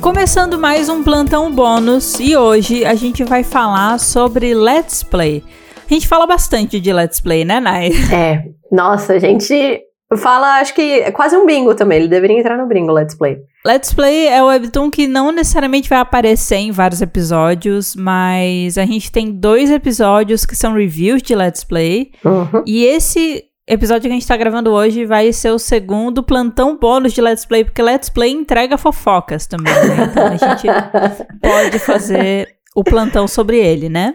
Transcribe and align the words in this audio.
Começando 0.00 0.58
mais 0.58 0.88
um 0.88 1.04
plantão 1.04 1.52
bônus 1.52 2.18
e 2.18 2.34
hoje 2.34 2.86
a 2.86 2.94
gente 2.94 3.22
vai 3.22 3.44
falar 3.44 4.00
sobre 4.00 4.54
Let's 4.54 5.02
Play. 5.02 5.44
A 5.88 5.92
gente 5.92 6.08
fala 6.08 6.26
bastante 6.26 6.80
de 6.80 6.90
Let's 6.90 7.20
Play, 7.20 7.44
né, 7.44 7.60
Nai? 7.60 7.90
É, 8.10 8.44
nossa, 8.72 9.12
a 9.12 9.18
gente 9.18 9.82
fala, 10.16 10.58
acho 10.58 10.74
que 10.74 10.80
é 10.80 11.10
quase 11.10 11.36
um 11.36 11.44
bingo 11.44 11.74
também. 11.74 11.98
Ele 11.98 12.08
deveria 12.08 12.38
entrar 12.38 12.56
no 12.56 12.66
bingo 12.66 12.90
Let's 12.90 13.14
Play. 13.14 13.40
Let's 13.64 13.92
Play 13.92 14.28
é 14.28 14.42
o 14.42 14.46
webtoon 14.46 14.90
que 14.90 15.06
não 15.06 15.30
necessariamente 15.30 15.88
vai 15.88 15.98
aparecer 15.98 16.56
em 16.56 16.70
vários 16.70 17.02
episódios, 17.02 17.94
mas 17.94 18.78
a 18.78 18.86
gente 18.86 19.12
tem 19.12 19.30
dois 19.30 19.70
episódios 19.70 20.46
que 20.46 20.56
são 20.56 20.72
reviews 20.72 21.20
de 21.22 21.34
Let's 21.34 21.62
Play. 21.62 22.12
Uhum. 22.24 22.62
E 22.64 22.86
esse 22.86 23.44
episódio 23.72 24.02
que 24.02 24.08
a 24.08 24.18
gente 24.18 24.26
tá 24.26 24.36
gravando 24.36 24.72
hoje 24.72 25.06
vai 25.06 25.32
ser 25.32 25.50
o 25.50 25.58
segundo 25.58 26.24
plantão 26.24 26.76
bônus 26.76 27.12
de 27.12 27.20
Let's 27.20 27.44
Play, 27.44 27.64
porque 27.64 27.80
Let's 27.80 28.10
Play 28.10 28.32
entrega 28.32 28.76
fofocas 28.76 29.46
também, 29.46 29.72
né? 29.72 30.10
Então 30.10 30.26
a 30.26 30.36
gente 30.36 30.66
pode 31.40 31.78
fazer 31.78 32.48
o 32.74 32.82
plantão 32.82 33.28
sobre 33.28 33.58
ele, 33.58 33.88
né? 33.88 34.14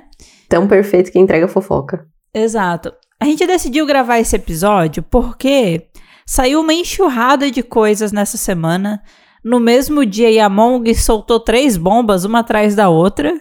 Tão 0.50 0.68
perfeito 0.68 1.10
que 1.10 1.18
entrega 1.18 1.48
fofoca. 1.48 2.06
Exato. 2.34 2.94
A 3.20 3.26
gente 3.26 3.48
decidiu 3.48 3.86
gravar 3.86 4.20
esse 4.20 4.36
episódio 4.36 5.02
porque 5.04 5.88
saiu 6.26 6.60
uma 6.60 6.74
enxurrada 6.74 7.50
de 7.50 7.64
coisas 7.64 8.12
nessa 8.12 8.38
semana. 8.38 9.02
No 9.44 9.60
mesmo 9.60 10.06
dia, 10.06 10.30
Yamong 10.30 10.94
soltou 10.96 11.40
três 11.40 11.78
bombas, 11.78 12.26
uma 12.26 12.40
atrás 12.40 12.76
da 12.76 12.90
outra. 12.90 13.34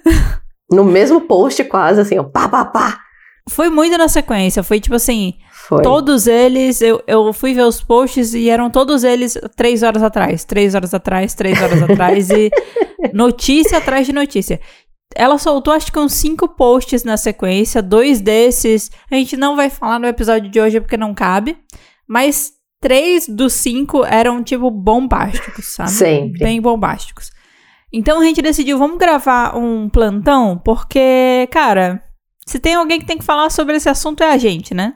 No 0.71 0.85
mesmo 0.85 1.23
post, 1.23 1.65
quase 1.65 2.01
assim, 2.01 2.19
ó, 2.19 2.23
pá, 2.23 2.49
pá, 2.49 2.65
pá. 2.65 3.01
Foi 3.49 3.69
muito 3.69 3.99
na 3.99 4.09
sequência. 4.09 4.63
Foi 4.63 4.81
tipo 4.81 4.95
assim: 4.95 5.35
Foi. 5.69 5.83
todos 5.83 6.27
eles. 6.27 6.81
Eu, 6.81 7.03
eu 7.07 7.33
fui 7.33 7.55
ver 7.55 7.63
os 7.63 7.81
posts 7.81 8.35
e 8.35 8.49
eram 8.51 8.71
todos 8.71 9.05
eles 9.05 9.39
três 9.57 9.83
horas 9.83 10.03
atrás, 10.03 10.45
três 10.45 10.75
horas 10.75 10.93
atrás, 10.93 11.35
três 11.35 11.61
horas 11.61 11.83
atrás. 11.89 12.31
E 12.31 12.51
notícia 13.13 13.79
atrás 13.79 14.07
de 14.07 14.13
notícia. 14.13 14.61
Ela 15.17 15.39
soltou 15.39 15.73
acho 15.73 15.93
que 15.93 15.99
uns 15.99 16.13
cinco 16.13 16.49
posts 16.49 17.05
na 17.05 17.17
sequência. 17.17 17.81
Dois 17.83 18.21
desses 18.21 18.91
a 19.11 19.15
gente 19.15 19.37
não 19.37 19.57
vai 19.57 19.71
falar 19.71 19.99
no 19.99 20.07
episódio 20.07 20.51
de 20.51 20.61
hoje 20.61 20.81
porque 20.81 20.97
não 20.97 21.15
cabe. 21.15 21.57
Mas 22.07 22.53
três 22.81 23.27
dos 23.27 23.55
cinco 23.55 24.05
eram, 24.05 24.43
tipo, 24.43 24.71
bombásticos, 24.71 25.75
sabe? 25.75 25.91
Sempre. 25.91 26.39
Bem 26.41 26.61
bombásticos. 26.61 27.31
Então 27.91 28.21
a 28.21 28.25
gente 28.25 28.43
decidiu, 28.43 28.77
vamos 28.77 28.99
gravar 28.99 29.57
um 29.57 29.89
plantão, 29.89 30.61
porque, 30.63 31.49
cara, 31.51 32.03
se 32.47 32.59
tem 32.59 32.75
alguém 32.75 32.99
que 32.99 33.07
tem 33.07 33.17
que 33.17 33.25
falar 33.25 33.49
sobre 33.51 33.77
esse 33.77 33.89
assunto 33.89 34.23
é 34.23 34.33
a 34.33 34.37
gente, 34.37 34.75
né? 34.75 34.95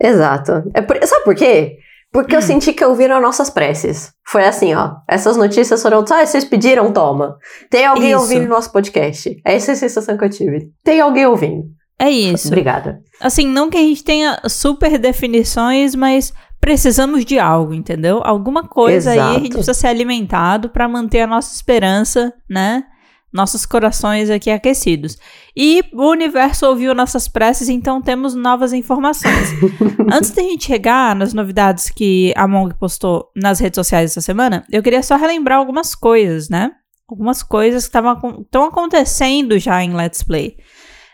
Exato. 0.00 0.62
É 0.74 0.80
por- 0.80 0.98
Sabe 1.06 1.24
por 1.24 1.34
quê? 1.34 1.76
Porque 2.12 2.34
Hum. 2.34 2.38
eu 2.38 2.42
senti 2.42 2.72
que 2.72 2.84
ouviram 2.84 3.20
nossas 3.20 3.50
preces. 3.50 4.10
Foi 4.26 4.44
assim, 4.44 4.74
ó. 4.74 4.92
Essas 5.08 5.36
notícias 5.36 5.82
foram. 5.82 6.04
Ah, 6.10 6.24
vocês 6.24 6.44
pediram, 6.44 6.90
toma. 6.92 7.36
Tem 7.70 7.84
alguém 7.84 8.12
Isso. 8.12 8.20
ouvindo 8.20 8.48
nosso 8.48 8.72
podcast. 8.72 9.36
Essa 9.44 9.72
é 9.72 9.74
a 9.74 9.76
sensação 9.76 10.16
que 10.16 10.24
eu 10.24 10.30
tive. 10.30 10.70
Tem 10.82 11.00
alguém 11.00 11.26
ouvindo. 11.26 11.64
É 11.98 12.08
isso. 12.08 12.46
Obrigada. 12.48 13.00
Assim, 13.20 13.46
não 13.46 13.68
que 13.68 13.76
a 13.76 13.80
gente 13.80 14.04
tenha 14.04 14.40
super 14.48 14.96
definições, 14.98 15.94
mas 15.94 16.32
precisamos 16.60 17.24
de 17.24 17.38
algo, 17.38 17.74
entendeu? 17.74 18.20
Alguma 18.24 18.62
coisa 18.66 19.10
aí 19.10 19.18
a 19.18 19.24
gente 19.34 19.36
Exato. 19.40 19.50
precisa 19.50 19.74
ser 19.74 19.88
alimentado 19.88 20.68
para 20.70 20.88
manter 20.88 21.20
a 21.22 21.26
nossa 21.26 21.54
esperança, 21.54 22.32
né? 22.48 22.84
Nossos 23.32 23.66
corações 23.66 24.30
aqui 24.30 24.50
aquecidos. 24.50 25.18
E 25.56 25.82
o 25.92 26.10
universo 26.10 26.66
ouviu 26.66 26.94
nossas 26.94 27.28
preces, 27.28 27.68
então 27.68 28.00
temos 28.00 28.34
novas 28.34 28.72
informações. 28.72 29.52
Antes 30.10 30.30
da 30.30 30.42
gente 30.42 30.64
chegar 30.64 31.14
nas 31.14 31.34
novidades 31.34 31.90
que 31.90 32.32
a 32.36 32.48
Mong 32.48 32.74
postou 32.74 33.30
nas 33.36 33.60
redes 33.60 33.76
sociais 33.76 34.10
essa 34.10 34.20
semana, 34.20 34.64
eu 34.70 34.82
queria 34.82 35.02
só 35.02 35.16
relembrar 35.16 35.58
algumas 35.58 35.94
coisas, 35.94 36.48
né? 36.48 36.70
Algumas 37.08 37.42
coisas 37.42 37.86
que 37.86 37.98
estão 37.98 38.64
acontecendo 38.64 39.58
já 39.58 39.82
em 39.82 39.94
Let's 39.94 40.22
Play. 40.22 40.56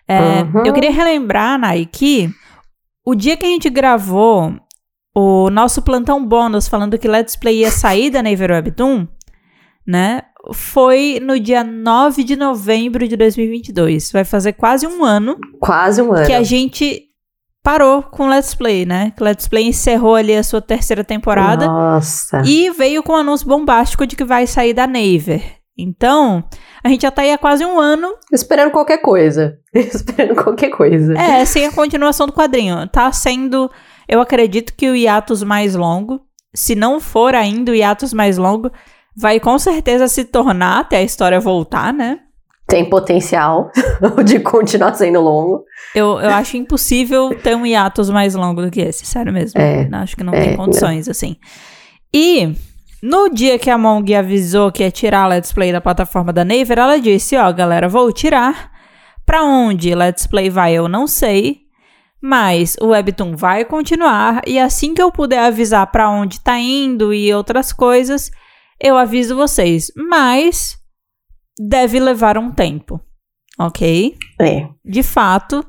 É, 0.06 0.42
Uhum. 0.42 0.66
Eu 0.66 0.72
queria 0.72 0.92
relembrar, 0.92 1.58
Nai, 1.58 1.86
que 1.90 2.30
o 3.04 3.14
dia 3.14 3.36
que 3.36 3.46
a 3.46 3.48
gente 3.48 3.68
gravou 3.70 4.54
o 5.14 5.48
nosso 5.50 5.80
plantão 5.82 6.24
bônus 6.24 6.66
falando 6.66 6.98
que 6.98 7.06
Let's 7.06 7.36
Play 7.36 7.60
ia 7.60 7.70
sair 7.70 8.10
da 8.10 8.22
Naver 8.22 8.50
Webtoon, 8.50 9.06
né? 9.86 10.22
Foi 10.52 11.18
no 11.22 11.38
dia 11.40 11.64
9 11.64 12.24
de 12.24 12.36
novembro 12.36 13.06
de 13.08 13.16
2022. 13.16 14.12
Vai 14.12 14.24
fazer 14.24 14.52
quase 14.52 14.86
um 14.86 15.04
ano 15.04 15.38
Quase 15.60 16.02
um 16.02 16.12
ano. 16.12 16.26
que 16.26 16.32
a 16.32 16.42
gente 16.42 17.02
parou 17.62 18.02
com 18.02 18.28
Let's 18.28 18.54
Play, 18.54 18.84
né? 18.84 19.12
Que 19.16 19.24
Let's 19.24 19.48
Play 19.48 19.68
encerrou 19.68 20.14
ali 20.14 20.34
a 20.36 20.42
sua 20.42 20.60
terceira 20.60 21.02
temporada 21.02 21.66
Nossa. 21.66 22.42
e 22.44 22.70
veio 22.70 23.02
com 23.02 23.12
um 23.12 23.16
anúncio 23.16 23.48
bombástico 23.48 24.06
de 24.06 24.14
que 24.14 24.24
vai 24.24 24.46
sair 24.46 24.74
da 24.74 24.86
Naver. 24.86 25.42
Então, 25.76 26.44
a 26.84 26.88
gente 26.88 27.02
já 27.02 27.10
tá 27.10 27.22
aí 27.22 27.32
há 27.32 27.38
quase 27.38 27.64
um 27.64 27.80
ano 27.80 28.14
Esperando 28.32 28.70
qualquer 28.70 28.98
coisa. 28.98 29.58
Esperando 29.74 30.36
qualquer 30.40 30.70
coisa. 30.70 31.14
É, 31.18 31.44
sem 31.44 31.66
a 31.66 31.72
continuação 31.72 32.26
do 32.26 32.32
quadrinho. 32.32 32.86
Tá 32.88 33.10
sendo, 33.10 33.70
eu 34.06 34.20
acredito 34.20 34.74
que 34.76 34.88
o 34.88 34.94
hiatus 34.94 35.42
mais 35.42 35.74
longo, 35.74 36.20
se 36.54 36.74
não 36.76 37.00
for 37.00 37.34
ainda 37.34 37.72
o 37.72 37.74
hiatus 37.74 38.12
mais 38.12 38.38
longo, 38.38 38.70
vai 39.16 39.38
com 39.40 39.58
certeza 39.58 40.08
se 40.08 40.24
tornar 40.24 40.80
até 40.80 40.98
a 40.98 41.02
história 41.02 41.40
voltar, 41.40 41.92
né? 41.92 42.20
Tem 42.66 42.88
potencial 42.88 43.70
de 44.24 44.40
continuar 44.40 44.94
sendo 44.94 45.20
longo. 45.20 45.64
Eu, 45.94 46.18
eu 46.18 46.30
acho 46.30 46.56
impossível 46.56 47.34
ter 47.42 47.54
um 47.54 47.66
hiatus 47.66 48.08
mais 48.08 48.34
longo 48.34 48.62
do 48.62 48.70
que 48.70 48.80
esse, 48.80 49.04
sério 49.04 49.32
mesmo. 49.32 49.60
É, 49.60 49.88
acho 49.92 50.16
que 50.16 50.24
não 50.24 50.32
é, 50.32 50.40
tem 50.40 50.56
condições, 50.56 51.08
assim. 51.08 51.36
E 52.12 52.54
no 53.02 53.28
dia 53.28 53.58
que 53.58 53.68
a 53.68 53.76
Mong 53.76 54.14
avisou 54.14 54.72
que 54.72 54.82
ia 54.82 54.90
tirar 54.90 55.24
a 55.24 55.26
Let's 55.26 55.52
Play 55.52 55.72
da 55.72 55.80
plataforma 55.80 56.32
da 56.32 56.42
Naver, 56.42 56.78
ela 56.78 56.98
disse: 56.98 57.36
Ó, 57.36 57.52
galera, 57.52 57.86
vou 57.86 58.10
tirar. 58.10 58.72
Pra 59.26 59.42
onde 59.42 59.94
Let's 59.94 60.26
Play 60.26 60.48
vai, 60.48 60.72
eu 60.72 60.88
não 60.88 61.06
sei. 61.06 61.64
Mas 62.20 62.76
o 62.80 62.88
Webtoon 62.88 63.36
vai 63.36 63.66
continuar. 63.66 64.40
E 64.46 64.58
assim 64.58 64.94
que 64.94 65.02
eu 65.02 65.12
puder 65.12 65.40
avisar 65.40 65.86
pra 65.88 66.08
onde 66.08 66.40
tá 66.40 66.58
indo 66.58 67.12
e 67.12 67.32
outras 67.34 67.74
coisas, 67.74 68.30
eu 68.80 68.96
aviso 68.96 69.36
vocês. 69.36 69.90
Mas 69.96 70.76
deve 71.58 71.98
levar 72.00 72.36
um 72.38 72.50
tempo. 72.52 73.00
Ok? 73.58 74.16
É. 74.40 74.66
de 74.84 75.02
fato, 75.02 75.64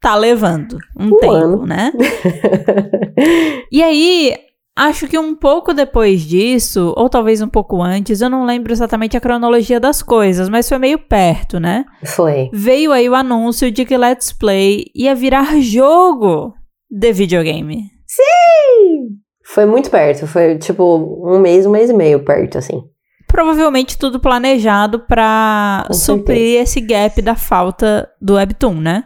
tá 0.00 0.14
levando 0.14 0.78
um, 0.98 1.08
Um 1.08 1.18
tempo, 1.18 1.32
ano. 1.32 1.66
né? 1.66 1.92
E 3.70 3.82
aí, 3.82 4.34
acho 4.74 5.06
que 5.06 5.18
um 5.18 5.34
pouco 5.34 5.74
depois 5.74 6.22
disso, 6.22 6.94
ou 6.96 7.08
talvez 7.10 7.42
um 7.42 7.48
pouco 7.48 7.82
antes, 7.82 8.20
eu 8.20 8.30
não 8.30 8.46
lembro 8.46 8.72
exatamente 8.72 9.16
a 9.16 9.20
cronologia 9.20 9.78
das 9.80 10.02
coisas, 10.02 10.48
mas 10.48 10.68
foi 10.68 10.78
meio 10.78 10.98
perto, 10.98 11.58
né? 11.60 11.84
Foi. 12.04 12.48
Veio 12.52 12.92
aí 12.92 13.08
o 13.08 13.14
anúncio 13.14 13.70
de 13.70 13.84
que 13.84 13.96
Let's 13.98 14.32
Play 14.32 14.84
ia 14.94 15.14
virar 15.14 15.60
jogo 15.60 16.54
de 16.90 17.12
videogame. 17.12 17.90
Foi 19.46 19.64
muito 19.64 19.90
perto. 19.90 20.26
Foi 20.26 20.58
tipo 20.58 21.22
um 21.24 21.38
mês, 21.38 21.64
um 21.66 21.70
mês 21.70 21.88
e 21.88 21.94
meio 21.94 22.24
perto, 22.24 22.58
assim. 22.58 22.82
Provavelmente 23.28 23.96
tudo 23.96 24.18
planejado 24.18 25.00
pra 25.00 25.84
Com 25.86 25.94
suprir 25.94 26.60
esse 26.62 26.80
gap 26.80 27.20
da 27.22 27.36
falta 27.36 28.08
do 28.20 28.34
Webtoon, 28.34 28.74
né? 28.74 29.04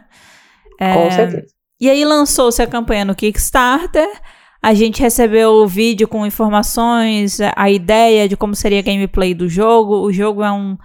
É, 0.79 0.93
Com 0.93 1.11
certeza. 1.11 1.45
E 1.79 1.89
aí 1.89 2.03
lançou-se 2.03 2.61
a 2.61 2.67
campanha 2.67 3.05
no 3.05 3.15
Kickstarter. 3.15 4.07
A 4.61 4.73
gente 4.73 5.01
recebeu 5.01 5.51
o 5.53 5.67
vídeo 5.67 6.07
com 6.07 6.25
informações, 6.25 7.39
a 7.55 7.69
ideia 7.69 8.27
de 8.27 8.37
como 8.37 8.55
seria 8.55 8.79
a 8.79 8.83
gameplay 8.83 9.33
do 9.33 9.49
jogo. 9.49 10.01
O 10.01 10.11
jogo 10.11 10.43
é 10.43 10.51
um 10.51 10.77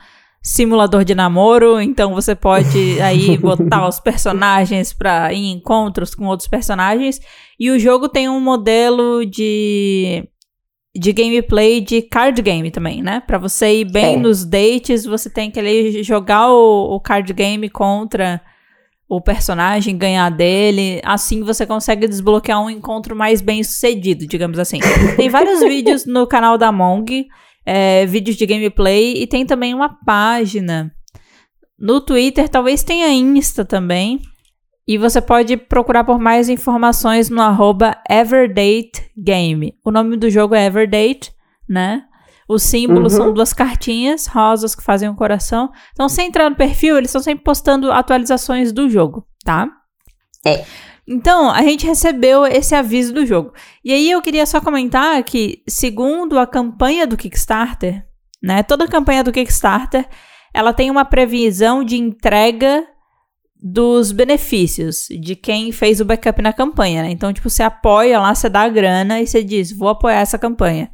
simulador 0.49 1.05
de 1.05 1.13
namoro, 1.13 1.81
então 1.81 2.15
você 2.15 2.33
pode 2.33 3.01
aí 3.01 3.37
botar 3.39 3.89
os 3.89 3.99
personagens 3.99 4.93
para 4.93 5.35
em 5.35 5.51
encontros 5.51 6.15
com 6.15 6.27
outros 6.27 6.49
personagens. 6.49 7.21
E 7.59 7.69
o 7.69 7.79
jogo 7.81 8.09
tem 8.09 8.29
um 8.29 8.41
modelo 8.41 9.27
de 9.27 10.23
de 10.99 11.13
gameplay 11.13 11.81
de 11.81 12.01
card 12.01 12.41
game 12.41 12.71
também, 12.71 13.03
né? 13.03 13.21
Pra 13.27 13.37
você 13.39 13.81
ir 13.81 13.85
bem 13.91 14.15
É. 14.15 14.17
nos 14.17 14.45
dates, 14.47 15.05
você 15.05 15.29
tem 15.29 15.51
que 15.51 15.59
ali 15.61 16.03
jogar 16.03 16.49
o, 16.51 16.95
o 16.95 17.01
card 17.01 17.31
game 17.35 17.69
contra 17.69 18.41
o 19.09 19.21
personagem, 19.21 19.99
ganhar 19.99 20.31
dele. 20.31 21.01
Assim 21.05 21.43
você 21.43 21.67
consegue 21.67 22.07
desbloquear 22.09 22.63
um 22.63 22.71
encontro 22.71 23.15
mais 23.17 23.41
bem 23.43 23.63
sucedido, 23.65 24.27
digamos 24.27 24.59
assim. 24.61 24.79
Tem 25.17 25.29
vários 25.29 25.61
vídeos 25.67 26.07
no 26.07 26.25
canal 26.27 26.57
da 26.57 26.71
Mong, 26.73 27.27
é, 27.67 28.07
vídeos 28.07 28.37
de 28.37 28.47
gameplay, 28.47 29.15
e 29.21 29.27
tem 29.27 29.45
também 29.45 29.75
uma 29.75 29.89
página 30.05 30.93
no 31.79 32.01
Twitter, 32.01 32.49
talvez 32.49 32.83
tenha 32.83 33.13
Insta 33.13 33.65
também. 33.65 34.21
E 34.89 34.97
você 34.97 35.21
pode 35.21 35.57
procurar 35.57 36.05
por 36.05 36.17
mais 36.19 36.49
informações 36.49 37.29
no 37.29 37.43
arroba 37.43 37.97
EverdateGame. 38.09 39.75
O 39.85 39.91
nome 39.91 40.17
do 40.17 40.31
jogo 40.31 40.55
é 40.55 40.67
Everdate, 40.67 41.33
né? 41.69 42.05
Os 42.49 42.63
símbolos 42.63 43.15
Uhum. 43.15 43.19
são 43.19 43.35
duas 43.35 43.53
cartinhas 43.53 44.27
rosas 44.29 44.77
que 44.77 44.85
fazem 44.85 45.09
um 45.09 45.17
coração. 45.17 45.73
Então, 45.93 46.09
se 46.09 46.23
entrar 46.23 46.49
no 46.49 46.55
perfil, 46.55 46.97
eles 46.97 47.11
estão 47.11 47.21
sempre 47.21 47.43
postando 47.43 47.91
atualizações 47.91 48.71
do 48.73 48.89
jogo, 48.89 49.27
tá? 49.45 49.69
É. 50.47 50.65
Então, 51.09 51.51
a 51.51 51.63
gente 51.63 51.87
recebeu 51.87 52.45
esse 52.45 52.75
aviso 52.75 53.15
do 53.15 53.25
jogo. 53.25 53.53
E 53.85 53.93
aí 53.93 54.11
eu 54.11 54.21
queria 54.21 54.45
só 54.45 54.61
comentar 54.61 55.23
que, 55.23 55.63
segundo 55.69 56.39
a 56.39 56.47
campanha 56.47 57.07
do 57.07 57.17
Kickstarter, 57.17 58.05
né? 58.43 58.63
Toda 58.63 58.89
campanha 58.89 59.23
do 59.23 59.33
Kickstarter, 59.33 60.09
ela 60.53 60.73
tem 60.73 60.91
uma 60.91 61.05
previsão 61.05 61.85
de 61.85 61.97
entrega 61.97 62.85
dos 63.63 64.13
benefícios 64.13 65.07
de 65.21 65.35
quem 65.35 65.73
fez 65.73 66.01
o 66.01 66.05
backup 66.05 66.43
na 66.43 66.53
campanha, 66.53 67.03
né? 67.03 67.11
Então, 67.11 67.33
tipo, 67.33 67.49
você 67.49 67.63
apoia 67.63 68.21
lá, 68.21 68.35
você 68.35 68.49
dá 68.49 68.63
a 68.63 68.69
grana 68.69 69.21
e 69.21 69.27
você 69.27 69.43
diz, 69.43 69.71
vou 69.71 69.89
apoiar 69.89 70.21
essa 70.21 70.39
campanha. 70.39 70.91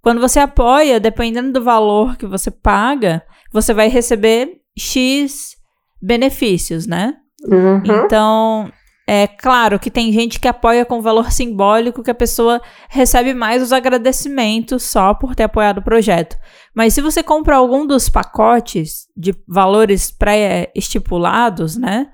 Quando 0.00 0.20
você 0.20 0.40
apoia, 0.40 0.98
dependendo 0.98 1.52
do 1.52 1.62
valor 1.62 2.16
que 2.16 2.26
você 2.26 2.50
paga, 2.50 3.22
você 3.52 3.74
vai 3.74 3.88
receber 3.88 4.60
X 4.76 5.56
benefícios, 6.00 6.86
né? 6.86 7.14
Uhum. 7.46 7.82
Então, 7.84 8.72
é 9.06 9.26
claro 9.26 9.80
que 9.80 9.90
tem 9.90 10.12
gente 10.12 10.38
que 10.38 10.46
apoia 10.46 10.84
com 10.84 11.02
valor 11.02 11.32
simbólico 11.32 12.02
que 12.02 12.10
a 12.10 12.14
pessoa 12.14 12.60
recebe 12.88 13.34
mais 13.34 13.62
os 13.62 13.72
agradecimentos 13.72 14.84
só 14.84 15.12
por 15.12 15.34
ter 15.34 15.42
apoiado 15.42 15.78
o 15.78 15.82
projeto. 15.82 16.36
Mas 16.74 16.94
se 16.94 17.00
você 17.00 17.22
compra 17.22 17.56
algum 17.56 17.84
dos 17.86 18.08
pacotes 18.08 19.08
de 19.16 19.34
valores 19.48 20.10
pré-estipulados, 20.10 21.76
né? 21.76 22.10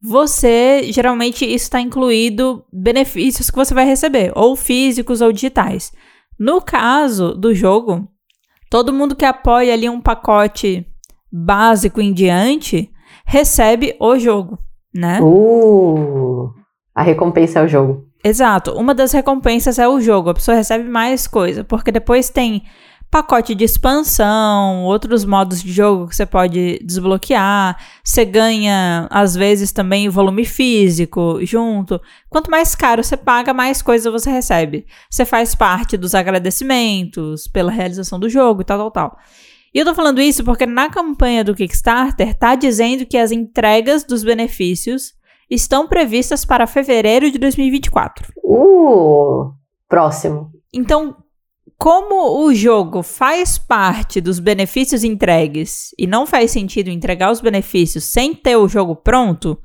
Você 0.00 0.90
geralmente 0.92 1.44
está 1.44 1.80
incluído 1.80 2.64
benefícios 2.72 3.50
que 3.50 3.56
você 3.56 3.74
vai 3.74 3.84
receber, 3.84 4.32
ou 4.34 4.54
físicos 4.54 5.20
ou 5.20 5.32
digitais. 5.32 5.92
No 6.38 6.62
caso 6.62 7.34
do 7.34 7.52
jogo, 7.52 8.08
todo 8.70 8.92
mundo 8.92 9.16
que 9.16 9.24
apoia 9.24 9.74
ali 9.74 9.88
um 9.88 10.00
pacote 10.00 10.86
básico 11.30 12.00
em 12.00 12.12
diante 12.12 12.90
recebe 13.26 13.96
o 14.00 14.16
jogo, 14.18 14.58
né? 14.94 15.20
Uh, 15.20 16.50
a 16.94 17.02
recompensa 17.02 17.60
é 17.60 17.64
o 17.64 17.68
jogo. 17.68 18.08
Exato. 18.22 18.72
Uma 18.72 18.94
das 18.94 19.12
recompensas 19.12 19.78
é 19.78 19.88
o 19.88 20.00
jogo. 20.00 20.30
A 20.30 20.34
pessoa 20.34 20.56
recebe 20.56 20.88
mais 20.88 21.26
coisa, 21.26 21.62
porque 21.62 21.92
depois 21.92 22.28
tem 22.30 22.64
pacote 23.10 23.54
de 23.54 23.64
expansão, 23.64 24.84
outros 24.84 25.24
modos 25.24 25.62
de 25.62 25.72
jogo 25.72 26.08
que 26.08 26.16
você 26.16 26.26
pode 26.26 26.78
desbloquear. 26.84 27.78
Você 28.04 28.24
ganha, 28.24 29.06
às 29.10 29.34
vezes, 29.34 29.72
também 29.72 30.08
volume 30.08 30.44
físico 30.44 31.38
junto. 31.42 32.00
Quanto 32.28 32.50
mais 32.50 32.74
caro 32.74 33.02
você 33.02 33.16
paga, 33.16 33.54
mais 33.54 33.80
coisa 33.80 34.10
você 34.10 34.30
recebe. 34.30 34.84
Você 35.10 35.24
faz 35.24 35.54
parte 35.54 35.96
dos 35.96 36.14
agradecimentos 36.14 37.46
pela 37.48 37.72
realização 37.72 38.18
do 38.18 38.28
jogo 38.28 38.60
e 38.60 38.64
tal, 38.64 38.78
tal, 38.78 38.90
tal. 38.90 39.18
E 39.74 39.78
eu 39.78 39.84
tô 39.84 39.94
falando 39.94 40.20
isso 40.20 40.42
porque 40.44 40.66
na 40.66 40.88
campanha 40.88 41.44
do 41.44 41.54
Kickstarter 41.54 42.34
tá 42.34 42.54
dizendo 42.54 43.06
que 43.06 43.18
as 43.18 43.30
entregas 43.30 44.04
dos 44.04 44.24
benefícios 44.24 45.12
estão 45.50 45.86
previstas 45.86 46.44
para 46.44 46.66
fevereiro 46.66 47.30
de 47.30 47.38
2024. 47.38 48.32
Uh, 48.44 49.52
próximo. 49.88 50.50
Então, 50.72 51.16
como 51.78 52.44
o 52.44 52.54
jogo 52.54 53.02
faz 53.02 53.56
parte 53.56 54.20
dos 54.20 54.38
benefícios 54.38 55.04
entregues 55.04 55.94
e 55.98 56.06
não 56.06 56.26
faz 56.26 56.50
sentido 56.50 56.90
entregar 56.90 57.30
os 57.30 57.40
benefícios 57.40 58.04
sem 58.04 58.34
ter 58.34 58.56
o 58.56 58.68
jogo 58.68 58.96
pronto, 58.96 59.58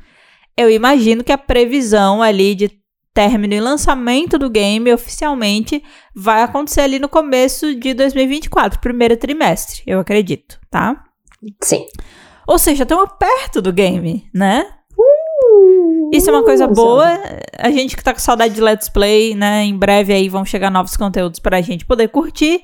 eu 0.55 0.69
imagino 0.69 1.23
que 1.23 1.31
a 1.31 1.37
previsão 1.37 2.21
ali 2.21 2.53
de 2.53 2.82
término 3.13 3.53
e 3.53 3.59
lançamento 3.59 4.37
do 4.37 4.49
game 4.49 4.91
oficialmente 4.91 5.83
vai 6.15 6.41
acontecer 6.41 6.81
ali 6.81 6.99
no 6.99 7.07
começo 7.07 7.75
de 7.75 7.93
2024, 7.93 8.79
primeiro 8.79 9.15
trimestre, 9.15 9.83
eu 9.85 9.99
acredito, 9.99 10.59
tá? 10.69 11.03
Sim. 11.61 11.85
Ou 12.47 12.57
seja, 12.57 12.83
estamos 12.83 13.09
perto 13.19 13.61
do 13.61 13.71
game, 13.71 14.27
né? 14.33 14.65
Isso 16.11 16.29
é 16.29 16.33
uma 16.33 16.43
coisa 16.43 16.67
boa. 16.67 17.07
A 17.57 17.71
gente 17.71 17.95
que 17.95 18.03
tá 18.03 18.13
com 18.13 18.19
saudade 18.19 18.53
de 18.53 18.61
Let's 18.61 18.89
Play, 18.89 19.33
né? 19.33 19.63
Em 19.63 19.75
breve 19.75 20.13
aí 20.13 20.29
vão 20.29 20.45
chegar 20.45 20.69
novos 20.69 20.95
conteúdos 20.95 21.39
pra 21.39 21.61
gente 21.61 21.85
poder 21.85 22.09
curtir. 22.09 22.63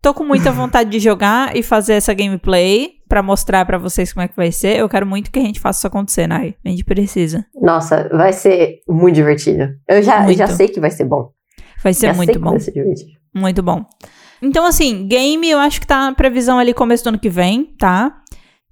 Tô 0.00 0.14
com 0.14 0.24
muita 0.24 0.50
vontade 0.52 0.90
de 0.90 0.98
jogar 0.98 1.56
e 1.56 1.62
fazer 1.62 1.94
essa 1.94 2.14
gameplay 2.14 2.95
para 3.08 3.22
mostrar 3.22 3.64
para 3.64 3.78
vocês 3.78 4.12
como 4.12 4.24
é 4.24 4.28
que 4.28 4.36
vai 4.36 4.50
ser. 4.52 4.76
Eu 4.78 4.88
quero 4.88 5.06
muito 5.06 5.30
que 5.30 5.38
a 5.38 5.42
gente 5.42 5.60
faça 5.60 5.78
isso 5.80 5.86
acontecer, 5.86 6.26
Nai. 6.26 6.54
A 6.64 6.68
gente 6.68 6.84
precisa. 6.84 7.46
Nossa, 7.60 8.08
vai 8.12 8.32
ser 8.32 8.80
muito 8.88 9.14
divertido. 9.14 9.68
Eu 9.88 10.02
já, 10.02 10.22
Muito. 10.22 10.38
já 10.38 10.46
sei 10.48 10.68
que 10.68 10.80
vai 10.80 10.90
ser 10.90 11.04
bom. 11.04 11.30
Vai 11.82 11.94
ser 11.94 12.08
já 12.08 12.14
muito 12.14 12.38
bom. 12.40 12.50
vai 12.50 12.60
ser 12.60 12.72
divertido. 12.72 13.12
Muito 13.34 13.62
bom. 13.62 13.84
Então, 14.42 14.66
assim, 14.66 15.06
game 15.06 15.48
eu 15.48 15.58
acho 15.58 15.80
que 15.80 15.86
tá 15.86 16.06
na 16.06 16.14
previsão 16.14 16.58
ali 16.58 16.74
começo 16.74 17.04
do 17.04 17.08
ano 17.08 17.18
que 17.18 17.30
vem, 17.30 17.74
tá? 17.78 18.22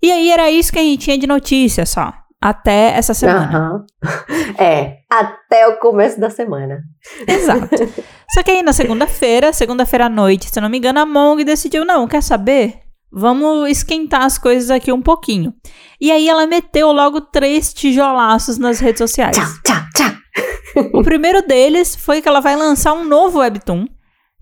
E 0.03 0.11
aí 0.11 0.31
era 0.31 0.51
isso 0.51 0.73
que 0.73 0.79
a 0.79 0.83
gente 0.83 0.99
tinha 0.99 1.17
de 1.19 1.27
notícia 1.27 1.87
só. 1.87 2.13
Até 2.41 2.93
essa 2.95 3.15
semana. 3.15 3.47
Aham. 3.59 3.85
É, 4.59 4.99
até 5.11 5.67
o 5.67 5.79
começo 5.79 6.21
da 6.21 6.31
semana. 6.31 6.81
Exato. 7.27 7.75
Só 8.33 8.43
que 8.43 8.53
aí 8.53 8.63
na 8.63 8.73
segunda-feira, 8.73 9.53
segunda-feira 9.53 10.07
à 10.07 10.09
noite, 10.09 10.49
se 10.49 10.59
eu 10.59 10.63
não 10.63 10.69
me 10.69 10.79
engano, 10.79 11.01
a 11.01 11.07
Mong 11.07 11.43
decidiu, 11.43 11.85
não, 11.85 12.07
quer 12.07 12.23
saber? 12.23 12.84
Vamos 13.17 13.69
esquentar 13.71 14.23
as 14.23 14.37
coisas 14.39 14.71
aqui 14.71 14.91
um 14.93 15.01
pouquinho. 15.01 15.55
E 16.01 16.11
aí 16.11 16.29
ela 16.29 16.47
meteu 16.47 16.91
logo 16.91 17.21
três 17.21 17.73
tijolaços 17.73 18.59
nas 18.59 18.81
redes 18.81 18.99
sociais. 18.99 19.37
Tchau, 19.37 19.47
tchau, 19.65 19.81
tchau. 19.95 20.91
O 20.93 21.03
primeiro 21.05 21.41
deles 21.47 21.95
foi 21.95 22.21
que 22.21 22.29
ela 22.29 22.41
vai 22.41 22.57
lançar 22.57 22.93
um 22.93 23.05
novo 23.05 23.39
webtoon 23.39 23.87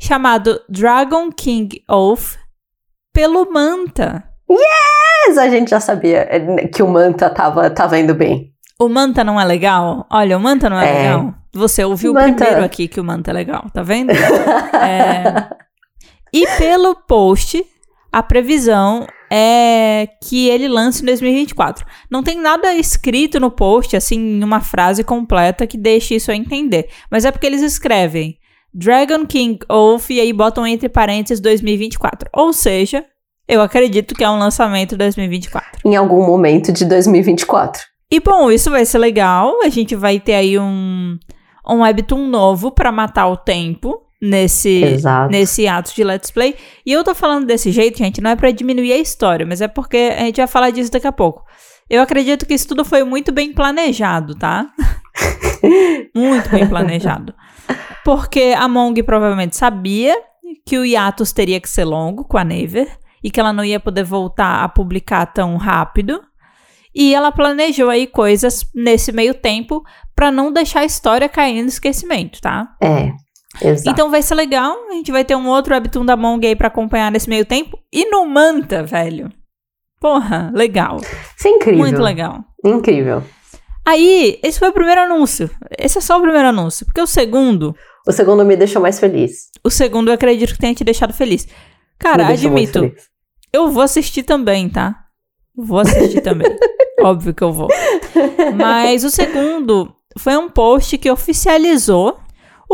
chamado 0.01 0.59
Dragon 0.71 1.31
King 1.31 1.83
Oath 1.91 2.39
pelo 3.13 3.51
Manta. 3.53 4.25
Mas 4.49 5.37
a 5.37 5.49
gente 5.51 5.69
já 5.71 5.79
sabia 5.81 6.27
é, 6.31 6.67
que 6.69 6.83
o 6.83 6.89
Manta 6.89 7.29
tava, 7.29 7.69
tava 7.69 7.99
indo 7.99 8.15
bem. 8.15 8.51
O 8.81 8.89
Manta 8.89 9.23
não 9.23 9.39
é 9.39 9.45
legal? 9.45 10.07
Olha, 10.11 10.37
o 10.37 10.41
Manta 10.41 10.71
não 10.71 10.81
é, 10.81 10.89
É. 10.89 11.03
legal. 11.15 11.35
Você 11.55 11.85
ouviu 11.85 12.15
Manta- 12.15 12.45
primeiro 12.47 12.65
aqui 12.65 12.89
que 12.89 12.99
o 12.99 13.05
Manta 13.05 13.31
é 13.31 13.35
legal, 13.35 13.67
tá 13.73 13.83
vendo? 13.83 14.11
É. 14.13 15.49
E 16.35 16.47
pelo 16.57 16.95
post, 16.95 17.63
a 18.13 18.23
previsão 18.23 19.07
é 19.31 20.07
que 20.23 20.51
ele 20.51 20.69
lance 20.69 21.03
em 21.03 21.07
2024. 21.07 21.87
Não 22.11 22.23
tem 22.23 22.39
nada 22.39 22.75
escrito 22.75 23.41
no 23.41 23.51
post, 23.51 23.97
assim, 23.97 24.45
uma 24.45 24.61
frase 24.61 25.03
completa 25.03 25.67
que 25.67 25.79
deixe 25.79 26.15
isso 26.15 26.31
a 26.31 26.37
entender. 26.37 26.91
Mas 27.11 27.25
é 27.25 27.33
porque 27.33 27.47
eles 27.47 27.63
escrevem 27.63 28.37
Dragon 28.75 29.27
King 29.27 29.59
Oath 29.71 30.11
e 30.11 30.21
aí 30.21 30.33
botam 30.33 30.67
entre 30.67 30.91
parênteses 30.91 31.41
2024. 31.41 32.29
Ou 32.35 32.53
seja, 32.53 33.03
eu 33.49 33.63
acredito 33.63 34.15
que 34.15 34.23
é 34.23 34.29
um 34.29 34.39
lançamento 34.39 34.97
2024. 34.99 35.81
Em 35.83 35.97
algum 35.97 36.27
momento 36.27 36.71
de 36.71 36.85
2024. 36.85 37.83
E 38.11 38.21
bom, 38.21 38.51
isso 38.51 38.71
vai 38.71 38.85
ser 38.85 38.99
legal. 38.99 39.63
A 39.63 39.71
gente 39.71 39.97
vai 39.97 40.21
ter 40.21 40.35
aí 40.35 40.59
um, 40.59 41.19
um 41.67 41.81
webtoon 41.81 42.27
novo 42.27 42.71
pra 42.71 42.93
matar 42.93 43.29
o 43.29 43.37
tempo 43.39 44.03
nesse, 44.23 44.85
Exato. 44.85 45.33
nesse 45.33 45.67
ato 45.67 45.93
de 45.93 46.05
Let's 46.05 46.31
Play. 46.31 46.55
E 46.87 46.93
eu 46.93 47.03
tô 47.03 47.13
falando 47.13 47.45
desse 47.45 47.73
jeito, 47.73 47.99
gente, 47.99 48.21
não 48.21 48.31
é 48.31 48.37
pra 48.37 48.53
diminuir 48.53 48.93
a 48.93 48.99
história, 48.99 49.45
mas 49.45 49.61
é 49.61 49.67
porque 49.67 50.15
a 50.17 50.21
gente 50.21 50.37
vai 50.37 50.47
falar 50.47 50.71
disso 50.71 50.93
daqui 50.93 51.09
a 51.09 51.13
pouco. 51.13 51.45
Eu 51.91 52.01
acredito 52.01 52.47
que 52.47 52.55
isso 52.55 52.69
tudo 52.69 52.85
foi 52.85 53.03
muito 53.03 53.33
bem 53.33 53.53
planejado, 53.53 54.37
tá? 54.37 54.71
muito 56.15 56.49
bem 56.49 56.67
planejado. 56.69 57.35
Porque 58.05 58.55
a 58.57 58.69
Mong 58.69 59.03
provavelmente 59.03 59.57
sabia 59.57 60.17
que 60.65 60.79
o 60.79 60.87
hiatus 60.87 61.33
teria 61.33 61.61
que 61.61 61.69
ser 61.69 61.85
longo 61.85 62.25
com 62.25 62.39
a 62.39 62.45
Naver 62.45 62.89
e 63.23 63.31
que 63.31 63.41
ela 63.41 63.53
não 63.53 63.65
ia 63.65 63.81
poder 63.81 64.05
voltar 64.05 64.63
a 64.63 64.69
publicar 64.69 65.27
tão 65.27 65.57
rápido. 65.57 66.23
E 66.95 67.15
ela 67.15 67.33
planejou 67.33 67.91
aí 67.91 68.07
coisas 68.07 68.65
nesse 68.75 69.13
meio 69.13 69.35
tempo 69.35 69.83
pra 70.15 70.31
não 70.31 70.53
deixar 70.53 70.81
a 70.81 70.85
história 70.85 71.29
cair 71.29 71.63
no 71.63 71.69
esquecimento, 71.69 72.41
tá? 72.41 72.75
É, 72.81 73.13
exato. 73.61 73.91
Então 73.91 74.11
vai 74.11 74.23
ser 74.23 74.35
legal. 74.35 74.77
A 74.89 74.93
gente 74.93 75.11
vai 75.13 75.25
ter 75.25 75.35
um 75.37 75.47
outro 75.49 75.75
webtoon 75.75 76.05
da 76.05 76.17
Mong 76.17 76.47
aí 76.47 76.55
pra 76.57 76.69
acompanhar 76.69 77.11
nesse 77.11 77.29
meio 77.29 77.45
tempo. 77.45 77.79
E 77.93 78.09
no 78.11 78.25
Manta, 78.27 78.83
velho. 78.83 79.31
Porra, 80.01 80.51
legal. 80.55 80.99
Isso 81.37 81.49
é 81.49 81.51
incrível. 81.51 81.79
Muito 81.81 82.01
legal. 82.03 82.41
Incrível. 82.65 83.23
Aí, 83.85 84.39
esse 84.43 84.59
foi 84.59 84.69
o 84.69 84.73
primeiro 84.73 85.01
anúncio. 85.01 85.51
Esse 85.79 85.99
é 85.99 86.01
só 86.01 86.19
o 86.19 86.23
primeiro 86.23 86.49
anúncio. 86.49 86.87
Porque 86.87 87.01
o 87.01 87.07
segundo, 87.07 87.75
O 88.07 88.13
segundo 88.13 88.45
me 88.45 88.57
deixou 88.57 88.81
mais 88.81 88.99
feliz. 89.01 89.49
o 89.65 89.71
segundo 89.71 90.09
eu 90.09 90.15
acredito 90.15 90.53
que 90.53 90.59
tenha 90.59 90.75
te 90.75 90.85
deixado 90.85 91.13
feliz. 91.13 91.47
Cara, 91.99 92.27
Me 92.27 92.33
admito, 92.33 92.93
eu 93.53 93.71
vou 93.71 93.83
assistir 93.83 94.23
também, 94.25 94.69
tá? 94.69 95.05
Vou 95.55 95.79
assistir 95.79 96.21
também. 96.23 96.49
Óbvio 97.01 97.33
que 97.35 97.43
eu 97.43 97.53
vou. 97.53 97.69
Mas 98.57 99.05
o 99.05 99.11
segundo 99.11 99.95
foi 100.19 100.37
um 100.37 100.49
post 100.49 100.97
que 100.99 101.11
oficializou 101.11 102.19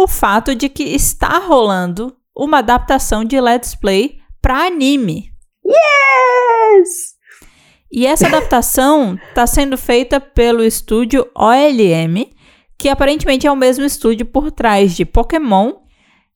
o 0.00 0.06
fato 0.06 0.54
de 0.54 0.68
que 0.68 0.84
está 0.84 1.38
rolando 1.38 2.16
uma 2.34 2.58
adaptação 2.58 3.24
de 3.24 3.40
Let's 3.40 3.74
Play 3.74 4.20
pra 4.40 4.66
anime. 4.66 5.32
Yes! 5.66 7.16
E 7.90 8.06
essa 8.06 8.28
adaptação 8.28 9.18
está 9.28 9.44
sendo 9.44 9.76
feita 9.76 10.20
pelo 10.20 10.62
estúdio 10.62 11.28
OLM, 11.34 12.30
que 12.78 12.88
aparentemente 12.88 13.48
é 13.48 13.50
o 13.50 13.56
mesmo 13.56 13.84
estúdio 13.84 14.24
por 14.24 14.52
trás 14.52 14.94
de 14.94 15.04
Pokémon, 15.04 15.72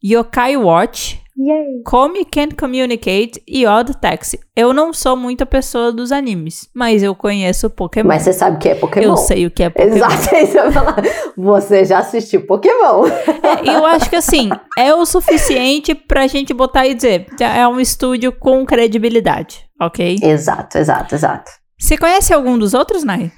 Yokai 0.04 0.56
Watch, 0.56 1.21
Yay! 1.44 1.82
Come 1.84 2.24
Can't 2.24 2.54
Communicate 2.54 3.42
e 3.48 3.66
Odd 3.66 3.96
Taxi. 3.96 4.38
Eu 4.54 4.72
não 4.72 4.92
sou 4.92 5.16
muita 5.16 5.44
pessoa 5.44 5.90
dos 5.90 6.12
animes, 6.12 6.68
mas 6.72 7.02
eu 7.02 7.16
conheço 7.16 7.68
Pokémon. 7.68 8.06
Mas 8.06 8.22
você 8.22 8.32
sabe 8.32 8.56
o 8.56 8.58
que 8.60 8.68
é 8.68 8.74
Pokémon? 8.76 9.06
Eu 9.06 9.16
sei 9.16 9.46
o 9.46 9.50
que 9.50 9.64
é 9.64 9.70
Pokémon. 9.70 9.96
Exato, 9.96 10.28
é 10.36 10.42
isso 10.44 10.58
eu 10.58 10.70
falar. 10.70 11.02
Você 11.36 11.84
já 11.84 11.98
assistiu 11.98 12.46
Pokémon. 12.46 13.06
É, 13.08 13.76
eu 13.76 13.84
acho 13.86 14.08
que 14.08 14.14
assim, 14.14 14.50
é 14.78 14.94
o 14.94 15.04
suficiente 15.04 15.94
pra 15.94 16.28
gente 16.28 16.54
botar 16.54 16.86
e 16.86 16.94
dizer, 16.94 17.26
é 17.40 17.66
um 17.66 17.80
estúdio 17.80 18.30
com 18.30 18.64
credibilidade, 18.64 19.64
ok? 19.80 20.18
Exato, 20.22 20.78
exato, 20.78 21.14
exato. 21.14 21.50
Você 21.76 21.98
conhece 21.98 22.32
algum 22.32 22.56
dos 22.56 22.72
outros, 22.72 23.02
Nai? 23.02 23.32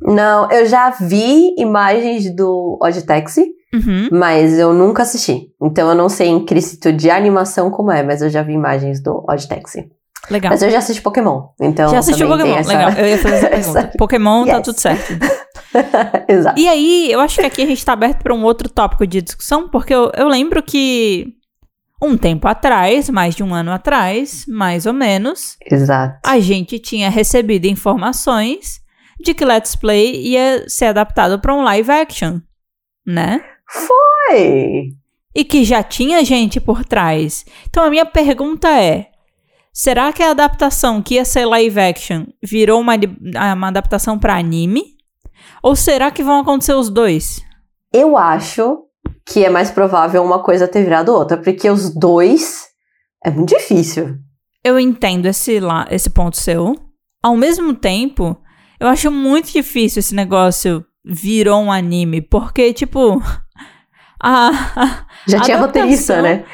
Não, 0.00 0.48
eu 0.50 0.66
já 0.66 0.90
vi 0.90 1.54
imagens 1.58 2.32
do 2.34 2.78
Odd 2.80 3.02
Taxi, 3.02 3.52
Uhum. 3.74 4.08
mas 4.12 4.58
eu 4.58 4.72
nunca 4.74 5.02
assisti. 5.02 5.48
Então 5.62 5.88
eu 5.88 5.94
não 5.94 6.08
sei 6.08 6.28
em 6.28 6.44
quesito 6.44 6.92
de 6.92 7.10
animação 7.10 7.70
como 7.70 7.90
é, 7.90 8.02
mas 8.02 8.20
eu 8.22 8.28
já 8.30 8.42
vi 8.42 8.52
imagens 8.52 9.02
do 9.02 9.24
Odd 9.28 9.48
Taxi. 9.48 9.90
Legal. 10.30 10.50
Mas 10.52 10.62
eu 10.62 10.70
já 10.70 10.78
assisti 10.78 11.02
Pokémon, 11.02 11.48
então 11.60 11.88
Já 11.90 11.98
assistiu 11.98 12.28
também 12.28 12.46
Pokémon? 12.46 12.60
essa- 12.60 12.72
Legal. 12.72 12.92
Eu 12.92 13.08
ia 13.08 13.18
fazer 13.18 13.34
essa 13.34 13.48
pergunta. 13.82 13.92
Pokémon 13.98 14.44
tá 14.46 14.52
Yes. 14.58 14.62
tudo 14.62 14.78
certo. 14.80 15.12
Exato. 16.28 16.60
E 16.60 16.68
aí, 16.68 17.10
eu 17.10 17.18
acho 17.20 17.40
que 17.40 17.46
aqui 17.46 17.62
a 17.62 17.66
gente 17.66 17.84
tá 17.84 17.92
aberto 17.94 18.22
para 18.22 18.34
um 18.34 18.44
outro 18.44 18.68
tópico 18.68 19.06
de 19.06 19.20
discussão, 19.22 19.68
porque 19.68 19.92
eu, 19.94 20.12
eu 20.16 20.28
lembro 20.28 20.62
que 20.62 21.34
um 22.00 22.16
tempo 22.16 22.46
atrás, 22.46 23.08
mais 23.08 23.34
de 23.34 23.42
um 23.42 23.54
ano 23.54 23.72
atrás, 23.72 24.44
mais 24.48 24.86
ou 24.86 24.92
menos, 24.92 25.56
Exato. 25.70 26.18
a 26.24 26.38
gente 26.38 26.78
tinha 26.78 27.08
recebido 27.10 27.66
informações 27.66 28.80
de 29.20 29.34
que 29.34 29.44
Let's 29.44 29.74
Play 29.76 30.16
ia 30.20 30.68
ser 30.68 30.86
adaptado 30.86 31.38
para 31.40 31.54
um 31.54 31.62
live 31.62 31.90
action, 31.90 32.38
né? 33.06 33.40
Oi! 34.30 34.90
E 35.34 35.44
que 35.44 35.64
já 35.64 35.82
tinha 35.82 36.24
gente 36.24 36.60
por 36.60 36.84
trás. 36.84 37.44
Então 37.68 37.84
a 37.84 37.90
minha 37.90 38.04
pergunta 38.04 38.68
é: 38.68 39.08
será 39.72 40.12
que 40.12 40.22
a 40.22 40.30
adaptação 40.30 41.02
que 41.02 41.14
ia 41.14 41.24
ser 41.24 41.46
live 41.46 41.80
action 41.80 42.26
virou 42.42 42.80
uma, 42.80 42.94
ah, 43.36 43.54
uma 43.54 43.68
adaptação 43.68 44.18
para 44.18 44.36
anime? 44.36 44.96
Ou 45.62 45.74
será 45.74 46.10
que 46.10 46.22
vão 46.22 46.40
acontecer 46.40 46.74
os 46.74 46.90
dois? 46.90 47.42
Eu 47.92 48.16
acho 48.16 48.84
que 49.26 49.44
é 49.44 49.50
mais 49.50 49.70
provável 49.70 50.22
uma 50.22 50.42
coisa 50.42 50.68
ter 50.68 50.82
virado 50.82 51.12
outra, 51.12 51.36
porque 51.36 51.70
os 51.70 51.90
dois 51.94 52.66
é 53.24 53.30
muito 53.30 53.50
difícil. 53.50 54.16
Eu 54.64 54.78
entendo 54.78 55.26
esse, 55.26 55.60
lá, 55.60 55.86
esse 55.90 56.10
ponto 56.10 56.36
seu. 56.36 56.74
Ao 57.22 57.36
mesmo 57.36 57.74
tempo, 57.74 58.36
eu 58.80 58.88
acho 58.88 59.10
muito 59.10 59.52
difícil 59.52 60.00
esse 60.00 60.14
negócio 60.14 60.84
virou 61.04 61.60
um 61.60 61.72
anime, 61.72 62.20
porque, 62.20 62.72
tipo. 62.72 63.22
A, 64.22 65.04
Já 65.26 65.40
tinha 65.40 65.58
roteirista, 65.58 66.22
né? 66.22 66.44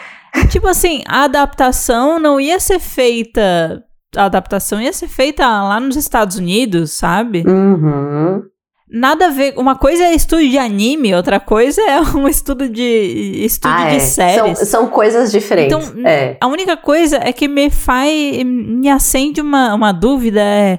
tipo 0.50 0.66
assim, 0.66 1.02
a 1.06 1.24
adaptação 1.24 2.18
não 2.18 2.40
ia 2.40 2.58
ser 2.58 2.78
feita. 2.78 3.82
A 4.16 4.24
adaptação 4.24 4.80
ia 4.80 4.92
ser 4.92 5.08
feita 5.08 5.46
lá 5.46 5.78
nos 5.78 5.96
Estados 5.96 6.38
Unidos, 6.38 6.92
sabe? 6.92 7.44
Uhum. 7.46 8.42
Nada 8.90 9.26
a 9.26 9.30
ver. 9.30 9.52
Uma 9.58 9.76
coisa 9.76 10.04
é 10.04 10.14
estúdio 10.14 10.48
de 10.48 10.56
anime, 10.56 11.14
outra 11.14 11.38
coisa 11.38 11.80
é 11.82 12.00
um 12.16 12.26
estudo 12.26 12.68
de. 12.70 13.42
estúdio 13.44 13.76
Ah, 13.76 13.90
de 13.90 13.96
é. 13.96 14.00
séries. 14.00 14.58
São, 14.58 14.66
são 14.66 14.86
coisas 14.88 15.30
diferentes. 15.30 15.90
Então, 15.90 16.06
é. 16.08 16.38
A 16.40 16.46
única 16.46 16.76
coisa 16.76 17.18
é 17.22 17.32
que 17.32 17.46
me 17.46 17.68
faz. 17.68 18.42
me 18.44 18.88
acende 18.88 19.42
uma, 19.42 19.74
uma 19.74 19.92
dúvida 19.92 20.40
é 20.40 20.78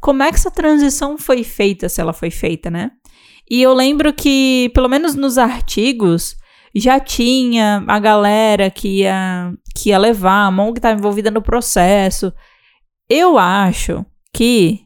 como 0.00 0.22
é 0.22 0.28
que 0.28 0.36
essa 0.36 0.50
transição 0.50 1.18
foi 1.18 1.42
feita, 1.42 1.88
se 1.88 2.00
ela 2.00 2.12
foi 2.12 2.30
feita, 2.30 2.70
né? 2.70 2.92
E 3.50 3.62
eu 3.62 3.72
lembro 3.72 4.12
que, 4.12 4.70
pelo 4.74 4.88
menos 4.88 5.14
nos 5.14 5.38
artigos, 5.38 6.36
já 6.74 7.00
tinha 7.00 7.84
a 7.86 7.98
galera 7.98 8.70
que 8.70 9.00
ia, 9.00 9.52
que 9.74 9.90
ia 9.90 9.98
levar, 9.98 10.46
a 10.46 10.50
mão 10.50 10.72
que 10.72 10.78
estava 10.78 10.98
envolvida 10.98 11.30
no 11.30 11.42
processo. 11.42 12.32
Eu 13.08 13.38
acho 13.38 14.04
que 14.32 14.80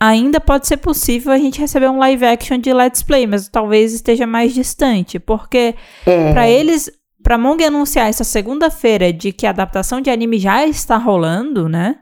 ainda 0.00 0.40
pode 0.40 0.66
ser 0.66 0.78
possível 0.78 1.32
a 1.32 1.38
gente 1.38 1.60
receber 1.60 1.88
um 1.88 1.98
live 1.98 2.24
action 2.24 2.58
de 2.58 2.72
Let's 2.72 3.04
Play, 3.04 3.24
mas 3.26 3.48
talvez 3.48 3.94
esteja 3.94 4.26
mais 4.26 4.52
distante, 4.52 5.20
porque 5.20 5.76
é. 6.04 6.32
Pra 6.32 6.48
eles, 6.48 6.90
pra 7.22 7.38
Mong 7.38 7.62
anunciar 7.64 8.08
essa 8.08 8.24
segunda-feira 8.24 9.12
de 9.12 9.32
que 9.32 9.46
a 9.46 9.50
adaptação 9.50 10.00
de 10.00 10.10
anime 10.10 10.38
já 10.38 10.66
está 10.66 10.96
rolando, 10.96 11.68
né? 11.68 12.00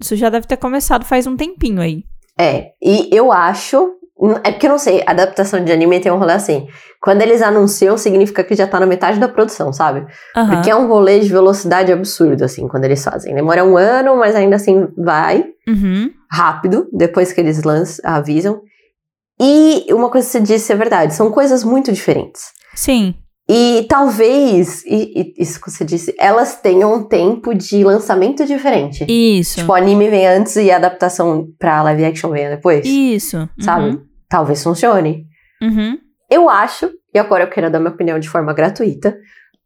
Isso 0.00 0.14
já 0.14 0.30
deve 0.30 0.46
ter 0.46 0.56
começado 0.56 1.04
faz 1.04 1.26
um 1.26 1.36
tempinho 1.36 1.80
aí. 1.80 2.04
É, 2.38 2.72
e 2.80 3.08
eu 3.12 3.32
acho. 3.32 3.98
É 4.44 4.52
porque 4.52 4.66
eu 4.66 4.70
não 4.70 4.78
sei, 4.78 5.02
adaptação 5.06 5.64
de 5.64 5.72
anime 5.72 5.98
tem 6.00 6.12
um 6.12 6.18
rolê 6.18 6.34
assim. 6.34 6.66
Quando 7.00 7.22
eles 7.22 7.42
anunciam, 7.42 7.96
significa 7.98 8.44
que 8.44 8.54
já 8.54 8.66
tá 8.66 8.78
na 8.78 8.86
metade 8.86 9.18
da 9.18 9.26
produção, 9.28 9.72
sabe? 9.72 10.06
Aham. 10.36 10.54
Porque 10.54 10.70
é 10.70 10.76
um 10.76 10.86
rolê 10.86 11.18
de 11.18 11.28
velocidade 11.28 11.90
absurdo, 11.90 12.44
assim, 12.44 12.68
quando 12.68 12.84
eles 12.84 13.02
fazem. 13.02 13.34
Demora 13.34 13.64
um 13.64 13.76
ano, 13.76 14.16
mas 14.16 14.36
ainda 14.36 14.56
assim 14.56 14.86
vai 14.96 15.44
Uhum. 15.68 16.10
rápido, 16.30 16.88
depois 16.92 17.32
que 17.32 17.40
eles 17.40 17.62
lançam, 17.64 17.98
avisam. 18.08 18.60
E 19.40 19.86
uma 19.90 20.08
coisa 20.10 20.26
que 20.26 20.32
você 20.32 20.40
disse 20.40 20.72
é 20.72 20.76
verdade, 20.76 21.14
são 21.14 21.30
coisas 21.32 21.64
muito 21.64 21.90
diferentes. 21.92 22.42
Sim. 22.74 23.14
E 23.48 23.84
talvez, 23.88 24.84
e, 24.86 25.34
e 25.36 25.42
isso 25.42 25.60
que 25.60 25.68
você 25.70 25.84
disse, 25.84 26.14
elas 26.18 26.54
tenham 26.60 26.94
um 26.94 27.02
tempo 27.02 27.52
de 27.52 27.82
lançamento 27.82 28.46
diferente. 28.46 29.04
Isso. 29.08 29.58
Tipo, 29.58 29.72
o 29.72 29.74
anime 29.74 30.08
vem 30.08 30.26
antes 30.28 30.54
e 30.56 30.70
a 30.70 30.76
adaptação 30.76 31.48
pra 31.58 31.82
live 31.82 32.04
action 32.04 32.30
vem 32.30 32.48
depois. 32.48 32.86
Isso. 32.86 33.48
sabe? 33.60 33.86
Uhum. 33.90 34.11
Talvez 34.32 34.62
funcione. 34.62 35.26
Uhum. 35.60 35.98
Eu 36.30 36.48
acho, 36.48 36.90
e 37.14 37.18
agora 37.18 37.44
eu 37.44 37.48
quero 37.50 37.70
dar 37.70 37.78
minha 37.78 37.92
opinião 37.92 38.18
de 38.18 38.30
forma 38.30 38.54
gratuita, 38.54 39.14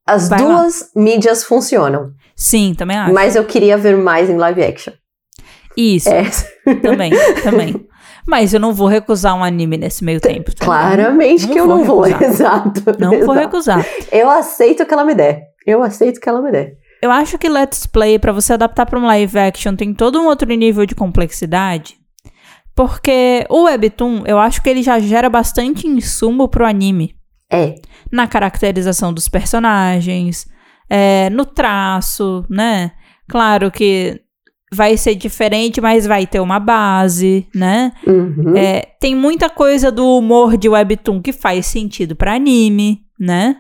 as 0.05 0.29
Vai 0.29 0.43
lá. 0.43 0.63
duas 0.63 0.91
mídias 0.97 1.45
funcionam. 1.45 2.11
Sim, 2.35 2.75
também 2.77 2.97
acho. 2.97 3.15
Mas 3.15 3.37
eu 3.37 3.45
queria 3.45 3.79
ver 3.79 3.97
mais 3.97 4.29
em 4.29 4.37
live 4.37 4.65
action. 4.65 4.93
Isso. 5.77 6.09
É, 6.09 6.25
Também, 6.83 7.13
também. 7.45 7.87
Mas 8.27 8.53
eu 8.53 8.59
não 8.59 8.73
vou 8.75 8.89
recusar 8.89 9.37
um 9.37 9.45
anime 9.45 9.77
nesse 9.77 10.03
meio 10.05 10.21
tempo. 10.21 10.53
tá? 10.53 10.65
claramente 10.65 11.47
Não 11.47 11.53
que 11.53 11.61
eu 11.61 11.67
vou 11.69 11.77
não 11.79 11.85
vou. 11.85 12.01
recusar. 12.03 12.29
Exato. 12.29 12.83
Não 12.99 13.11
vou 13.11 13.19
exato. 13.21 13.39
recusar. 13.39 13.87
Eu 14.11 14.29
aceito 14.29 14.83
o 14.83 14.87
que 14.87 14.93
ela 14.93 15.05
me 15.05 15.15
der. 15.15 15.45
Eu 15.65 15.81
aceito 15.81 16.17
o 16.17 16.21
que 16.21 16.29
ela 16.29 16.43
me 16.43 16.51
der. 16.51 16.73
Eu 17.01 17.13
acho 17.13 17.39
que 17.39 17.49
Let's 17.49 17.87
Play, 17.87 18.19
pra 18.19 18.33
você 18.33 18.55
adaptar 18.55 18.85
pra 18.87 18.99
um 18.99 19.07
live 19.07 19.39
action, 19.39 19.77
tem 19.77 19.95
todo 19.95 20.21
um 20.21 20.27
outro 20.27 20.49
nível 20.49 20.85
de 20.87 20.95
complexidade. 20.97 21.96
Porque 22.77 23.47
o 23.49 23.65
Webtoon, 23.65 24.25
eu 24.27 24.39
acho 24.39 24.63
que 24.63 24.69
ele 24.69 24.83
já 24.83 25.01
gera 25.01 25.31
bastante 25.31 25.87
insumo 25.87 26.47
pro 26.47 26.67
anime. 26.67 27.17
É. 27.51 27.77
Na 28.13 28.27
caracterização 28.27 29.15
dos 29.15 29.29
personagens, 29.31 30.47
é, 30.89 31.31
no 31.31 31.47
traço, 31.47 32.45
né? 32.51 32.93
Claro 33.27 33.71
que 33.71 34.21
vai 34.73 34.97
ser 34.97 35.15
diferente, 35.15 35.81
mas 35.81 36.07
vai 36.07 36.27
ter 36.27 36.39
uma 36.39 36.61
base, 36.61 37.47
né? 37.55 37.93
Uhum. 38.07 38.55
É, 38.55 38.83
tem 39.01 39.15
muita 39.15 39.49
coisa 39.49 39.91
do 39.91 40.19
humor 40.19 40.59
de 40.59 40.69
Webtoon 40.69 41.23
que 41.23 41.33
faz 41.33 41.67
sentido 41.67 42.15
pra 42.15 42.35
anime, 42.35 43.01
né? 43.19 43.57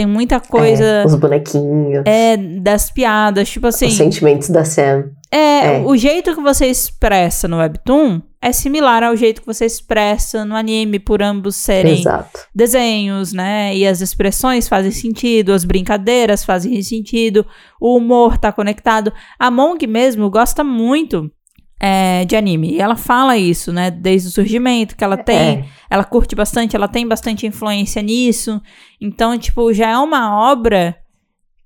Tem 0.00 0.06
muita 0.06 0.40
coisa 0.40 0.82
É, 0.82 1.04
os 1.04 1.14
bonequinhos. 1.14 2.02
é, 2.06 2.34
das 2.38 2.90
piadas, 2.90 3.50
tipo 3.50 3.66
assim. 3.66 3.88
Os 3.88 3.96
sentimentos 3.98 4.48
da 4.48 4.64
Sam. 4.64 5.10
É, 5.30 5.76
É. 5.76 5.82
o 5.84 5.94
jeito 5.94 6.34
que 6.34 6.40
você 6.40 6.66
expressa 6.66 7.46
no 7.46 7.58
Webtoon 7.58 8.22
é 8.40 8.50
similar 8.50 9.02
ao 9.02 9.14
jeito 9.14 9.42
que 9.42 9.46
você 9.46 9.66
expressa 9.66 10.42
no 10.46 10.56
anime, 10.56 10.98
por 10.98 11.22
ambos 11.22 11.54
serem 11.56 12.00
Exato. 12.00 12.40
desenhos, 12.54 13.34
né? 13.34 13.76
E 13.76 13.86
as 13.86 14.00
expressões 14.00 14.66
fazem 14.66 14.90
sentido, 14.90 15.52
as 15.52 15.66
brincadeiras 15.66 16.42
fazem 16.46 16.80
sentido, 16.82 17.44
o 17.78 17.94
humor 17.98 18.38
tá 18.38 18.50
conectado. 18.50 19.12
A 19.38 19.50
Mong 19.50 19.86
mesmo 19.86 20.30
gosta 20.30 20.64
muito 20.64 21.30
é, 21.80 22.26
de 22.26 22.36
anime. 22.36 22.72
E 22.74 22.80
ela 22.80 22.94
fala 22.94 23.38
isso, 23.38 23.72
né? 23.72 23.90
Desde 23.90 24.28
o 24.28 24.30
surgimento, 24.30 24.94
que 24.94 25.02
ela 25.02 25.16
tem 25.16 25.36
É. 25.36 25.64
ela 25.88 26.04
curte 26.04 26.36
bastante, 26.36 26.76
ela 26.76 26.86
tem 26.86 27.08
bastante 27.08 27.46
influência 27.46 28.02
nisso. 28.02 28.60
Então, 29.00 29.36
tipo, 29.38 29.72
já 29.72 29.88
é 29.88 29.98
uma 29.98 30.52
obra 30.52 30.94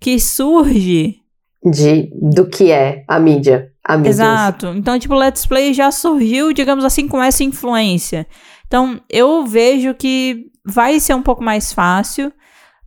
que 0.00 0.20
surge. 0.20 1.16
De, 1.64 2.10
do 2.22 2.46
que 2.46 2.70
é 2.70 3.04
a 3.08 3.18
mídia. 3.18 3.72
A 3.82 3.96
mídia. 3.96 4.10
Exato. 4.10 4.68
Então, 4.68 4.98
tipo, 4.98 5.14
Let's 5.14 5.46
Play 5.46 5.74
já 5.74 5.90
surgiu, 5.90 6.52
digamos 6.52 6.84
assim, 6.84 7.08
com 7.08 7.22
essa 7.22 7.42
influência. 7.42 8.26
Então, 8.66 9.00
eu 9.10 9.44
vejo 9.44 9.94
que 9.94 10.46
vai 10.64 11.00
ser 11.00 11.14
um 11.14 11.22
pouco 11.22 11.42
mais 11.42 11.72
fácil 11.72 12.32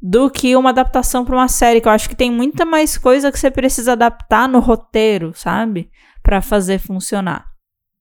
do 0.02 0.30
que 0.30 0.56
uma 0.56 0.70
adaptação 0.70 1.26
para 1.26 1.36
uma 1.36 1.48
série, 1.48 1.82
que 1.82 1.88
eu 1.88 1.92
acho 1.92 2.08
que 2.08 2.16
tem 2.16 2.32
muita 2.32 2.64
mais 2.66 2.98
coisa 2.98 3.32
que 3.32 3.40
você 3.40 3.50
precisa 3.50 3.94
adaptar 3.94 4.48
no 4.48 4.60
roteiro, 4.60 5.34
sabe? 5.36 5.90
Pra 6.28 6.42
fazer 6.42 6.78
funcionar. 6.78 7.46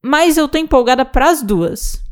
Mas 0.04 0.36
eu 0.36 0.48
tô 0.48 0.58
empolgada 0.58 1.04
pras 1.04 1.42
duas. 1.44 2.02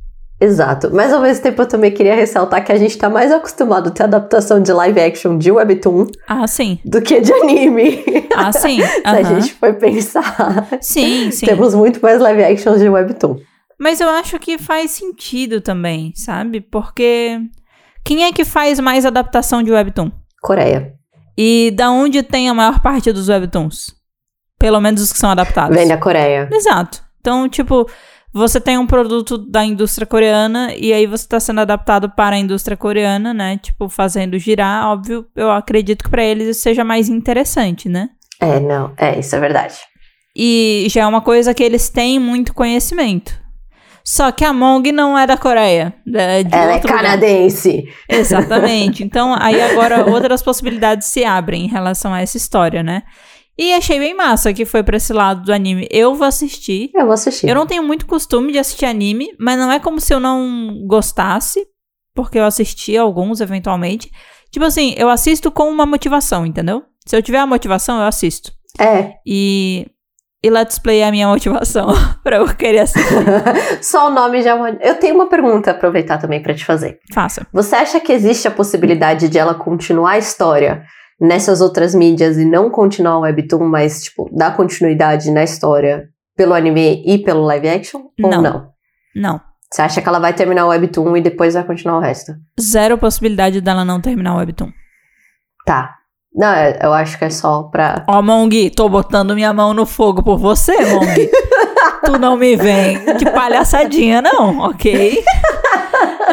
Exato. 0.41 0.91
Mas 0.95 1.13
ao 1.13 1.21
mesmo 1.21 1.43
tempo 1.43 1.61
eu 1.63 1.67
também 1.67 1.91
queria 1.91 2.15
ressaltar 2.15 2.65
que 2.65 2.71
a 2.71 2.79
gente 2.79 2.97
tá 2.97 3.11
mais 3.11 3.33
acostumado 3.33 3.89
a 3.89 3.91
ter 3.91 4.05
adaptação 4.05 4.63
de 4.63 4.73
live 4.73 5.01
action 5.01 5.37
de 5.37 5.51
webtoon 5.51 6.07
Ah, 6.29 6.47
sim. 6.47 6.79
do 6.85 7.03
que 7.03 7.21
de 7.21 7.33
anime. 7.33 8.05
Ah, 8.33 8.53
sim. 8.53 8.79
Se 8.87 9.03
a 9.05 9.23
gente 9.25 9.55
for 9.55 9.75
pensar. 9.75 10.69
Sim, 10.81 11.33
sim. 11.33 11.47
Temos 11.47 11.75
muito 11.75 12.01
mais 12.01 12.21
live 12.21 12.45
actions 12.45 12.79
de 12.79 12.89
webtoon. 12.89 13.41
Mas 13.77 14.01
eu 14.01 14.09
acho 14.09 14.39
que 14.39 14.57
faz 14.57 14.93
sentido 14.93 15.61
também, 15.61 16.13
sabe? 16.15 16.61
Porque 16.61 17.41
quem 18.05 18.23
é 18.23 18.33
que 18.33 18.45
faz 18.45 18.79
mais 18.79 19.05
adaptação 19.05 19.65
de 19.65 19.73
webtoon? 19.73 20.13
Coreia. 20.41 20.95
E 21.37 21.73
da 21.75 21.91
onde 21.91 22.23
tem 22.23 22.49
a 22.49 22.55
maior 22.55 22.79
parte 22.81 23.11
dos 23.11 23.29
webtoons? 23.29 24.04
Pelo 24.59 24.81
menos 24.81 25.03
os 25.03 25.13
que 25.13 25.19
são 25.19 25.31
adaptados. 25.31 25.77
Vem 25.77 25.89
da 25.89 25.97
Coreia. 25.97 26.49
Exato. 26.53 27.03
Então, 27.21 27.49
tipo, 27.49 27.89
você 28.33 28.61
tem 28.61 28.77
um 28.79 28.87
produto 28.87 29.39
da 29.39 29.65
indústria 29.65 30.07
coreana 30.07 30.75
e 30.75 30.93
aí 30.93 31.07
você 31.07 31.25
está 31.25 31.39
sendo 31.39 31.61
adaptado 31.61 32.11
para 32.11 32.37
a 32.37 32.39
indústria 32.39 32.77
coreana, 32.77 33.33
né? 33.33 33.59
Tipo, 33.63 33.89
fazendo 33.89 34.39
girar, 34.39 34.89
óbvio, 34.89 35.27
eu 35.37 35.51
acredito 35.51 36.05
que 36.05 36.11
para 36.11 36.25
eles 36.25 36.49
isso 36.49 36.61
seja 36.63 36.85
mais 36.85 37.09
interessante, 37.09 37.89
né? 37.89 38.09
É, 38.41 38.59
não. 38.61 38.93
É, 38.97 39.19
isso 39.19 39.37
é 39.37 39.41
verdade. 39.41 39.77
E 40.37 40.87
já 40.91 41.03
é 41.03 41.07
uma 41.07 41.21
coisa 41.21 41.55
que 41.55 41.63
eles 41.63 41.89
têm 41.89 42.19
muito 42.19 42.53
conhecimento. 42.53 43.43
Só 44.07 44.31
que 44.33 44.45
a 44.45 44.53
Mong 44.53 44.93
não 44.93 45.17
é 45.17 45.27
da 45.27 45.37
Coreia. 45.37 45.95
É 46.13 46.43
de 46.43 46.55
Ela 46.55 46.73
é 46.73 46.75
outro 46.75 46.89
lugar. 46.89 47.05
canadense. 47.05 47.85
Exatamente. 48.09 49.03
Então, 49.05 49.35
aí 49.39 49.63
agora 49.63 50.05
outras 50.11 50.43
possibilidades 50.43 51.09
se 51.09 51.25
abrem 51.25 51.65
em 51.65 51.69
relação 51.69 52.13
a 52.13 52.21
essa 52.21 52.37
história, 52.37 52.83
né? 52.83 53.03
E 53.57 53.73
achei 53.73 53.99
bem 53.99 54.15
massa 54.15 54.53
que 54.53 54.65
foi 54.65 54.83
pra 54.83 54.97
esse 54.97 55.13
lado 55.13 55.45
do 55.45 55.53
anime. 55.53 55.87
Eu 55.91 56.15
vou 56.15 56.27
assistir. 56.27 56.91
Eu 56.95 57.05
vou 57.05 57.15
assistir. 57.15 57.49
Eu 57.49 57.55
não 57.55 57.67
tenho 57.67 57.85
muito 57.85 58.07
costume 58.07 58.53
de 58.53 58.59
assistir 58.59 58.85
anime, 58.85 59.29
mas 59.39 59.59
não 59.59 59.71
é 59.71 59.79
como 59.79 60.01
se 60.01 60.13
eu 60.13 60.19
não 60.19 60.83
gostasse, 60.87 61.65
porque 62.15 62.39
eu 62.39 62.45
assisti 62.45 62.97
alguns 62.97 63.41
eventualmente. 63.41 64.11
Tipo 64.51 64.67
assim, 64.67 64.95
eu 64.97 65.09
assisto 65.09 65.51
com 65.53 65.69
uma 65.69 65.87
motivação, 65.87 66.45
entendeu? 66.45 66.83
Se 67.07 67.17
eu 67.17 67.23
tiver 67.23 67.39
a 67.39 67.47
motivação, 67.47 67.99
eu 67.99 68.07
assisto. 68.07 68.53
É. 68.79 69.13
E. 69.27 69.87
E 70.43 70.51
Let's 70.51 70.79
Play 70.79 70.99
é 70.99 71.09
a 71.09 71.11
minha 71.11 71.27
motivação 71.27 71.87
pra 72.23 72.37
eu 72.37 72.55
querer 72.55 72.81
assistir. 72.81 73.15
Só 73.83 74.09
o 74.09 74.11
nome 74.11 74.43
já. 74.43 74.55
é 74.79 74.91
Eu 74.91 74.97
tenho 74.97 75.15
uma 75.15 75.27
pergunta 75.27 75.71
a 75.71 75.75
aproveitar 75.75 76.19
também 76.19 76.43
pra 76.43 76.53
te 76.53 76.65
fazer. 76.67 76.99
Faça. 77.15 77.47
Você 77.51 77.75
acha 77.75 77.99
que 77.99 78.13
existe 78.13 78.47
a 78.47 78.51
possibilidade 78.51 79.31
de 79.31 79.39
ela 79.39 79.55
continuar 79.55 80.13
a 80.13 80.19
história 80.19 80.85
nessas 81.27 81.61
outras 81.61 81.95
mídias 81.95 82.37
e 82.37 82.45
não 82.45 82.71
continuar 82.71 83.19
o 83.19 83.23
Webtoon, 83.23 83.65
mas, 83.69 84.03
tipo, 84.05 84.29
dar 84.33 84.57
continuidade 84.57 85.31
na 85.31 85.43
história 85.43 86.09
pelo 86.37 86.55
anime 86.55 87.03
e 87.07 87.19
pelo 87.19 87.43
live 87.45 87.69
action? 87.69 88.03
Ou 88.23 88.31
Não. 88.31 88.43
não? 88.43 88.67
Não. 89.17 89.41
Você 89.71 89.83
acha 89.83 90.01
que 90.01 90.09
ela 90.09 90.21
vai 90.21 90.33
terminar 90.33 90.67
o 90.67 90.69
Webtoon 90.69 91.17
e 91.17 91.21
depois 91.21 91.55
vai 91.55 91.65
continuar 91.65 91.97
o 91.99 92.01
resto? 92.01 92.33
Zero 92.61 92.97
possibilidade 92.99 93.61
dela 93.61 93.85
não 93.85 94.01
terminar 94.01 94.35
o 94.35 94.39
Webtoon. 94.39 94.71
Tá. 95.67 95.95
Não, 96.33 96.49
é- 96.49 96.79
eu 96.83 96.93
acho 96.93 97.17
que 97.19 97.25
é 97.25 97.31
só 97.31 97.63
pra. 97.65 98.05
Ó, 98.09 98.21
Mong, 98.21 98.71
tô 98.71 98.89
botando 98.89 99.35
minha 99.35 99.53
mão 99.53 99.73
no 99.73 99.87
fogo 99.87 100.23
por 100.23 100.37
você, 100.39 100.73
Mong. 100.85 101.31
tu 102.05 102.19
não 102.19 102.37
me 102.37 102.57
vem 102.57 102.99
de 103.17 103.25
palhaçadinha, 103.31 104.21
não, 104.21 104.59
ok? 104.61 105.23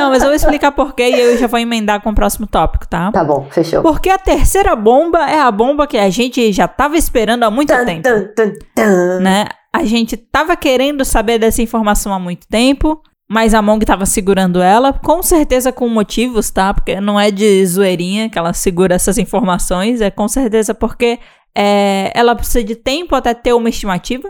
Não, 0.01 0.09
mas 0.09 0.21
eu 0.21 0.27
vou 0.29 0.35
explicar 0.35 0.71
por 0.71 0.93
quê 0.93 1.09
e 1.09 1.19
eu 1.19 1.37
já 1.37 1.47
vou 1.47 1.59
emendar 1.59 2.01
com 2.01 2.09
o 2.09 2.15
próximo 2.15 2.47
tópico, 2.47 2.87
tá? 2.87 3.11
Tá 3.11 3.23
bom, 3.23 3.47
fechou. 3.49 3.81
Porque 3.81 4.09
a 4.09 4.17
terceira 4.17 4.75
bomba 4.75 5.29
é 5.29 5.39
a 5.39 5.51
bomba 5.51 5.87
que 5.87 5.97
a 5.97 6.09
gente 6.09 6.51
já 6.51 6.67
tava 6.67 6.97
esperando 6.97 7.43
há 7.43 7.51
muito 7.51 7.69
Tan, 7.69 7.85
tempo, 7.85 8.03
tan, 8.03 8.25
tan, 8.35 8.53
tan. 8.75 9.19
né? 9.19 9.45
A 9.73 9.83
gente 9.85 10.17
tava 10.17 10.55
querendo 10.55 11.05
saber 11.05 11.39
dessa 11.39 11.61
informação 11.61 12.13
há 12.13 12.19
muito 12.19 12.45
tempo, 12.47 13.01
mas 13.29 13.53
a 13.53 13.61
Mong 13.61 13.85
tava 13.85 14.05
segurando 14.05 14.61
ela, 14.61 14.91
com 14.91 15.23
certeza 15.23 15.71
com 15.71 15.87
motivos, 15.87 16.51
tá? 16.51 16.73
Porque 16.73 16.99
não 16.99 17.17
é 17.17 17.31
de 17.31 17.65
zoeirinha 17.65 18.29
que 18.29 18.37
ela 18.37 18.51
segura 18.51 18.95
essas 18.95 19.17
informações, 19.17 20.01
é 20.01 20.11
com 20.11 20.27
certeza 20.27 20.73
porque 20.73 21.17
é, 21.55 22.11
ela 22.13 22.35
precisa 22.35 22.61
de 22.61 22.75
tempo 22.75 23.15
até 23.15 23.33
ter 23.33 23.53
uma 23.53 23.69
estimativa. 23.69 24.29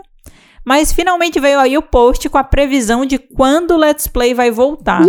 Mas 0.64 0.92
finalmente 0.92 1.40
veio 1.40 1.58
aí 1.58 1.76
o 1.76 1.82
post 1.82 2.28
com 2.28 2.38
a 2.38 2.44
previsão 2.44 3.04
de 3.04 3.18
quando 3.18 3.72
o 3.72 3.76
Let's 3.76 4.06
Play 4.06 4.32
vai 4.32 4.50
voltar. 4.50 5.04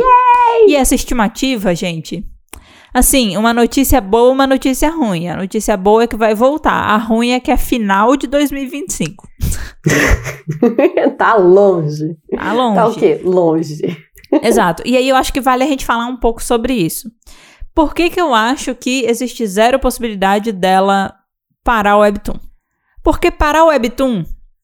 E 0.65 0.75
essa 0.75 0.95
estimativa, 0.95 1.75
gente, 1.75 2.25
assim, 2.93 3.37
uma 3.37 3.53
notícia 3.53 4.01
boa, 4.01 4.31
uma 4.31 4.47
notícia 4.47 4.89
ruim. 4.89 5.27
A 5.27 5.37
notícia 5.37 5.77
boa 5.77 6.03
é 6.03 6.07
que 6.07 6.15
vai 6.15 6.33
voltar. 6.33 6.73
A 6.73 6.97
ruim 6.97 7.31
é 7.31 7.39
que 7.39 7.51
é 7.51 7.57
final 7.57 8.15
de 8.15 8.27
2025. 8.27 9.27
tá 11.17 11.35
longe. 11.35 12.17
Tá 12.35 12.53
longe. 12.53 12.75
Tá 12.75 12.87
o 12.87 12.95
quê? 12.95 13.21
Longe. 13.23 13.97
Exato. 14.41 14.81
E 14.85 14.97
aí 14.97 15.07
eu 15.07 15.15
acho 15.15 15.31
que 15.31 15.41
vale 15.41 15.63
a 15.63 15.67
gente 15.67 15.85
falar 15.85 16.07
um 16.07 16.17
pouco 16.17 16.43
sobre 16.43 16.73
isso. 16.73 17.11
Por 17.75 17.93
que, 17.93 18.09
que 18.09 18.21
eu 18.21 18.33
acho 18.33 18.75
que 18.75 19.05
existe 19.05 19.45
zero 19.47 19.79
possibilidade 19.79 20.51
dela 20.51 21.13
parar 21.63 21.97
o 21.97 22.01
Webtoon? 22.01 22.39
Porque 23.03 23.31
parar 23.31 23.65
o 23.65 23.67
Webtoon 23.67 24.23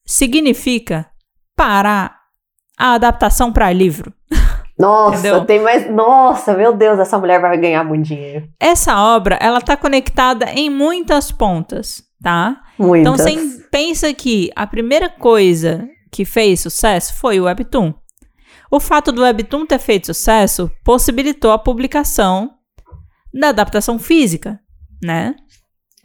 significa 0.10 1.06
parar 1.56 2.20
a 2.76 2.94
adaptação 2.94 3.54
para 3.54 3.72
livro. 3.72 4.12
Nossa, 4.78 5.20
Entendeu? 5.20 5.46
tem 5.46 5.60
mais. 5.62 5.92
Nossa, 5.92 6.54
meu 6.54 6.74
Deus, 6.74 6.98
essa 7.00 7.20
mulher 7.20 7.40
vai 7.40 7.58
ganhar 7.58 7.84
muito 7.84 8.08
dinheiro. 8.08 8.48
Essa 8.60 8.98
obra, 8.98 9.38
ela 9.42 9.60
tá 9.62 9.76
conectada 9.76 10.46
em 10.54 10.70
muitas 10.70 11.32
pontas, 11.32 12.02
tá? 12.24 12.62
Muitas. 12.78 13.02
Então 13.02 13.18
você 13.18 13.64
pensa 13.70 14.14
que 14.14 14.50
a 14.56 14.66
primeira 14.66 15.10
coisa 15.10 15.86
que 16.10 16.24
fez 16.24 16.62
sucesso 16.62 17.14
foi 17.16 17.40
o 17.40 17.44
Webtoon. 17.44 17.94
O 18.72 18.80
fato 18.80 19.12
do 19.12 19.22
Webtoon 19.22 19.66
ter 19.66 19.80
feito 19.80 20.08
sucesso 20.08 20.72
possibilitou 20.84 21.52
a 21.52 21.60
publicação 21.60 22.52
da 23.34 23.50
adaptação 23.50 24.00
física, 24.00 24.60
né? 25.04 25.36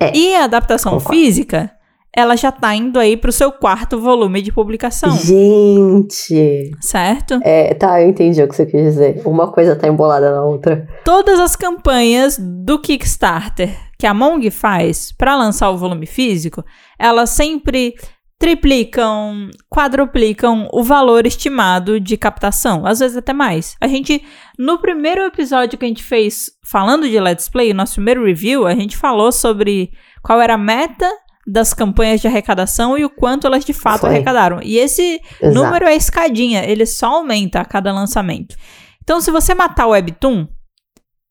É, 0.00 0.14
e 0.14 0.34
a 0.34 0.44
adaptação 0.44 0.94
concordo. 0.94 1.16
física, 1.16 1.70
ela 2.16 2.36
já 2.36 2.52
tá 2.52 2.74
indo 2.74 2.98
aí 2.98 3.16
pro 3.16 3.32
seu 3.32 3.50
quarto 3.50 3.98
volume 3.98 4.40
de 4.40 4.52
publicação, 4.52 5.10
Gente. 5.16 6.70
certo? 6.80 7.40
É, 7.42 7.74
tá, 7.74 8.00
eu 8.00 8.08
entendi 8.08 8.42
o 8.42 8.48
que 8.48 8.54
você 8.54 8.66
quis 8.66 8.82
dizer. 8.82 9.22
Uma 9.24 9.50
coisa 9.50 9.74
tá 9.74 9.88
embolada 9.88 10.30
na 10.30 10.44
outra. 10.44 10.86
Todas 11.04 11.40
as 11.40 11.56
campanhas 11.56 12.38
do 12.38 12.78
Kickstarter 12.78 13.76
que 13.98 14.06
a 14.06 14.14
Mong 14.14 14.48
faz 14.50 15.12
para 15.12 15.36
lançar 15.36 15.70
o 15.70 15.78
volume 15.78 16.06
físico, 16.06 16.64
elas 16.98 17.30
sempre 17.30 17.94
triplicam, 18.38 19.48
quadruplicam 19.70 20.68
o 20.72 20.82
valor 20.82 21.26
estimado 21.26 21.98
de 21.98 22.16
captação, 22.16 22.84
às 22.84 22.98
vezes 22.98 23.16
até 23.16 23.32
mais. 23.32 23.76
A 23.80 23.86
gente, 23.86 24.22
no 24.58 24.78
primeiro 24.78 25.22
episódio 25.22 25.78
que 25.78 25.84
a 25.84 25.88
gente 25.88 26.02
fez 26.02 26.50
falando 26.62 27.08
de 27.08 27.18
Let's 27.18 27.48
Play, 27.48 27.72
nosso 27.72 27.94
primeiro 27.94 28.24
review, 28.24 28.66
a 28.66 28.74
gente 28.74 28.96
falou 28.96 29.32
sobre 29.32 29.92
qual 30.22 30.40
era 30.40 30.54
a 30.54 30.58
meta 30.58 31.10
das 31.46 31.74
campanhas 31.74 32.20
de 32.20 32.26
arrecadação 32.26 32.96
e 32.96 33.04
o 33.04 33.10
quanto 33.10 33.46
elas 33.46 33.64
de 33.64 33.72
fato 33.72 34.02
Foi. 34.02 34.10
arrecadaram. 34.10 34.60
E 34.62 34.78
esse 34.78 35.20
Exato. 35.40 35.54
número 35.54 35.86
é 35.86 35.94
escadinha, 35.94 36.64
ele 36.64 36.86
só 36.86 37.16
aumenta 37.16 37.60
a 37.60 37.64
cada 37.64 37.92
lançamento. 37.92 38.56
Então, 39.02 39.20
se 39.20 39.30
você 39.30 39.54
matar 39.54 39.86
o 39.86 39.90
Webtoon, 39.90 40.46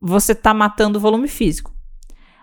você 0.02 0.36
tá 0.36 0.54
matando 0.54 0.97
o 0.97 1.02
volume 1.02 1.28
físico. 1.28 1.71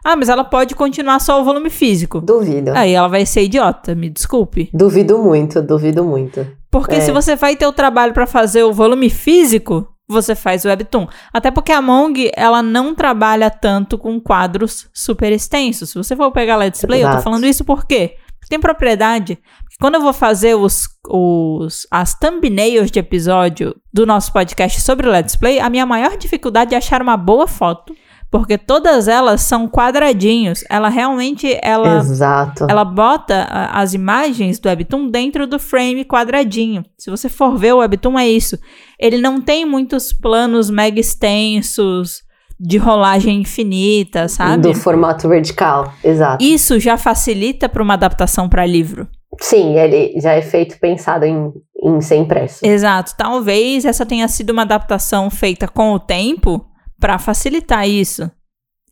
Ah, 0.05 0.17
mas 0.17 0.29
ela 0.31 0.43
pode 0.45 0.75
continuar 0.75 1.21
só 1.21 1.41
o 1.41 1.45
volume 1.45 1.69
físico. 1.69 2.21
Duvido. 2.23 2.73
Aí 2.75 2.93
ela 2.95 3.07
vai 3.07 3.27
ser 3.27 3.43
idiota, 3.43 3.95
me 3.95 4.09
desculpe. 4.09 4.71
Duvido 4.73 5.19
muito, 5.19 5.61
duvido 5.63 6.03
muito. 6.03 6.47
Porque 6.71 6.95
É. 6.95 7.01
se 7.01 7.13
você 7.13 7.37
vai 7.37 7.55
ter 7.55 7.67
o 7.67 7.73
trabalho 7.73 8.15
pra 8.15 8.27
fazer 8.27 8.63
o 8.63 8.73
volume 8.73 9.11
físico, 9.11 9.87
você 10.13 10.35
faz 10.35 10.65
o 10.65 10.69
webtoon. 10.69 11.07
Até 11.33 11.51
porque 11.51 11.73
a 11.73 11.81
Mong, 11.81 12.31
ela 12.35 12.63
não 12.63 12.95
trabalha 12.95 13.51
tanto 13.51 13.97
com 13.97 14.21
quadros 14.21 14.89
super 14.93 15.33
extensos. 15.33 15.91
Se 15.91 15.99
você 15.99 16.17
for 16.17 16.31
pegar 16.31 16.57
Let's 16.57 16.85
Play, 16.85 17.01
eu 17.01 17.07
tô 17.07 17.13
Exato. 17.13 17.25
falando 17.25 17.47
isso 17.47 17.65
por 17.65 17.87
quê? 17.87 18.17
Porque 18.39 18.49
tem 18.49 18.61
propriedade. 18.61 19.39
Porque 19.63 19.77
quando 19.81 19.97
eu 19.97 20.01
vou 20.01 20.13
fazer 20.13 20.55
os, 20.55 20.89
os, 21.09 21.87
as 21.91 22.15
thumbnails 22.15 22.91
de 22.91 22.99
episódio 22.99 23.77
do 23.93 24.07
nosso 24.07 24.33
podcast 24.33 24.81
sobre 24.81 25.09
Let's 25.09 25.37
Play, 25.37 25.61
a 25.61 25.69
minha 25.71 25.87
maior 25.87 26.17
dificuldade 26.17 26.75
é 26.75 26.79
achar 26.79 27.03
uma 27.03 27.17
boa 27.17 27.47
foto. 27.47 27.95
Porque 28.31 28.57
todas 28.57 29.09
elas 29.09 29.41
são 29.41 29.67
quadradinhos. 29.67 30.63
Ela 30.71 30.89
realmente, 30.89 31.59
ela 31.63 31.99
Exato. 31.99 32.67
ela 32.69 32.85
bota 32.85 33.45
as 33.73 33.93
imagens 33.93 34.61
do 34.61 34.69
Webtoon 34.69 35.09
dentro 35.09 35.47
do 35.49 35.59
frame 35.59 36.05
quadradinho. 36.05 36.85
Se 36.97 37.11
você 37.11 37.29
for 37.29 37.57
ver 37.57 37.75
o 37.75 37.79
Webtoon, 37.79 38.19
é 38.19 38.29
isso. 38.29 38.57
Ele 38.99 39.21
não 39.21 39.41
tem 39.41 39.65
muitos 39.65 40.13
planos 40.13 40.71
mega 40.71 41.01
extensos, 41.01 42.23
de 42.61 42.77
rolagem 42.77 43.41
infinita, 43.41 44.29
sabe? 44.29 44.63
Do 44.63 44.75
formato 44.75 45.27
vertical. 45.29 45.95
Exato. 46.05 46.45
Isso 46.45 46.79
já 46.79 46.99
facilita 46.99 47.69
para 47.71 47.83
uma 47.83 47.95
adaptação 47.95 48.51
para 48.51 48.67
livro. 48.67 49.09
Sim, 49.41 49.79
ele 49.79 50.21
já 50.21 50.33
é 50.33 50.43
feito 50.43 50.79
pensado 50.79 51.25
em, 51.25 51.51
em 51.83 52.01
ser 52.03 52.17
impresso. 52.17 52.59
Exato. 52.63 53.15
Talvez 53.17 53.87
essa 53.87 54.05
tenha 54.05 54.29
sido 54.29 54.51
uma 54.51 54.63
adaptação 54.63 55.31
feita 55.31 55.67
com 55.67 55.93
o 55.93 55.99
tempo 55.99 56.67
para 57.01 57.19
facilitar 57.19 57.89
isso. 57.89 58.31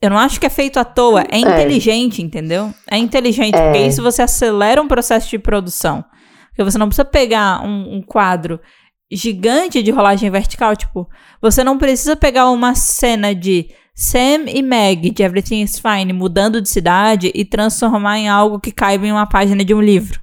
Eu 0.01 0.09
não 0.09 0.17
acho 0.17 0.39
que 0.39 0.45
é 0.45 0.49
feito 0.49 0.79
à 0.79 0.85
toa, 0.85 1.23
é 1.29 1.37
inteligente, 1.37 2.21
entendeu? 2.21 2.73
É 2.89 2.97
inteligente, 2.97 3.55
É. 3.55 3.65
porque 3.71 3.85
isso 3.85 4.01
você 4.01 4.21
acelera 4.21 4.81
um 4.81 4.87
processo 4.87 5.29
de 5.29 5.37
produção. 5.37 6.03
Porque 6.49 6.63
você 6.63 6.77
não 6.77 6.87
precisa 6.87 7.05
pegar 7.05 7.61
um, 7.65 7.97
um 7.97 8.01
quadro 8.01 8.59
gigante 9.11 9.81
de 9.83 9.91
rolagem 9.91 10.29
vertical, 10.29 10.75
tipo, 10.75 11.07
você 11.41 11.63
não 11.63 11.77
precisa 11.77 12.15
pegar 12.15 12.49
uma 12.49 12.75
cena 12.75 13.33
de 13.33 13.69
Sam 13.95 14.45
e 14.47 14.61
Meg 14.61 15.09
de 15.09 15.23
Everything 15.23 15.61
is 15.61 15.79
Fine 15.79 16.13
mudando 16.13 16.61
de 16.61 16.69
cidade 16.69 17.31
e 17.35 17.43
transformar 17.43 18.17
em 18.19 18.29
algo 18.29 18.59
que 18.59 18.71
caiba 18.71 19.05
em 19.05 19.11
uma 19.11 19.27
página 19.27 19.65
de 19.65 19.73
um 19.73 19.81
livro. 19.81 20.21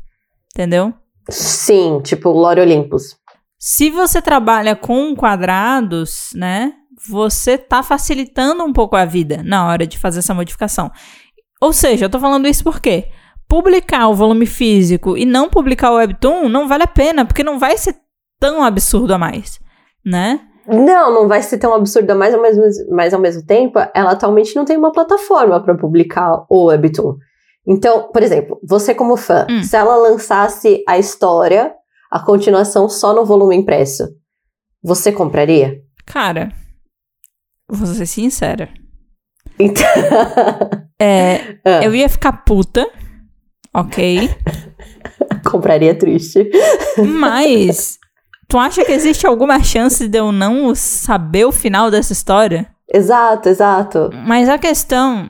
Entendeu? 0.54 0.94
Sim, 1.28 2.00
tipo 2.02 2.30
Lore 2.30 2.60
Olympus. 2.60 3.16
Se 3.58 3.90
você 3.90 4.22
trabalha 4.22 4.76
com 4.76 5.14
quadrados, 5.14 6.30
né, 6.34 6.72
você 7.08 7.56
tá 7.58 7.82
facilitando 7.82 8.64
um 8.64 8.72
pouco 8.72 8.96
a 8.96 9.04
vida 9.04 9.42
na 9.44 9.66
hora 9.66 9.86
de 9.86 9.98
fazer 9.98 10.18
essa 10.20 10.34
modificação. 10.34 10.90
Ou 11.60 11.72
seja, 11.72 12.04
eu 12.06 12.10
tô 12.10 12.18
falando 12.20 12.46
isso 12.46 12.62
porque 12.64 13.08
publicar 13.48 14.08
o 14.08 14.14
volume 14.14 14.46
físico 14.46 15.16
e 15.16 15.24
não 15.24 15.48
publicar 15.48 15.90
o 15.92 15.96
webtoon 15.96 16.48
não 16.48 16.66
vale 16.68 16.82
a 16.82 16.88
pena, 16.88 17.24
porque 17.24 17.42
não 17.44 17.58
vai 17.58 17.76
ser 17.78 17.96
tão 18.40 18.62
absurdo 18.62 19.14
a 19.14 19.18
mais, 19.18 19.58
né? 20.04 20.40
Não, 20.66 21.14
não 21.14 21.28
vai 21.28 21.42
ser 21.42 21.58
tão 21.58 21.72
absurdo 21.72 22.10
a 22.10 22.14
mais, 22.14 22.34
mas, 22.36 22.56
mas 22.90 23.14
ao 23.14 23.20
mesmo 23.20 23.44
tempo, 23.46 23.78
ela 23.94 24.10
atualmente 24.10 24.54
não 24.56 24.64
tem 24.64 24.76
uma 24.76 24.90
plataforma 24.90 25.62
para 25.62 25.76
publicar 25.76 26.44
o 26.50 26.64
webtoon. 26.64 27.14
Então, 27.66 28.10
por 28.12 28.22
exemplo, 28.22 28.58
você 28.68 28.94
como 28.94 29.16
fã, 29.16 29.46
Hum. 29.48 29.62
se 29.62 29.76
ela 29.76 29.96
lançasse 29.96 30.82
a 30.88 30.98
história, 30.98 31.72
a 32.10 32.18
continuação 32.20 32.88
só 32.88 33.12
no 33.14 33.24
volume 33.24 33.56
impresso, 33.56 34.08
você 34.82 35.10
compraria? 35.12 35.80
Cara, 36.04 36.50
vou 37.68 37.86
ser 37.86 38.06
sincera. 38.06 38.68
Então, 39.58 39.84
É, 41.00 41.56
Ah. 41.64 41.84
eu 41.84 41.94
ia 41.94 42.08
ficar 42.08 42.32
puta, 42.44 42.86
ok? 43.74 44.28
compraria 45.44 45.94
triste. 45.96 46.50
Mas, 46.98 47.98
tu 48.48 48.58
acha 48.58 48.84
que 48.84 48.92
existe 48.92 49.26
alguma 49.26 49.62
chance 49.62 50.06
de 50.08 50.18
eu 50.18 50.32
não 50.32 50.74
saber 50.74 51.44
o 51.44 51.52
final 51.52 51.90
dessa 51.90 52.12
história? 52.12 52.66
Exato, 52.92 53.48
exato. 53.48 54.10
Mas 54.26 54.48
a 54.48 54.58
questão, 54.58 55.28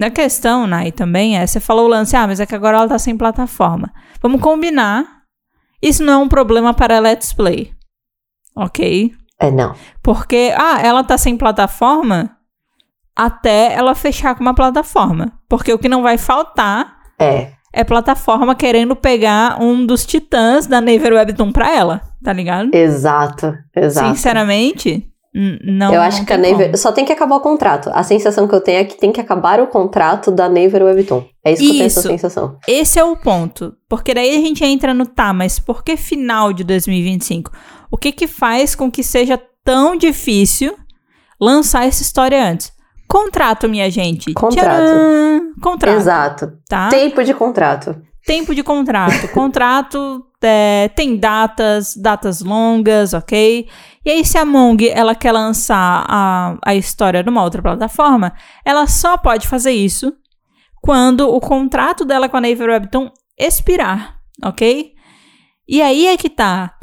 a 0.00 0.10
questão, 0.10 0.66
Nai, 0.66 0.90
também 0.92 1.38
é, 1.38 1.46
você 1.46 1.60
falou 1.60 1.84
o 1.86 1.88
lance, 1.88 2.16
ah, 2.16 2.26
mas 2.26 2.40
é 2.40 2.46
que 2.46 2.54
agora 2.54 2.78
ela 2.78 2.88
tá 2.88 2.98
sem 2.98 3.16
plataforma. 3.16 3.92
Vamos 4.22 4.40
combinar, 4.40 5.04
isso 5.82 6.02
não 6.04 6.12
é 6.12 6.16
um 6.16 6.28
problema 6.28 6.72
para 6.74 6.98
Let's 6.98 7.32
Play, 7.32 7.72
ok? 8.56 9.12
É, 9.38 9.50
não. 9.50 9.74
Porque, 10.02 10.52
ah, 10.56 10.80
ela 10.82 11.04
tá 11.04 11.18
sem 11.18 11.36
plataforma 11.36 12.30
até 13.14 13.72
ela 13.72 13.94
fechar 13.94 14.34
com 14.34 14.42
uma 14.42 14.54
plataforma. 14.54 15.32
Porque 15.48 15.72
o 15.72 15.78
que 15.78 15.88
não 15.88 16.02
vai 16.02 16.18
faltar 16.18 16.96
É, 17.18 17.48
é 17.72 17.84
plataforma 17.84 18.54
querendo 18.54 18.94
pegar 18.94 19.60
um 19.60 19.86
dos 19.86 20.04
titãs 20.04 20.66
da 20.66 20.80
Naver 20.80 21.14
Webtoon 21.14 21.50
pra 21.52 21.74
ela, 21.74 22.02
tá 22.22 22.32
ligado? 22.32 22.74
exato, 22.74 23.54
exato. 23.74 24.08
Sinceramente, 24.08 25.06
não. 25.64 25.92
eu 25.92 26.00
acho 26.00 26.18
não 26.18 26.24
que 26.24 26.32
a 26.32 26.38
Naver. 26.38 26.66
como. 26.66 26.76
Só 26.78 26.92
tem 26.92 27.04
que 27.04 27.12
acabar 27.12 27.36
o 27.36 27.40
contrato. 27.40 27.90
A 27.92 28.02
sensação 28.02 28.48
que 28.48 28.54
eu 28.54 28.60
tenho 28.60 28.78
é 28.78 28.84
que 28.84 28.98
tem 28.98 29.12
que 29.12 29.20
acabar 29.20 29.60
o 29.60 29.66
contrato 29.66 30.30
da 30.30 30.48
Naver 30.48 30.82
Webtoon. 30.82 31.24
É 31.44 31.52
isso 31.52 31.62
que 31.62 31.68
eu 31.68 31.72
tenho 31.72 31.84
essa 31.84 32.00
Isso. 32.00 32.08
sensação. 32.08 32.58
Esse 32.66 32.98
é 32.98 33.04
o 33.04 33.16
ponto. 33.16 33.74
Porque 33.88 34.14
daí 34.14 34.36
a 34.36 34.40
gente 34.40 34.64
entra 34.64 34.92
no 34.94 35.06
tá, 35.06 35.32
mas 35.32 35.58
por 35.58 35.84
que 35.84 35.96
final 35.96 36.52
de 36.52 36.64
2025? 36.64 37.50
O 37.90 37.96
que 37.96 38.12
que 38.12 38.26
faz 38.26 38.74
com 38.74 38.90
que 38.90 39.02
seja 39.02 39.40
tão 39.64 39.96
difícil 39.96 40.76
lançar 41.40 41.86
essa 41.86 42.02
história 42.02 42.42
antes? 42.42 42.72
Contrato, 43.08 43.68
minha 43.68 43.90
gente. 43.90 44.32
Contrato. 44.32 44.66
Tcharam! 44.66 45.52
Contrato, 45.60 45.96
Exato. 45.96 46.58
tá? 46.68 46.88
Tempo 46.88 47.22
de 47.22 47.32
contrato. 47.32 47.96
Tempo 48.24 48.54
de 48.54 48.62
contrato. 48.62 49.28
Contrato 49.28 50.26
é, 50.42 50.88
tem 50.94 51.16
datas, 51.16 51.96
datas 51.96 52.40
longas, 52.40 53.14
ok? 53.14 53.68
E 54.04 54.10
aí, 54.10 54.24
se 54.24 54.38
a 54.38 54.44
Mong 54.44 54.88
ela 54.88 55.14
quer 55.14 55.32
lançar 55.32 56.04
a, 56.08 56.56
a 56.64 56.74
história 56.74 57.22
numa 57.22 57.42
outra 57.42 57.62
plataforma, 57.62 58.32
ela 58.64 58.86
só 58.86 59.16
pode 59.16 59.48
fazer 59.48 59.72
isso 59.72 60.12
quando 60.80 61.28
o 61.28 61.40
contrato 61.40 62.04
dela 62.04 62.28
com 62.28 62.36
a 62.36 62.40
Naver 62.40 62.70
Webtoon 62.70 63.10
expirar, 63.38 64.16
ok? 64.44 64.92
E 65.68 65.82
aí 65.82 66.06
é 66.06 66.16
que 66.16 66.30
tá. 66.30 66.74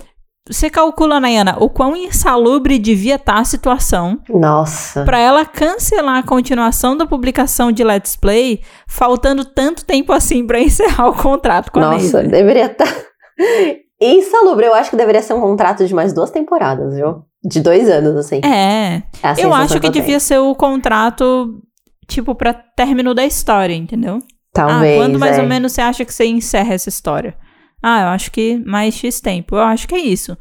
Você 0.50 0.70
calcula, 0.70 1.22
Nayana, 1.22 1.56
o 1.60 1.70
quão 1.70 1.96
insalubre 1.96 2.78
devia 2.78 3.16
estar 3.16 3.40
a 3.40 3.46
situação 3.46 4.20
Nossa. 4.30 5.06
Pra 5.06 5.18
ela 5.18 5.46
cancelar 5.46 6.18
a 6.18 6.24
continuação 6.24 6.98
da 6.98 7.06
publicação 7.06 7.72
de 7.72 7.82
Let's 7.82 8.18
Play, 8.18 8.62
faltando 8.86 9.46
tanto 9.46 9.86
tempo 9.86 10.12
assim 10.12 10.46
pra 10.46 10.60
encerrar 10.60 11.08
o 11.08 11.14
contrato 11.16 11.72
com 11.72 11.80
a 11.80 11.92
Nossa, 11.92 12.24
deveria 12.24 12.66
estar. 12.66 12.88
Insalubre. 14.02 14.66
Eu 14.66 14.74
acho 14.74 14.90
que 14.90 14.98
deveria 14.98 15.22
ser 15.22 15.34
um 15.34 15.40
contrato 15.40 15.86
de 15.86 15.94
mais 15.94 16.12
duas 16.12 16.30
temporadas, 16.30 16.94
viu? 16.94 17.24
De 17.42 17.62
dois 17.62 17.90
anos, 17.90 18.18
assim. 18.18 18.42
É, 18.44 19.04
É 19.24 19.46
eu 19.46 19.54
acho 19.54 19.80
que 19.80 19.88
eu 19.88 19.92
devia 19.92 20.20
ser 20.20 20.40
o 20.40 20.54
contrato, 20.56 21.62
tipo, 22.06 22.36
pra 22.36 22.54
término 22.54 23.14
da 23.14 23.26
história, 23.26 23.74
entendeu? 23.74 24.20
Talvez. 24.54 25.00
ah, 25.00 25.02
quando 25.02 25.18
mais 25.18 25.38
é. 25.38 25.42
ou 25.42 25.48
menos 25.48 25.72
você 25.72 25.82
acha 25.82 26.04
que 26.04 26.14
você 26.14 26.26
encerra 26.26 26.74
essa 26.74 26.90
história? 26.90 27.36
Ah, 27.84 28.04
eu 28.04 28.08
acho 28.08 28.32
que 28.32 28.58
mais 28.66 28.96
X 28.96 29.20
tempo. 29.20 29.58
Eu 29.58 29.62
acho 29.62 29.88
que 29.88 29.94
é 29.94 30.00
isso. 30.00 30.38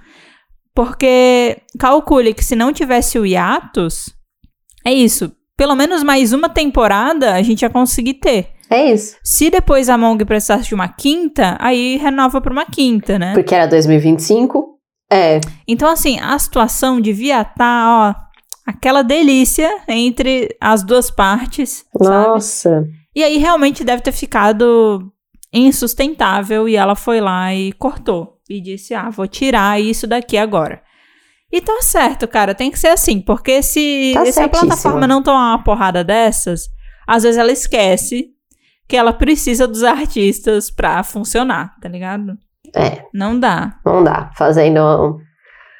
Porque 0.72 1.58
calcule 1.78 2.32
que 2.32 2.44
se 2.44 2.54
não 2.54 2.72
tivesse 2.72 3.18
o 3.18 3.26
hiatus, 3.26 4.14
é 4.84 4.92
isso. 4.92 5.32
Pelo 5.56 5.74
menos 5.74 6.02
mais 6.02 6.32
uma 6.32 6.48
temporada 6.48 7.34
a 7.34 7.42
gente 7.42 7.62
ia 7.62 7.70
conseguir 7.70 8.14
ter. 8.14 8.52
É 8.70 8.90
isso. 8.92 9.16
Se 9.22 9.50
depois 9.50 9.90
a 9.90 9.98
Mong 9.98 10.24
precisasse 10.24 10.68
de 10.68 10.74
uma 10.74 10.88
quinta, 10.88 11.58
aí 11.60 11.98
renova 11.98 12.40
pra 12.40 12.52
uma 12.52 12.64
quinta, 12.64 13.18
né? 13.18 13.34
Porque 13.34 13.54
era 13.54 13.66
2025. 13.66 14.78
É. 15.12 15.40
Então, 15.68 15.90
assim, 15.90 16.18
a 16.18 16.38
situação 16.38 16.98
devia 16.98 17.42
estar, 17.42 17.86
ó, 17.86 18.14
aquela 18.66 19.02
delícia 19.02 19.70
entre 19.86 20.56
as 20.58 20.82
duas 20.82 21.10
partes, 21.10 21.84
sabe? 22.02 22.28
Nossa. 22.28 22.88
E 23.14 23.22
aí 23.22 23.36
realmente 23.36 23.84
deve 23.84 24.02
ter 24.02 24.12
ficado 24.12 25.12
insustentável 25.52 26.68
e 26.68 26.76
ela 26.76 26.94
foi 26.94 27.20
lá 27.20 27.54
e 27.54 27.72
cortou. 27.72 28.38
E 28.48 28.60
disse, 28.60 28.94
ah, 28.94 29.10
vou 29.10 29.26
tirar 29.26 29.80
isso 29.80 30.06
daqui 30.06 30.36
agora. 30.36 30.82
E 31.50 31.60
tá 31.60 31.78
certo, 31.82 32.26
cara, 32.26 32.54
tem 32.54 32.70
que 32.70 32.78
ser 32.78 32.88
assim, 32.88 33.20
porque 33.20 33.62
se, 33.62 34.12
Tá 34.14 34.24
se 34.24 34.40
a 34.40 34.48
plataforma 34.48 35.06
não 35.06 35.22
tomar 35.22 35.50
uma 35.54 35.62
porrada 35.62 36.02
dessas, 36.02 36.62
às 37.06 37.22
vezes 37.24 37.38
ela 37.38 37.52
esquece 37.52 38.28
que 38.88 38.96
ela 38.96 39.12
precisa 39.12 39.66
dos 39.68 39.82
artistas 39.84 40.70
pra 40.70 41.02
funcionar, 41.02 41.74
tá 41.80 41.88
ligado? 41.88 42.32
É. 42.74 43.04
Não 43.12 43.38
dá. 43.38 43.74
Não 43.84 44.02
dá. 44.02 44.30
Fazendo 44.36 44.80
um- 44.80 45.18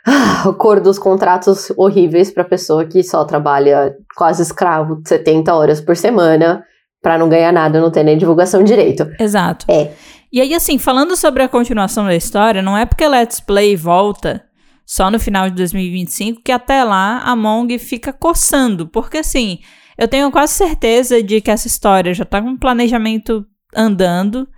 ah, 0.07 0.49
o 0.49 0.55
cor 0.55 0.79
dos 0.81 0.99
contratos 0.99 1.71
horríveis 1.77 2.31
pra 2.31 2.45
pessoa 2.45 2.85
que 2.85 3.03
só 3.03 3.25
trabalha 3.25 3.95
quase 4.17 4.43
escravo 4.43 5.01
70 5.07 5.55
horas 5.55 5.81
por 5.81 5.97
semana 5.97 6.63
pra 7.03 7.19
não 7.19 7.29
ganhar 7.29 7.53
nada, 7.53 7.81
não 7.81 7.91
ter 7.91 8.05
nem 8.05 8.17
divulgação 8.17 8.63
direito. 8.63 9.11
Exato. 9.19 9.67
É. 9.69 9.91
E 10.33 10.41
aí, 10.41 10.55
assim, 10.55 10.79
falando 10.79 11.15
sobre 11.17 11.43
a 11.43 11.49
continuação 11.49 12.07
da 12.07 12.15
história, 12.15 12.63
não 12.63 12.79
é 12.79 12.87
porque 12.87 13.07
Let's 13.07 13.41
Play 13.41 13.77
volta 13.77 14.43
só 14.87 15.11
no 15.11 15.19
final 15.19 15.51
de 15.51 15.57
2025 15.57 16.43
que 16.43 16.53
até 16.53 16.83
lá 16.85 17.21
a 17.25 17.37
Mong 17.37 17.79
fica 17.79 18.13
coçando. 18.13 18.87
Porque, 18.87 19.19
assim, 19.19 19.59
eu 19.99 20.09
tenho 20.09 20.31
quase 20.31 20.55
certeza 20.55 21.23
de 21.23 21.41
que 21.41 21.51
essa 21.51 21.67
história 21.67 22.15
já 22.15 22.25
tá 22.25 22.41
com 22.41 22.57
planejamento 22.57 23.45
andando, 23.77 24.49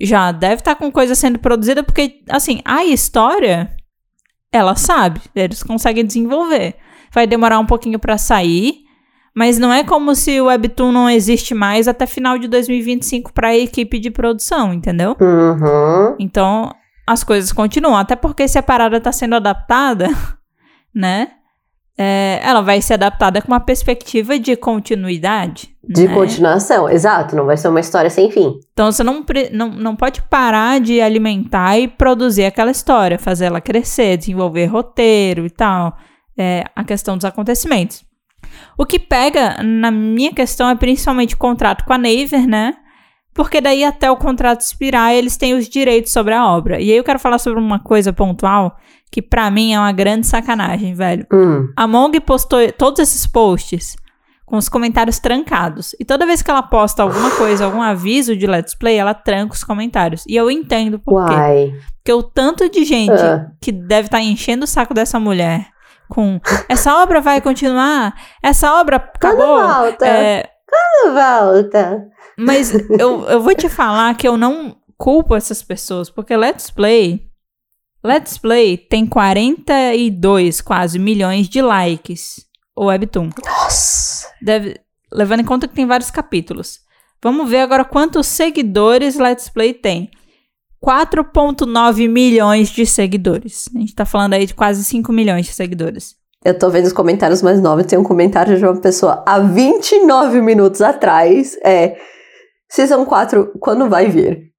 já 0.00 0.32
deve 0.32 0.56
estar 0.56 0.76
com 0.76 0.90
coisa 0.90 1.14
sendo 1.14 1.38
produzida, 1.38 1.82
porque, 1.82 2.22
assim, 2.28 2.60
a 2.64 2.84
história, 2.84 3.74
ela 4.52 4.76
sabe, 4.76 5.20
eles 5.34 5.62
conseguem 5.62 6.06
desenvolver. 6.06 6.76
Vai 7.12 7.26
demorar 7.26 7.58
um 7.58 7.66
pouquinho 7.66 7.98
pra 7.98 8.16
sair, 8.16 8.87
mas 9.38 9.56
não 9.56 9.72
é 9.72 9.84
como 9.84 10.16
se 10.16 10.40
o 10.40 10.46
Webtoon 10.46 10.90
não 10.90 11.08
existe 11.08 11.54
mais 11.54 11.86
até 11.86 12.06
final 12.06 12.36
de 12.36 12.48
2025 12.48 13.32
para 13.32 13.50
a 13.50 13.56
equipe 13.56 14.00
de 14.00 14.10
produção, 14.10 14.74
entendeu? 14.74 15.16
Uhum. 15.20 16.16
Então, 16.18 16.74
as 17.06 17.22
coisas 17.22 17.52
continuam. 17.52 17.96
Até 17.96 18.16
porque 18.16 18.48
se 18.48 18.58
a 18.58 18.62
parada 18.64 19.00
tá 19.00 19.12
sendo 19.12 19.36
adaptada, 19.36 20.08
né? 20.92 21.28
é, 21.96 22.40
ela 22.42 22.62
vai 22.62 22.82
ser 22.82 22.94
adaptada 22.94 23.40
com 23.40 23.46
uma 23.46 23.60
perspectiva 23.60 24.36
de 24.40 24.56
continuidade. 24.56 25.70
De 25.88 26.08
né? 26.08 26.12
continuação, 26.12 26.90
exato. 26.90 27.36
Não 27.36 27.46
vai 27.46 27.56
ser 27.56 27.68
uma 27.68 27.78
história 27.78 28.10
sem 28.10 28.32
fim. 28.32 28.58
Então, 28.72 28.90
você 28.90 29.04
não, 29.04 29.24
não, 29.52 29.68
não 29.68 29.94
pode 29.94 30.20
parar 30.22 30.80
de 30.80 31.00
alimentar 31.00 31.78
e 31.78 31.86
produzir 31.86 32.44
aquela 32.44 32.72
história, 32.72 33.20
fazer 33.20 33.44
ela 33.44 33.60
crescer, 33.60 34.16
desenvolver 34.16 34.66
roteiro 34.66 35.46
e 35.46 35.50
tal. 35.50 35.96
É, 36.36 36.64
a 36.74 36.82
questão 36.82 37.16
dos 37.16 37.24
acontecimentos. 37.24 38.07
O 38.76 38.86
que 38.86 38.98
pega 38.98 39.62
na 39.62 39.90
minha 39.90 40.32
questão 40.32 40.68
é 40.68 40.74
principalmente 40.74 41.34
o 41.34 41.38
contrato 41.38 41.84
com 41.84 41.92
a 41.92 41.98
Naver, 41.98 42.46
né? 42.46 42.74
Porque 43.34 43.60
daí 43.60 43.84
até 43.84 44.10
o 44.10 44.16
contrato 44.16 44.60
expirar, 44.62 45.12
eles 45.14 45.36
têm 45.36 45.54
os 45.54 45.68
direitos 45.68 46.12
sobre 46.12 46.34
a 46.34 46.46
obra. 46.48 46.80
E 46.80 46.90
aí 46.90 46.96
eu 46.96 47.04
quero 47.04 47.18
falar 47.20 47.38
sobre 47.38 47.60
uma 47.60 47.78
coisa 47.78 48.12
pontual 48.12 48.76
que 49.10 49.22
pra 49.22 49.50
mim 49.50 49.72
é 49.72 49.78
uma 49.78 49.92
grande 49.92 50.26
sacanagem, 50.26 50.92
velho. 50.94 51.26
Hum. 51.32 51.68
A 51.76 51.86
Mong 51.86 52.18
postou 52.20 52.60
todos 52.72 52.98
esses 53.00 53.26
posts 53.26 53.96
com 54.44 54.56
os 54.56 54.68
comentários 54.68 55.18
trancados. 55.18 55.94
E 56.00 56.04
toda 56.04 56.26
vez 56.26 56.42
que 56.42 56.50
ela 56.50 56.62
posta 56.62 57.02
alguma 57.02 57.30
coisa, 57.30 57.64
algum 57.66 57.82
aviso 57.82 58.34
de 58.36 58.46
Let's 58.46 58.74
Play, 58.74 58.96
ela 58.96 59.14
tranca 59.14 59.54
os 59.54 59.62
comentários. 59.62 60.24
E 60.26 60.34
eu 60.34 60.50
entendo 60.50 60.98
por 60.98 61.26
quê. 61.26 61.34
Uai. 61.34 61.72
Porque 61.96 62.12
o 62.12 62.22
tanto 62.22 62.68
de 62.68 62.84
gente 62.84 63.12
Ah. 63.12 63.50
que 63.60 63.70
deve 63.70 64.06
estar 64.08 64.20
enchendo 64.20 64.64
o 64.64 64.66
saco 64.68 64.94
dessa 64.94 65.20
mulher 65.20 65.68
com 66.08 66.40
essa 66.68 67.02
obra 67.02 67.20
vai 67.20 67.40
continuar, 67.40 68.14
essa 68.42 68.80
obra 68.80 68.98
Quando 68.98 69.42
acabou. 69.42 69.66
volta? 69.66 70.06
É, 70.06 70.48
Quando 70.68 71.14
volta? 71.14 72.08
mas 72.36 72.72
eu, 72.98 73.24
eu 73.28 73.40
vou 73.40 73.54
te 73.54 73.68
falar 73.68 74.14
que 74.16 74.26
eu 74.26 74.36
não 74.36 74.76
culpo 74.96 75.34
essas 75.34 75.62
pessoas, 75.62 76.10
porque 76.10 76.36
Let's 76.36 76.70
Play. 76.70 77.26
Let's 78.02 78.38
Play 78.38 78.76
tem 78.76 79.06
42 79.06 80.60
quase 80.60 80.98
milhões 80.98 81.48
de 81.48 81.60
likes. 81.60 82.46
O 82.76 82.86
Webtoon. 82.86 83.30
Nossa. 83.44 84.28
Deve, 84.40 84.80
levando 85.12 85.40
em 85.40 85.44
conta 85.44 85.66
que 85.66 85.74
tem 85.74 85.86
vários 85.86 86.10
capítulos. 86.12 86.78
Vamos 87.20 87.50
ver 87.50 87.58
agora 87.60 87.84
quantos 87.84 88.28
seguidores 88.28 89.16
Let's 89.16 89.48
Play 89.48 89.74
tem. 89.74 90.10
4.9 90.84 92.08
milhões 92.08 92.68
de 92.68 92.86
seguidores. 92.86 93.68
A 93.74 93.78
gente 93.78 93.94
tá 93.94 94.04
falando 94.04 94.34
aí 94.34 94.46
de 94.46 94.54
quase 94.54 94.84
5 94.84 95.12
milhões 95.12 95.46
de 95.46 95.52
seguidores. 95.52 96.16
Eu 96.44 96.56
tô 96.56 96.70
vendo 96.70 96.86
os 96.86 96.92
comentários 96.92 97.42
mais 97.42 97.60
novos. 97.60 97.86
Tem 97.86 97.98
um 97.98 98.04
comentário 98.04 98.56
de 98.56 98.64
uma 98.64 98.80
pessoa 98.80 99.24
há 99.26 99.40
29 99.40 100.40
minutos 100.40 100.80
atrás. 100.80 101.58
É. 101.64 101.96
Season 102.70 103.04
4, 103.04 103.52
quando 103.60 103.88
vai 103.88 104.08
vir? 104.08 104.52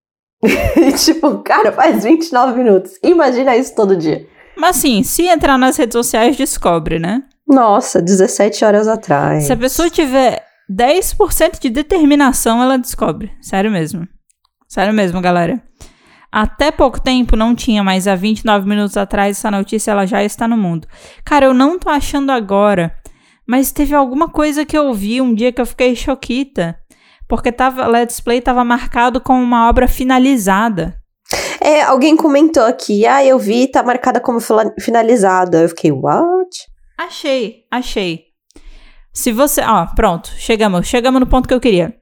tipo, 0.97 1.39
cara, 1.39 1.71
faz 1.71 2.03
29 2.03 2.58
minutos. 2.58 2.93
Imagina 3.03 3.55
isso 3.55 3.73
todo 3.75 3.95
dia. 3.95 4.27
Mas 4.58 4.77
assim, 4.77 5.03
se 5.03 5.23
entrar 5.23 5.58
nas 5.58 5.77
redes 5.77 5.93
sociais, 5.93 6.36
descobre, 6.36 6.99
né? 6.99 7.23
Nossa, 7.47 8.01
17 8.01 8.65
horas 8.65 8.88
atrás. 8.88 9.45
Se 9.45 9.53
a 9.53 9.58
pessoa 9.58 9.89
tiver 9.89 10.43
10% 10.69 11.60
de 11.60 11.69
determinação, 11.69 12.62
ela 12.62 12.77
descobre. 12.77 13.32
Sério 13.41 13.71
mesmo. 13.71 14.08
Sério 14.67 14.93
mesmo, 14.93 15.21
galera. 15.21 15.62
Até 16.32 16.72
pouco 16.72 17.02
tempo 17.02 17.36
não 17.36 17.56
tinha, 17.56 17.84
mas 17.84 18.08
há 18.08 18.15
29 18.15 18.68
minutos 18.68 18.96
atrás 18.98 19.38
essa 19.38 19.50
notícia 19.50 19.92
ela 19.92 20.06
já 20.06 20.24
está 20.24 20.48
no 20.48 20.56
mundo. 20.56 20.88
Cara, 21.26 21.46
eu 21.48 21.54
não 21.54 21.80
tô 21.80 21.89
achando 21.89 22.32
agora, 22.32 22.96
mas 23.48 23.72
teve 23.72 23.96
alguma 23.96 24.30
coisa 24.30 24.63
que 24.63 24.78
eu 24.78 24.94
vi 24.94 25.20
um 25.22 25.34
dia 25.34 25.52
que 25.52 25.60
eu 25.60 25.65
fiquei 25.65 25.96
choquita, 25.96 26.78
porque 27.28 27.52
tava 27.52 27.88
Let's 27.88 28.20
Play 28.20 28.42
tava 28.42 28.63
marcado 28.63 29.20
como 29.20 29.42
uma 29.42 29.68
obra 29.68 29.88
finalizada. 29.88 30.96
É, 31.60 31.82
alguém 31.82 32.15
comentou 32.15 32.63
aqui, 32.63 33.06
ah, 33.08 33.26
eu 33.26 33.39
vi, 33.39 33.68
tá 33.68 33.82
marcada 33.82 34.20
como 34.20 34.39
finalizada. 34.80 35.62
Eu 35.62 35.70
fiquei, 35.70 35.92
what? 35.92 36.50
Achei, 36.98 37.63
achei. 37.72 38.26
Se 39.12 39.32
você, 39.32 39.62
ó, 39.62 39.88
pronto, 39.96 40.32
chegamos, 40.38 40.88
chegamos 40.88 41.20
no 41.20 41.28
ponto 41.28 41.48
que 41.48 41.54
eu 41.54 41.60
queria. 41.60 41.96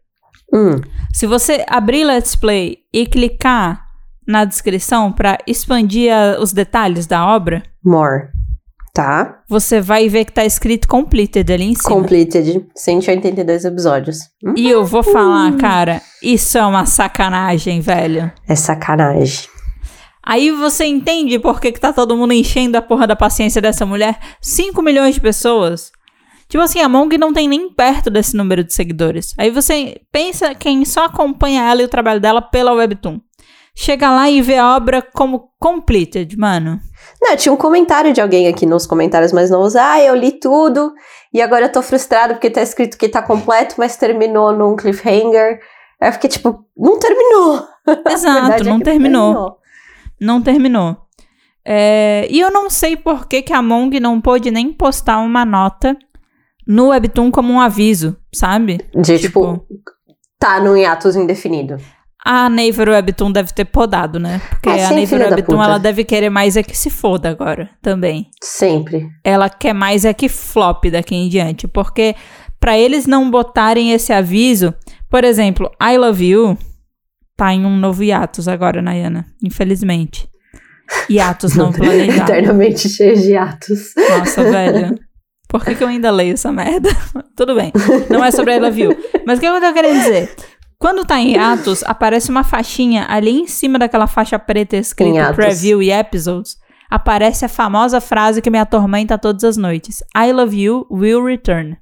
Hum. 0.54 0.82
Se 1.14 1.26
você 1.26 1.64
abrir 1.68 2.04
Let's 2.04 2.36
Play 2.36 2.80
e 2.94 3.06
clicar 3.06 3.87
na 4.28 4.44
descrição 4.44 5.12
para 5.12 5.38
expandir 5.48 6.14
a, 6.14 6.40
os 6.40 6.52
detalhes 6.52 7.08
da 7.08 7.26
obra. 7.26 7.64
More. 7.84 8.28
Tá. 8.94 9.42
Você 9.48 9.80
vai 9.80 10.10
ver 10.10 10.26
que 10.26 10.34
tá 10.34 10.44
escrito 10.44 10.88
completed 10.88 11.54
ali 11.54 11.66
em 11.66 11.76
cima. 11.76 11.96
Completed, 11.96 12.66
182 12.76 13.66
episódios. 13.66 14.18
E 14.56 14.68
eu 14.68 14.84
vou 14.84 15.04
falar, 15.04 15.56
cara, 15.58 16.02
isso 16.22 16.58
é 16.58 16.66
uma 16.66 16.86
sacanagem, 16.86 17.80
velho. 17.80 18.32
É 18.48 18.56
sacanagem. 18.56 19.48
Aí 20.26 20.52
você 20.52 20.86
entende 20.86 21.38
por 21.38 21.62
que, 21.62 21.72
que 21.72 21.80
tá 21.80 21.94
todo 21.94 22.18
mundo 22.18 22.34
enchendo 22.34 22.76
a 22.76 22.82
porra 22.82 23.06
da 23.06 23.16
paciência 23.16 23.62
dessa 23.62 23.86
mulher? 23.86 24.20
5 24.42 24.82
milhões 24.82 25.14
de 25.14 25.22
pessoas. 25.22 25.92
Tipo 26.50 26.64
assim, 26.64 26.82
a 26.82 26.90
Mong 26.90 27.18
não 27.18 27.32
tem 27.32 27.48
nem 27.48 27.72
perto 27.72 28.10
desse 28.10 28.36
número 28.36 28.64
de 28.64 28.74
seguidores. 28.74 29.36
Aí 29.38 29.52
você 29.52 30.02
pensa 30.12 30.56
quem 30.56 30.84
só 30.86 31.06
acompanha 31.06 31.70
ela 31.70 31.82
e 31.84 31.86
o 31.86 31.90
trabalho 31.90 32.20
dela 32.20 32.42
pela 32.42 32.74
Webtoon 32.74 33.20
chega 33.78 34.10
lá 34.10 34.28
e 34.28 34.42
vê 34.42 34.58
a 34.58 34.76
obra 34.76 35.04
como 35.04 35.52
completed, 35.60 36.36
mano. 36.36 36.80
Não, 37.22 37.38
tinha 37.38 37.54
um 37.54 37.58
comentário 37.58 38.12
de 38.12 38.20
alguém 38.20 38.48
aqui 38.48 38.66
nos 38.66 38.88
comentários 38.88 39.32
mais 39.32 39.52
novos. 39.52 39.76
Ah, 39.76 40.02
eu 40.02 40.16
li 40.16 40.32
tudo 40.32 40.94
e 41.32 41.40
agora 41.40 41.66
eu 41.66 41.72
tô 41.72 41.84
frustrado 41.84 42.34
porque 42.34 42.50
tá 42.50 42.62
escrito 42.62 42.98
que 42.98 43.08
tá 43.08 43.22
completo, 43.22 43.76
mas 43.78 43.96
terminou 43.96 44.52
num 44.52 44.76
cliffhanger. 44.76 45.60
Aí 46.02 46.10
eu 46.10 46.14
fiquei 46.14 46.30
tipo, 46.30 46.66
não 46.76 46.98
terminou. 46.98 47.64
Exato, 48.10 48.64
é 48.64 48.64
não, 48.64 48.80
terminou. 48.80 48.84
terminou. 48.84 49.58
Não 50.20 50.42
terminou. 50.42 50.98
É, 51.64 52.28
e 52.32 52.40
eu 52.40 52.50
não 52.50 52.72
sei 52.72 52.98
por 52.98 53.28
que, 53.28 53.44
que 53.44 53.54
a 53.54 53.62
Mong 53.62 54.00
não 54.00 54.20
pôde 54.20 54.50
nem 54.50 54.74
postar 54.74 55.20
uma 55.20 55.46
nota 55.46 55.96
no 56.66 56.88
Webtoon 56.88 57.30
como 57.30 57.54
um 57.54 57.60
aviso, 57.60 58.18
sabe? 58.34 58.80
De 58.96 59.20
tipo, 59.20 59.54
tipo 59.54 59.68
tá 60.40 60.60
no 60.60 60.76
hiatus 60.78 61.16
indefinido 61.16 61.78
a 62.30 62.50
Naver 62.50 62.90
Webtoon 62.90 63.32
deve 63.32 63.54
ter 63.54 63.64
podado, 63.64 64.20
né? 64.20 64.42
Porque 64.50 64.68
é, 64.68 64.86
a 64.86 64.92
Naver 64.92 65.32
Webtoon, 65.32 65.64
ela 65.64 65.78
deve 65.78 66.04
querer 66.04 66.30
mais 66.30 66.58
é 66.58 66.62
que 66.62 66.78
se 66.78 66.90
foda 66.90 67.30
agora, 67.30 67.70
também. 67.82 68.28
Sempre. 68.44 69.08
Ela 69.24 69.50
quer 69.50 69.72
mais 69.72 70.04
é 70.04 70.14
que 70.14 70.28
flop 70.28 70.84
daqui 70.92 71.16
em 71.16 71.30
diante, 71.30 71.70
porque 71.70 72.16
para 72.60 72.78
eles 72.78 73.08
não 73.08 73.32
botarem 73.32 73.94
esse 73.94 74.12
aviso, 74.12 74.74
por 75.10 75.24
exemplo, 75.24 75.72
I 75.82 75.98
Love 75.98 76.28
You 76.28 76.58
tá 77.38 77.54
em 77.54 77.66
um 77.66 77.78
novo 77.78 78.04
hiatus 78.04 78.50
agora, 78.50 78.82
Nayana, 78.82 79.26
infelizmente. 79.42 80.28
Hiatus 81.10 81.56
não 81.56 81.72
planejado. 81.74 82.30
Eternamente 82.30 82.90
cheio 82.90 83.16
de 83.16 83.32
hiatus. 83.32 83.94
Nossa, 83.96 84.44
velho. 84.44 85.00
Por 85.48 85.64
que, 85.64 85.76
que 85.76 85.84
eu 85.84 85.88
ainda 85.88 86.12
leio 86.12 86.34
essa 86.34 86.52
merda? 86.52 86.90
Tudo 87.38 87.56
bem. 87.56 87.72
Não 88.10 88.22
é 88.22 88.32
sobre 88.32 88.54
I 88.54 88.60
Love 88.60 88.82
You. 88.82 88.98
Mas 89.26 89.38
o 89.38 89.40
que 89.40 89.48
eu 89.48 89.62
tô 89.62 89.74
querendo 89.74 90.00
dizer? 90.02 90.36
Quando 90.80 91.06
tá 91.06 91.20
em 91.20 91.38
atos, 91.38 91.84
aparece 91.88 92.30
uma 92.30 92.44
faixinha 92.44 93.06
ali 93.10 93.32
em 93.32 93.48
cima 93.48 93.80
daquela 93.80 94.08
faixa 94.08 94.38
preta 94.38 94.78
escrita 94.78 95.34
Preview 95.34 95.82
e 95.82 95.92
Episodes. 95.92 96.58
Aparece 96.90 97.46
a 97.46 97.50
famosa 97.50 98.00
frase 98.00 98.42
que 98.42 98.50
me 98.50 98.60
atormenta 98.60 99.18
todas 99.18 99.44
as 99.44 99.58
noites: 99.58 100.02
I 100.16 100.32
love 100.32 100.56
you, 100.56 100.88
will 100.90 101.24
return. 101.24 101.78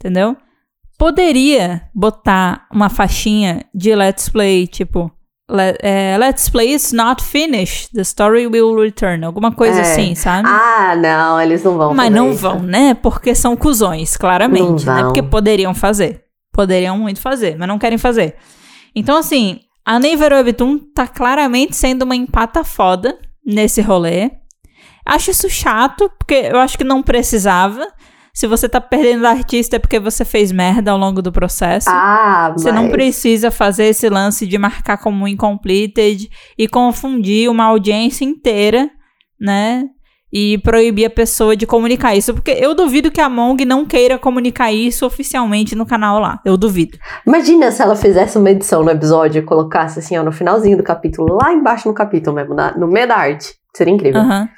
Entendeu? 0.00 0.36
Poderia 0.98 1.82
botar 1.94 2.66
uma 2.70 2.88
faixinha 2.88 3.64
de 3.74 3.94
Let's 3.94 4.28
Play, 4.28 4.66
tipo, 4.66 5.10
Let, 5.50 5.78
é, 5.82 6.16
Let's 6.18 6.48
Play 6.48 6.74
is 6.74 6.92
not 6.92 7.22
finished, 7.22 7.90
the 7.92 8.02
story 8.02 8.46
will 8.46 8.76
return. 8.76 9.24
Alguma 9.24 9.50
coisa 9.50 9.78
é. 9.78 9.82
assim, 9.82 10.14
sabe? 10.14 10.48
Ah, 10.48 10.94
não, 10.96 11.40
eles 11.40 11.64
não 11.64 11.76
vão 11.76 11.94
Mas 11.94 12.10
não 12.10 12.30
isso. 12.30 12.38
vão, 12.38 12.60
né? 12.60 12.94
Porque 12.94 13.34
são 13.34 13.56
cuzões, 13.56 14.16
claramente. 14.16 14.86
Não 14.86 14.94
né? 14.94 15.02
Porque 15.02 15.22
poderiam 15.22 15.74
fazer. 15.74 16.29
Poderiam 16.60 16.98
muito 16.98 17.22
fazer, 17.22 17.56
mas 17.56 17.66
não 17.66 17.78
querem 17.78 17.96
fazer. 17.96 18.36
Então, 18.94 19.16
assim, 19.16 19.60
a 19.82 19.98
Naver 19.98 20.30
Webtoon 20.34 20.78
tá 20.94 21.06
claramente 21.06 21.74
sendo 21.74 22.02
uma 22.02 22.14
empata 22.14 22.62
foda 22.62 23.18
nesse 23.42 23.80
rolê. 23.80 24.30
Acho 25.06 25.30
isso 25.30 25.48
chato, 25.48 26.10
porque 26.18 26.34
eu 26.34 26.58
acho 26.58 26.76
que 26.76 26.84
não 26.84 27.02
precisava. 27.02 27.86
Se 28.34 28.46
você 28.46 28.68
tá 28.68 28.78
perdendo 28.78 29.26
artista 29.26 29.76
é 29.76 29.78
porque 29.78 29.98
você 29.98 30.22
fez 30.22 30.52
merda 30.52 30.90
ao 30.90 30.98
longo 30.98 31.22
do 31.22 31.32
processo. 31.32 31.88
Ah, 31.88 32.52
Você 32.52 32.70
não 32.70 32.90
precisa 32.90 33.50
fazer 33.50 33.84
esse 33.84 34.10
lance 34.10 34.46
de 34.46 34.58
marcar 34.58 34.98
como 34.98 35.26
incompleted 35.26 36.28
e 36.58 36.68
confundir 36.68 37.48
uma 37.50 37.64
audiência 37.64 38.22
inteira, 38.24 38.90
né? 39.40 39.84
E 40.32 40.58
proibir 40.58 41.06
a 41.06 41.10
pessoa 41.10 41.56
de 41.56 41.66
comunicar 41.66 42.14
isso. 42.14 42.32
Porque 42.32 42.52
eu 42.52 42.74
duvido 42.74 43.10
que 43.10 43.20
a 43.20 43.28
Mong 43.28 43.64
não 43.64 43.84
queira 43.84 44.18
comunicar 44.18 44.72
isso 44.72 45.04
oficialmente 45.04 45.74
no 45.74 45.84
canal 45.84 46.20
lá. 46.20 46.40
Eu 46.44 46.56
duvido. 46.56 46.98
Imagina 47.26 47.70
se 47.72 47.82
ela 47.82 47.96
fizesse 47.96 48.38
uma 48.38 48.50
edição 48.50 48.82
no 48.82 48.90
episódio 48.90 49.40
e 49.40 49.44
colocasse 49.44 49.98
assim, 49.98 50.16
ó, 50.16 50.22
no 50.22 50.32
finalzinho 50.32 50.76
do 50.76 50.82
capítulo, 50.82 51.38
lá 51.40 51.52
embaixo 51.52 51.88
no 51.88 51.94
capítulo 51.94 52.36
mesmo, 52.36 52.54
na, 52.54 52.76
no 52.76 52.86
meio 52.86 53.08
da 53.08 53.16
arte. 53.16 53.54
Seria 53.74 53.92
incrível. 53.92 54.20
Uhum. 54.20 54.48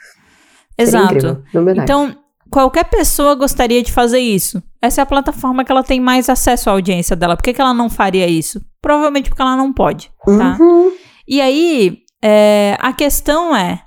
Exato. 0.77 1.15
Incrível, 1.15 1.43
então, 1.77 2.17
qualquer 2.51 2.85
pessoa 2.85 3.35
gostaria 3.35 3.83
de 3.83 3.93
fazer 3.93 4.19
isso. 4.19 4.63
Essa 4.81 5.01
é 5.01 5.03
a 5.03 5.07
plataforma 5.07 5.65
que 5.65 5.73
ela 5.73 5.83
tem 5.83 6.01
mais 6.01 6.29
acesso 6.29 6.69
à 6.69 6.73
audiência 6.73 7.15
dela. 7.15 7.37
Por 7.37 7.43
que, 7.43 7.53
que 7.53 7.61
ela 7.61 7.75
não 7.75 7.89
faria 7.89 8.27
isso? 8.27 8.61
Provavelmente 8.81 9.29
porque 9.29 9.43
ela 9.43 9.57
não 9.57 9.73
pode, 9.73 10.11
tá? 10.25 10.57
Uhum. 10.61 10.93
E 11.27 11.41
aí, 11.41 11.99
é, 12.23 12.77
a 12.81 12.93
questão 12.93 13.55
é, 13.55 13.83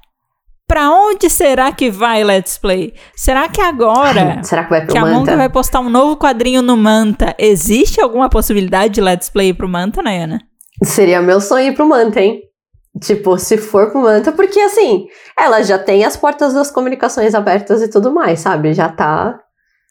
Pra 0.68 0.90
onde 0.90 1.30
será 1.30 1.72
que 1.72 1.92
vai 1.92 2.24
Let's 2.24 2.58
Play? 2.58 2.94
Será 3.16 3.48
que 3.48 3.62
agora 3.62 4.42
será 4.44 4.64
que, 4.64 4.70
vai 4.72 4.82
pro 4.84 4.94
que 4.94 5.00
Manta? 5.00 5.16
a 5.16 5.20
Monka 5.20 5.38
vai 5.38 5.50
postar 5.50 5.80
um 5.80 5.90
novo 5.90 6.18
quadrinho 6.18 6.62
no 6.64 6.76
Manta, 6.76 7.36
existe 7.38 8.02
alguma 8.02 8.30
possibilidade 8.30 8.96
de 8.96 9.02
Let's 9.02 9.30
Play 9.30 9.54
pro 9.54 9.70
Manta, 9.70 10.02
Nayana? 10.02 10.40
Seria 10.84 11.22
meu 11.22 11.40
sonho 11.40 11.68
ir 11.68 11.76
pro 11.76 11.88
Manta, 11.88 12.20
hein? 12.20 12.42
Tipo, 13.00 13.38
se 13.38 13.58
for 13.58 13.92
pro 13.92 14.02
Manta, 14.02 14.32
porque 14.32 14.60
assim, 14.60 15.06
ela 15.38 15.62
já 15.62 15.78
tem 15.78 16.04
as 16.04 16.18
portas 16.18 16.54
das 16.54 16.72
comunicações 16.72 17.36
abertas 17.36 17.82
e 17.82 17.90
tudo 17.90 18.12
mais, 18.12 18.40
sabe? 18.40 18.74
Já 18.74 18.90
tá. 18.90 19.38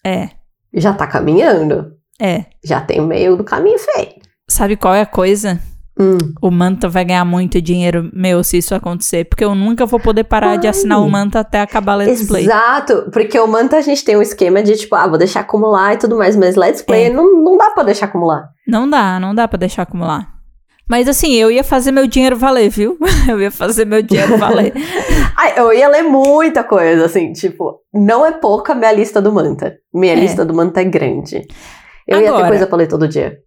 É. 0.04 0.30
Já 0.72 0.92
tá 0.92 1.06
caminhando. 1.06 1.92
É. 2.20 2.46
Já 2.64 2.80
tem 2.80 3.00
meio 3.00 3.36
do 3.36 3.44
caminho 3.44 3.78
feito. 3.78 4.28
Sabe 4.48 4.76
qual 4.76 4.94
é 4.94 5.02
a 5.02 5.06
coisa? 5.06 5.60
Hum. 5.98 6.18
O 6.42 6.50
Manta 6.50 6.88
vai 6.88 7.04
ganhar 7.04 7.24
muito 7.24 7.62
dinheiro 7.62 8.10
meu 8.12 8.42
se 8.42 8.58
isso 8.58 8.74
acontecer, 8.74 9.24
porque 9.26 9.44
eu 9.44 9.54
nunca 9.54 9.86
vou 9.86 10.00
poder 10.00 10.24
parar 10.24 10.50
Ai. 10.50 10.58
de 10.58 10.66
assinar 10.66 11.00
o 11.00 11.08
Manta 11.08 11.40
até 11.40 11.60
acabar 11.60 11.94
Let's 11.94 12.26
Play. 12.26 12.44
Exato, 12.44 13.08
porque 13.12 13.38
o 13.38 13.46
Manta 13.46 13.76
a 13.76 13.80
gente 13.80 14.04
tem 14.04 14.16
um 14.16 14.22
esquema 14.22 14.62
de 14.62 14.76
tipo, 14.76 14.94
ah, 14.96 15.06
vou 15.06 15.18
deixar 15.18 15.40
acumular 15.40 15.94
e 15.94 15.98
tudo 15.98 16.16
mais, 16.18 16.34
mas 16.36 16.56
Let's 16.56 16.82
Play 16.82 17.04
é. 17.04 17.10
não, 17.10 17.42
não 17.42 17.56
dá 17.56 17.70
pra 17.70 17.84
deixar 17.84 18.06
acumular. 18.06 18.48
Não 18.66 18.90
dá, 18.90 19.20
não 19.20 19.34
dá 19.34 19.46
pra 19.46 19.56
deixar 19.58 19.82
acumular. 19.82 20.34
Mas 20.88 21.08
assim, 21.08 21.32
eu 21.32 21.50
ia 21.50 21.64
fazer 21.64 21.92
meu 21.92 22.06
dinheiro 22.06 22.36
valer, 22.36 22.68
viu? 22.68 22.98
Eu 23.26 23.40
ia 23.40 23.50
fazer 23.50 23.86
meu 23.86 24.02
dinheiro 24.02 24.36
valer. 24.36 24.74
Ai, 25.34 25.58
eu 25.58 25.72
ia 25.72 25.88
ler 25.88 26.02
muita 26.02 26.62
coisa, 26.62 27.06
assim, 27.06 27.32
tipo, 27.32 27.80
não 27.92 28.24
é 28.24 28.32
pouca 28.32 28.74
minha 28.74 28.92
lista 28.92 29.20
do 29.20 29.32
Manta. 29.32 29.78
Minha 29.92 30.12
é. 30.12 30.16
lista 30.16 30.44
do 30.44 30.52
Manta 30.52 30.82
é 30.82 30.84
grande. 30.84 31.46
Eu 32.06 32.18
Agora, 32.18 32.36
ia 32.36 32.42
ter 32.42 32.48
coisa 32.48 32.66
pra 32.66 32.76
ler 32.76 32.86
todo 32.86 33.08
dia. 33.08 33.38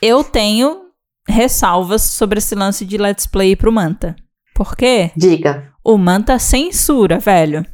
Eu 0.00 0.24
tenho 0.24 0.89
ressalvas 1.30 2.02
sobre 2.02 2.38
esse 2.38 2.54
lance 2.54 2.84
de 2.84 2.98
Let's 2.98 3.26
Play 3.26 3.56
pro 3.56 3.72
Manta. 3.72 4.16
Por 4.54 4.76
quê? 4.76 5.10
Diga. 5.16 5.70
O 5.84 5.96
Manta 5.96 6.38
censura, 6.38 7.18
velho. 7.18 7.64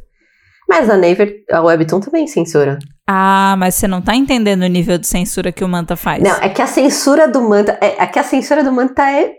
Mas 0.69 0.91
a 0.91 0.97
Naver, 0.97 1.45
a 1.51 1.61
Webtoon 1.61 2.01
também 2.01 2.27
censura. 2.27 2.79
Ah, 3.07 3.55
mas 3.59 3.77
você 3.77 3.87
não 3.87 4.03
tá 4.03 4.15
entendendo 4.15 4.63
o 4.63 4.69
nível 4.69 4.99
de 4.99 5.07
censura 5.07 5.53
que 5.53 5.65
o 5.65 5.69
Manta 5.69 5.97
faz. 5.97 6.23
Não, 6.23 6.37
é 6.37 6.49
que 6.49 6.61
a 6.61 6.67
censura 6.67 7.29
do 7.29 7.41
Manta. 7.41 7.79
É, 7.81 8.03
é 8.03 8.07
que 8.07 8.19
a 8.19 8.25
censura 8.25 8.65
do 8.65 8.73
Manta 8.73 9.09
é. 9.09 9.35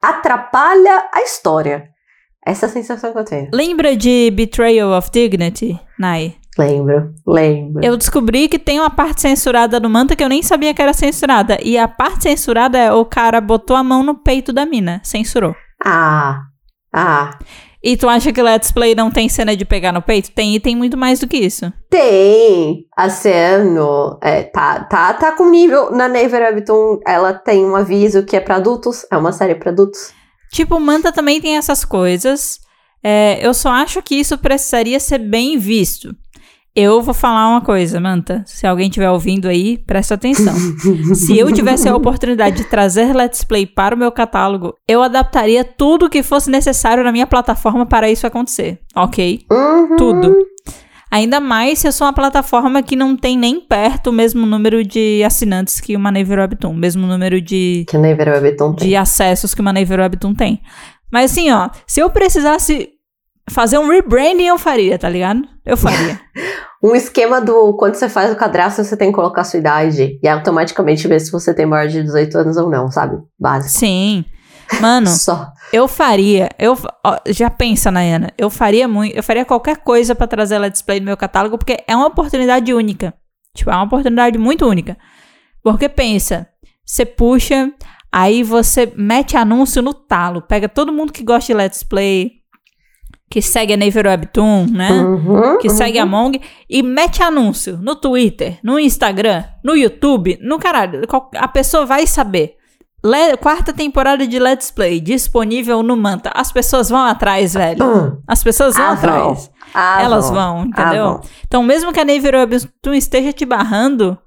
atrapalha 0.00 1.08
a 1.12 1.22
história. 1.22 1.88
Essa 2.46 2.66
é 2.66 2.68
a 2.68 2.72
sensação 2.72 3.12
que 3.12 3.18
eu 3.18 3.24
tenho. 3.24 3.50
Lembra 3.52 3.96
de 3.96 4.30
Betrayal 4.30 4.96
of 4.96 5.10
Dignity, 5.12 5.78
Nai? 5.98 6.36
Lembro, 6.58 7.14
lembro. 7.26 7.84
Eu 7.84 7.96
descobri 7.96 8.48
que 8.48 8.58
tem 8.58 8.80
uma 8.80 8.90
parte 8.90 9.20
censurada 9.20 9.78
no 9.78 9.88
Manta 9.88 10.16
que 10.16 10.24
eu 10.24 10.28
nem 10.28 10.42
sabia 10.42 10.74
que 10.74 10.82
era 10.82 10.92
censurada. 10.92 11.58
E 11.62 11.78
a 11.78 11.86
parte 11.86 12.24
censurada 12.24 12.76
é 12.76 12.92
o 12.92 13.04
cara 13.04 13.40
botou 13.40 13.76
a 13.76 13.84
mão 13.84 14.02
no 14.02 14.16
peito 14.16 14.52
da 14.52 14.66
mina. 14.66 15.00
Censurou. 15.04 15.54
Ah, 15.84 16.40
ah. 16.92 17.38
E 17.82 17.96
tu 17.96 18.08
acha 18.08 18.30
que 18.30 18.42
Let's 18.42 18.70
Play 18.70 18.94
não 18.94 19.10
tem 19.10 19.28
cena 19.28 19.56
de 19.56 19.64
pegar 19.64 19.90
no 19.90 20.02
peito? 20.02 20.30
Tem, 20.32 20.54
e 20.54 20.60
tem 20.60 20.76
muito 20.76 20.98
mais 20.98 21.18
do 21.18 21.26
que 21.26 21.38
isso. 21.38 21.72
Tem 21.88 22.84
a 22.94 23.08
cena. 23.08 24.18
É, 24.20 24.42
tá, 24.42 24.84
tá, 24.84 25.14
tá 25.14 25.32
com 25.32 25.48
nível. 25.48 25.90
Na 25.90 26.06
Never 26.06 26.42
Webtoon, 26.42 27.00
ela 27.06 27.32
tem 27.32 27.64
um 27.64 27.74
aviso 27.74 28.24
que 28.24 28.36
é 28.36 28.40
pra 28.40 28.56
adultos. 28.56 29.06
É 29.10 29.16
uma 29.16 29.32
série 29.32 29.54
pra 29.54 29.70
adultos. 29.70 30.12
Tipo, 30.52 30.78
Manta 30.78 31.10
também 31.10 31.40
tem 31.40 31.56
essas 31.56 31.82
coisas. 31.84 32.60
É, 33.02 33.38
eu 33.40 33.54
só 33.54 33.70
acho 33.70 34.02
que 34.02 34.16
isso 34.16 34.36
precisaria 34.36 35.00
ser 35.00 35.18
bem 35.18 35.56
visto. 35.56 36.14
Eu 36.74 37.02
vou 37.02 37.12
falar 37.12 37.48
uma 37.48 37.60
coisa, 37.60 37.98
Manta. 37.98 38.44
Se 38.46 38.66
alguém 38.66 38.88
estiver 38.88 39.10
ouvindo 39.10 39.48
aí, 39.48 39.76
presta 39.78 40.14
atenção. 40.14 40.54
Se 41.14 41.36
eu 41.36 41.52
tivesse 41.52 41.88
a 41.88 41.96
oportunidade 41.96 42.58
de 42.58 42.64
trazer 42.64 43.14
Let's 43.14 43.42
Play 43.42 43.66
para 43.66 43.94
o 43.94 43.98
meu 43.98 44.12
catálogo, 44.12 44.74
eu 44.86 45.02
adaptaria 45.02 45.64
tudo 45.64 46.08
que 46.08 46.22
fosse 46.22 46.48
necessário 46.48 47.02
na 47.02 47.10
minha 47.10 47.26
plataforma 47.26 47.86
para 47.86 48.08
isso 48.08 48.26
acontecer. 48.26 48.78
Ok? 48.94 49.40
Uhum. 49.50 49.96
Tudo. 49.96 50.36
Ainda 51.10 51.40
mais 51.40 51.80
se 51.80 51.88
eu 51.88 51.92
sou 51.92 52.06
uma 52.06 52.12
plataforma 52.12 52.84
que 52.84 52.94
não 52.94 53.16
tem 53.16 53.36
nem 53.36 53.60
perto 53.60 54.10
o 54.10 54.12
mesmo 54.12 54.46
número 54.46 54.84
de 54.84 55.24
assinantes 55.24 55.80
que 55.80 55.96
uma 55.96 56.12
Naver 56.12 56.38
Webtoon, 56.38 56.72
mesmo 56.72 57.04
número 57.04 57.40
de, 57.40 57.84
Que 57.88 57.96
a 57.96 58.00
Never 58.00 58.28
Webtoon 58.28 58.74
tem. 58.74 58.88
de 58.88 58.94
acessos 58.96 59.52
que 59.52 59.60
uma 59.60 59.72
Naver 59.72 59.98
Webtoon 59.98 60.34
tem. 60.34 60.60
Mas 61.10 61.32
assim, 61.32 61.50
ó, 61.50 61.68
se 61.84 61.98
eu 61.98 62.08
precisasse 62.10 62.90
fazer 63.50 63.78
um 63.78 63.88
rebranding, 63.88 64.46
eu 64.46 64.58
faria, 64.58 64.98
tá 64.98 65.08
ligado? 65.08 65.42
Eu 65.64 65.76
faria. 65.76 66.20
Um 66.82 66.94
esquema 66.94 67.42
do 67.42 67.76
quando 67.76 67.94
você 67.94 68.08
faz 68.08 68.32
o 68.32 68.36
cadastro, 68.36 68.82
você 68.82 68.96
tem 68.96 69.10
que 69.10 69.14
colocar 69.14 69.42
a 69.42 69.44
sua 69.44 69.60
idade 69.60 70.18
e 70.22 70.26
automaticamente 70.26 71.06
ver 71.06 71.20
se 71.20 71.30
você 71.30 71.52
tem 71.52 71.66
maior 71.66 71.86
de 71.86 72.02
18 72.02 72.38
anos 72.38 72.56
ou 72.56 72.70
não, 72.70 72.90
sabe? 72.90 73.18
Básico. 73.38 73.78
Sim. 73.78 74.24
Mano, 74.80 75.08
Só. 75.12 75.52
eu 75.74 75.86
faria. 75.86 76.48
Eu 76.58 76.78
ó, 77.04 77.18
já 77.26 77.50
pensa, 77.50 77.90
Nayana. 77.90 78.32
Eu 78.38 78.48
faria 78.48 78.88
muito. 78.88 79.14
Eu 79.14 79.22
faria 79.22 79.44
qualquer 79.44 79.76
coisa 79.76 80.14
pra 80.14 80.26
trazer 80.26 80.58
Let's 80.58 80.80
Play 80.80 81.00
no 81.00 81.06
meu 81.06 81.18
catálogo, 81.18 81.58
porque 81.58 81.84
é 81.86 81.94
uma 81.94 82.06
oportunidade 82.06 82.72
única. 82.72 83.12
Tipo, 83.54 83.70
é 83.70 83.74
uma 83.74 83.84
oportunidade 83.84 84.38
muito 84.38 84.66
única. 84.66 84.96
Porque 85.62 85.86
pensa, 85.86 86.48
você 86.86 87.04
puxa, 87.04 87.70
aí 88.10 88.42
você 88.42 88.90
mete 88.96 89.36
anúncio 89.36 89.82
no 89.82 89.92
talo, 89.92 90.40
pega 90.40 90.66
todo 90.66 90.94
mundo 90.94 91.12
que 91.12 91.22
gosta 91.22 91.52
de 91.52 91.58
Let's 91.58 91.82
Play, 91.82 92.39
que 93.30 93.40
segue 93.40 93.72
a 93.72 93.76
Naver 93.76 94.06
Webtoon, 94.06 94.66
né? 94.72 94.90
Uhum, 94.90 95.58
que 95.58 95.68
uhum. 95.68 95.74
segue 95.74 95.98
a 96.00 96.04
Mong 96.04 96.40
e 96.68 96.82
mete 96.82 97.22
anúncio 97.22 97.78
no 97.80 97.94
Twitter, 97.94 98.58
no 98.62 98.78
Instagram, 98.78 99.44
no 99.62 99.76
YouTube, 99.76 100.36
no 100.42 100.58
caralho. 100.58 101.02
A 101.36 101.46
pessoa 101.48 101.86
vai 101.86 102.06
saber. 102.08 102.56
Le- 103.02 103.36
quarta 103.38 103.72
temporada 103.72 104.26
de 104.26 104.38
Let's 104.38 104.70
Play 104.70 105.00
disponível 105.00 105.82
no 105.82 105.96
Manta. 105.96 106.30
As 106.34 106.52
pessoas 106.52 106.90
vão 106.90 107.00
atrás, 107.00 107.54
velho. 107.54 107.82
Hum. 107.84 108.18
As 108.26 108.42
pessoas 108.42 108.74
vão 108.74 108.84
Ah, 108.84 108.92
atrás. 108.92 109.50
Ah, 109.72 110.02
Elas 110.02 110.28
vão. 110.28 110.34
vão, 110.58 110.66
entendeu? 110.66 111.06
Ah. 111.06 111.20
Então, 111.46 111.62
mesmo 111.62 111.92
que 111.92 112.00
a 112.00 112.04
Naver 112.04 112.34
Webtoon 112.34 112.92
esteja 112.94 113.32
te 113.32 113.46
barrando, 113.46 114.18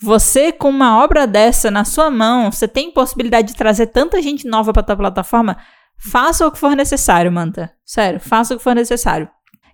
você 0.00 0.52
com 0.52 0.68
uma 0.68 1.02
obra 1.02 1.26
dessa 1.26 1.70
na 1.70 1.84
sua 1.84 2.10
mão, 2.10 2.52
você 2.52 2.68
tem 2.68 2.92
possibilidade 2.92 3.48
de 3.48 3.56
trazer 3.56 3.86
tanta 3.86 4.20
gente 4.22 4.46
nova 4.46 4.72
pra 4.72 4.82
tua 4.82 4.96
plataforma, 4.96 5.56
faça 5.98 6.46
o 6.46 6.50
que 6.52 6.58
for 6.58 6.74
necessário, 6.76 7.30
Manta. 7.32 7.70
Sério, 7.84 8.20
faça 8.20 8.54
o 8.54 8.56
que 8.58 8.62
for 8.64 8.74
necessário. 8.74 9.28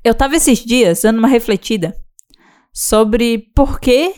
Eu 0.05 0.15
tava 0.15 0.37
esses 0.37 0.59
dias 0.59 1.03
dando 1.03 1.19
uma 1.19 1.29
refletida 1.29 1.95
sobre 2.73 3.39
por 3.55 3.79
que 3.81 4.15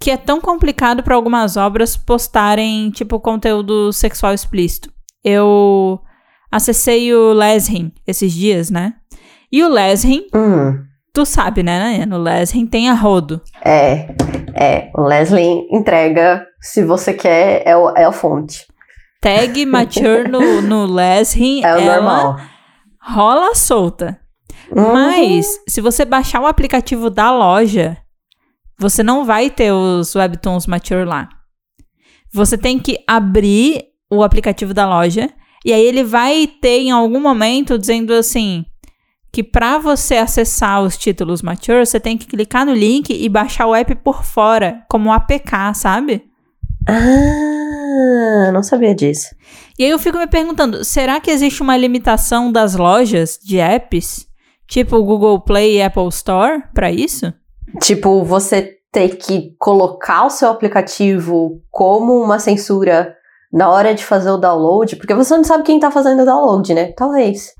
que 0.00 0.10
é 0.10 0.16
tão 0.16 0.38
complicado 0.40 1.02
para 1.02 1.14
algumas 1.14 1.56
obras 1.56 1.96
postarem, 1.96 2.90
tipo, 2.90 3.18
conteúdo 3.20 3.90
sexual 3.92 4.34
explícito. 4.34 4.92
Eu 5.24 5.98
acessei 6.52 7.14
o 7.14 7.32
Leshin 7.32 7.90
esses 8.06 8.32
dias, 8.32 8.70
né? 8.70 8.94
E 9.50 9.62
o 9.64 9.68
Leshin, 9.68 10.26
Hum. 10.34 10.78
tu 11.12 11.24
sabe, 11.24 11.62
né, 11.62 11.78
Nayana? 11.78 12.18
O 12.18 12.22
Leshin 12.22 12.66
tem 12.66 12.90
a 12.90 12.92
rodo. 12.92 13.40
É, 13.64 14.08
é. 14.54 14.90
O 14.94 15.02
Leslie 15.06 15.66
entrega, 15.70 16.44
se 16.60 16.84
você 16.84 17.14
quer, 17.14 17.62
é, 17.64 17.74
o- 17.74 17.96
é 17.96 18.04
a 18.04 18.12
fonte. 18.12 18.66
Tag 19.24 19.64
mature 19.64 20.28
no, 20.28 20.60
no 20.60 20.84
Leshin, 20.84 21.62
É 21.64 21.74
o 21.74 21.78
ela 21.78 21.94
normal. 21.96 22.40
rola 23.00 23.54
solta. 23.54 24.20
Uhum. 24.70 24.92
Mas, 24.92 25.46
se 25.68 25.80
você 25.80 26.04
baixar 26.04 26.40
o 26.40 26.46
aplicativo 26.46 27.08
da 27.08 27.30
loja, 27.30 27.96
você 28.78 29.02
não 29.02 29.24
vai 29.24 29.48
ter 29.48 29.72
os 29.72 30.14
webtoons 30.14 30.66
mature 30.66 31.04
lá. 31.04 31.28
Você 32.32 32.58
tem 32.58 32.78
que 32.78 32.98
abrir 33.08 33.84
o 34.10 34.22
aplicativo 34.22 34.74
da 34.74 34.86
loja 34.86 35.30
e 35.64 35.72
aí 35.72 35.82
ele 35.82 36.04
vai 36.04 36.46
ter 36.46 36.80
em 36.80 36.90
algum 36.90 37.20
momento 37.20 37.78
dizendo 37.78 38.12
assim 38.12 38.64
que 39.32 39.42
para 39.42 39.78
você 39.78 40.16
acessar 40.16 40.82
os 40.82 40.96
títulos 40.96 41.42
mature, 41.42 41.84
você 41.86 41.98
tem 41.98 42.16
que 42.18 42.26
clicar 42.26 42.64
no 42.66 42.72
link 42.74 43.10
e 43.10 43.28
baixar 43.28 43.66
o 43.66 43.74
app 43.74 43.94
por 43.96 44.22
fora, 44.22 44.84
como 44.88 45.12
APK, 45.12 45.74
sabe? 45.74 46.22
Ah, 46.86 47.63
não 48.52 48.62
sabia 48.62 48.94
disso. 48.94 49.34
E 49.78 49.84
aí 49.84 49.90
eu 49.90 49.98
fico 49.98 50.18
me 50.18 50.26
perguntando, 50.26 50.84
será 50.84 51.20
que 51.20 51.30
existe 51.30 51.62
uma 51.62 51.76
limitação 51.76 52.50
das 52.52 52.74
lojas 52.74 53.38
de 53.42 53.58
apps, 53.58 54.26
tipo 54.68 55.02
Google 55.02 55.40
Play 55.40 55.78
e 55.78 55.82
Apple 55.82 56.08
Store, 56.08 56.62
para 56.72 56.90
isso? 56.90 57.32
Tipo, 57.80 58.22
você 58.22 58.78
ter 58.92 59.16
que 59.16 59.56
colocar 59.58 60.24
o 60.24 60.30
seu 60.30 60.48
aplicativo 60.48 61.60
como 61.70 62.22
uma 62.22 62.38
censura 62.38 63.16
na 63.52 63.68
hora 63.68 63.94
de 63.94 64.04
fazer 64.04 64.30
o 64.30 64.36
download, 64.36 64.96
porque 64.96 65.14
você 65.14 65.36
não 65.36 65.44
sabe 65.44 65.64
quem 65.64 65.80
tá 65.80 65.90
fazendo 65.90 66.22
o 66.22 66.24
download, 66.24 66.72
né? 66.72 66.92
Talvez. 66.92 67.52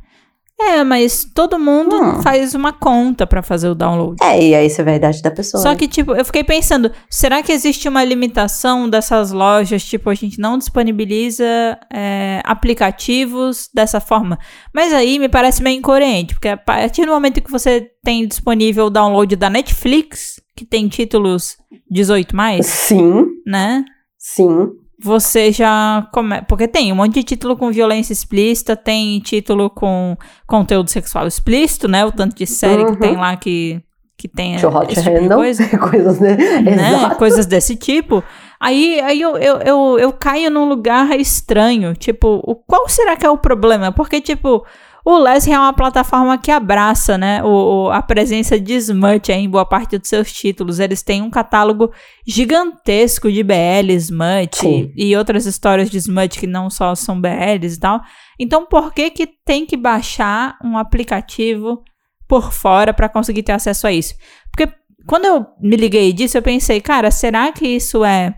É, 0.60 0.84
mas 0.84 1.28
todo 1.34 1.58
mundo 1.58 1.96
Hum. 2.00 2.22
faz 2.22 2.54
uma 2.54 2.72
conta 2.72 3.26
pra 3.26 3.42
fazer 3.42 3.68
o 3.68 3.74
download. 3.74 4.16
É, 4.22 4.40
e 4.40 4.54
aí 4.54 4.66
isso 4.66 4.80
é 4.80 4.82
a 4.82 4.84
verdade 4.84 5.20
da 5.20 5.30
pessoa. 5.30 5.60
Só 5.60 5.70
né? 5.70 5.76
que, 5.76 5.88
tipo, 5.88 6.14
eu 6.14 6.24
fiquei 6.24 6.44
pensando, 6.44 6.92
será 7.10 7.42
que 7.42 7.50
existe 7.50 7.88
uma 7.88 8.04
limitação 8.04 8.88
dessas 8.88 9.32
lojas? 9.32 9.84
Tipo, 9.84 10.10
a 10.10 10.14
gente 10.14 10.38
não 10.38 10.56
disponibiliza 10.56 11.44
é, 11.92 12.40
aplicativos 12.44 13.68
dessa 13.74 14.00
forma. 14.00 14.38
Mas 14.72 14.92
aí 14.92 15.18
me 15.18 15.28
parece 15.28 15.62
meio 15.62 15.78
incoerente, 15.78 16.34
porque 16.34 16.48
a 16.48 16.56
partir 16.56 17.04
do 17.04 17.12
momento 17.12 17.42
que 17.42 17.50
você 17.50 17.90
tem 18.04 18.26
disponível 18.26 18.86
o 18.86 18.90
download 18.90 19.34
da 19.34 19.50
Netflix, 19.50 20.40
que 20.56 20.64
tem 20.64 20.86
títulos 20.88 21.56
18, 21.90 22.32
Sim, 22.62 23.26
né? 23.44 23.84
sim. 24.16 24.68
Você 25.04 25.52
já 25.52 26.08
come... 26.14 26.40
Porque 26.48 26.66
tem 26.66 26.90
um 26.90 26.96
monte 26.96 27.12
de 27.14 27.22
título 27.24 27.58
com 27.58 27.70
violência 27.70 28.14
explícita, 28.14 28.74
tem 28.74 29.20
título 29.20 29.68
com 29.68 30.16
conteúdo 30.46 30.88
sexual 30.88 31.26
explícito, 31.26 31.86
né? 31.86 32.06
O 32.06 32.10
tanto 32.10 32.34
de 32.34 32.46
série 32.46 32.84
que 32.86 32.90
Uhum. 32.92 32.96
tem 32.98 33.16
lá 33.16 33.36
que, 33.36 33.82
que 34.16 34.26
tem 34.26 34.56
hot 34.56 34.90
esse 34.90 35.02
tipo 35.02 35.14
handle. 35.14 35.36
coisa. 35.36 35.68
Coisas, 35.78 36.18
né? 36.20 36.36
né? 36.62 37.14
Coisas 37.18 37.44
desse 37.44 37.76
tipo. 37.76 38.24
Aí, 38.58 38.98
aí 39.00 39.20
eu, 39.20 39.36
eu, 39.36 39.56
eu, 39.58 39.98
eu 39.98 40.10
caio 40.14 40.50
num 40.50 40.66
lugar 40.66 41.10
estranho. 41.20 41.94
Tipo, 41.94 42.40
o, 42.42 42.54
qual 42.54 42.88
será 42.88 43.14
que 43.14 43.26
é 43.26 43.30
o 43.30 43.36
problema? 43.36 43.92
Porque, 43.92 44.22
tipo, 44.22 44.64
o 45.04 45.18
Leslie 45.18 45.54
é 45.54 45.58
uma 45.58 45.72
plataforma 45.72 46.38
que 46.38 46.50
abraça, 46.50 47.18
né? 47.18 47.44
O, 47.44 47.90
a 47.90 48.00
presença 48.00 48.58
de 48.58 48.74
Smut 48.74 49.30
aí 49.30 49.40
em 49.40 49.50
boa 49.50 49.66
parte 49.66 49.98
dos 49.98 50.08
seus 50.08 50.32
títulos. 50.32 50.80
Eles 50.80 51.02
têm 51.02 51.20
um 51.20 51.28
catálogo 51.28 51.92
gigantesco 52.26 53.30
de 53.30 53.42
BL, 53.42 53.92
Smut 53.96 54.92
e 54.96 55.14
outras 55.14 55.44
histórias 55.44 55.90
de 55.90 55.98
Smut 55.98 56.38
que 56.38 56.46
não 56.46 56.70
só 56.70 56.94
são 56.94 57.20
BLs 57.20 57.76
e 57.76 57.80
tal. 57.80 58.00
Então, 58.38 58.64
por 58.64 58.94
que 58.94 59.10
que 59.10 59.26
tem 59.26 59.66
que 59.66 59.76
baixar 59.76 60.56
um 60.64 60.78
aplicativo 60.78 61.82
por 62.26 62.50
fora 62.50 62.94
para 62.94 63.08
conseguir 63.08 63.42
ter 63.42 63.52
acesso 63.52 63.86
a 63.86 63.92
isso? 63.92 64.14
Porque 64.50 64.72
quando 65.06 65.26
eu 65.26 65.46
me 65.60 65.76
liguei 65.76 66.14
disso, 66.14 66.38
eu 66.38 66.42
pensei, 66.42 66.80
cara, 66.80 67.10
será 67.10 67.52
que 67.52 67.66
isso 67.66 68.04
é 68.04 68.34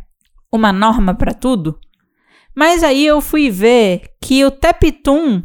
uma 0.53 0.73
norma 0.73 1.15
para 1.15 1.33
tudo? 1.33 1.79
Mas 2.57 2.83
aí 2.83 3.07
eu 3.07 3.21
fui 3.21 3.51
ver 3.51 4.03
que 4.21 4.45
o 4.45 4.51
Teptoon, 4.51 5.43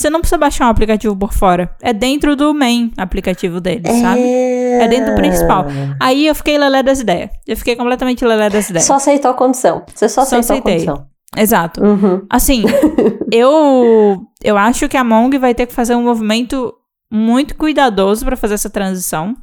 você 0.00 0.10
não 0.10 0.20
precisa 0.20 0.38
baixar 0.38 0.66
um 0.66 0.70
aplicativo 0.70 1.16
por 1.16 1.32
fora. 1.32 1.74
É 1.80 1.92
dentro 1.92 2.34
do 2.34 2.54
main 2.54 2.92
aplicativo 2.96 3.60
deles, 3.60 3.92
sabe? 4.00 4.22
É 4.22 4.88
dentro 4.88 5.10
do 5.12 5.16
principal. 5.16 5.66
Aí 6.00 6.26
eu 6.26 6.34
fiquei 6.34 6.56
lelé 6.56 6.82
das 6.82 7.00
ideias. 7.00 7.30
Eu 7.46 7.56
fiquei 7.56 7.76
completamente 7.76 8.24
lelé 8.24 8.48
das 8.48 8.70
ideias. 8.70 8.86
Só 8.86 8.94
aceitou 8.94 9.30
a 9.30 9.34
condição. 9.34 9.84
Você 9.94 10.08
só 10.08 10.24
Só 10.24 10.38
aceitou 10.38 10.68
aceitei. 10.68 10.88
a 10.88 10.92
condição. 10.92 11.10
Exato. 11.36 11.82
Uhum. 11.84 12.26
Assim, 12.30 12.64
eu 13.30 14.26
eu 14.42 14.56
acho 14.56 14.88
que 14.88 14.96
a 14.96 15.04
Mong 15.04 15.36
vai 15.38 15.54
ter 15.54 15.66
que 15.66 15.72
fazer 15.74 15.94
um 15.94 16.04
movimento 16.04 16.74
muito 17.10 17.54
cuidadoso 17.56 18.24
para 18.24 18.36
fazer 18.36 18.54
essa 18.54 18.70
transição. 18.70 19.34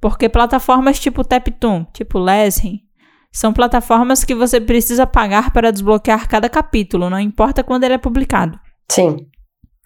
Porque 0.00 0.28
plataformas 0.28 0.98
tipo 0.98 1.22
Taptoon, 1.22 1.84
tipo 1.92 2.18
Leshin, 2.18 2.80
são 3.30 3.52
plataformas 3.52 4.24
que 4.24 4.34
você 4.34 4.60
precisa 4.60 5.06
pagar 5.06 5.52
para 5.52 5.70
desbloquear 5.70 6.28
cada 6.28 6.48
capítulo, 6.48 7.08
não 7.08 7.20
importa 7.20 7.62
quando 7.62 7.84
ele 7.84 7.94
é 7.94 7.98
publicado. 7.98 8.58
Sim. 8.90 9.16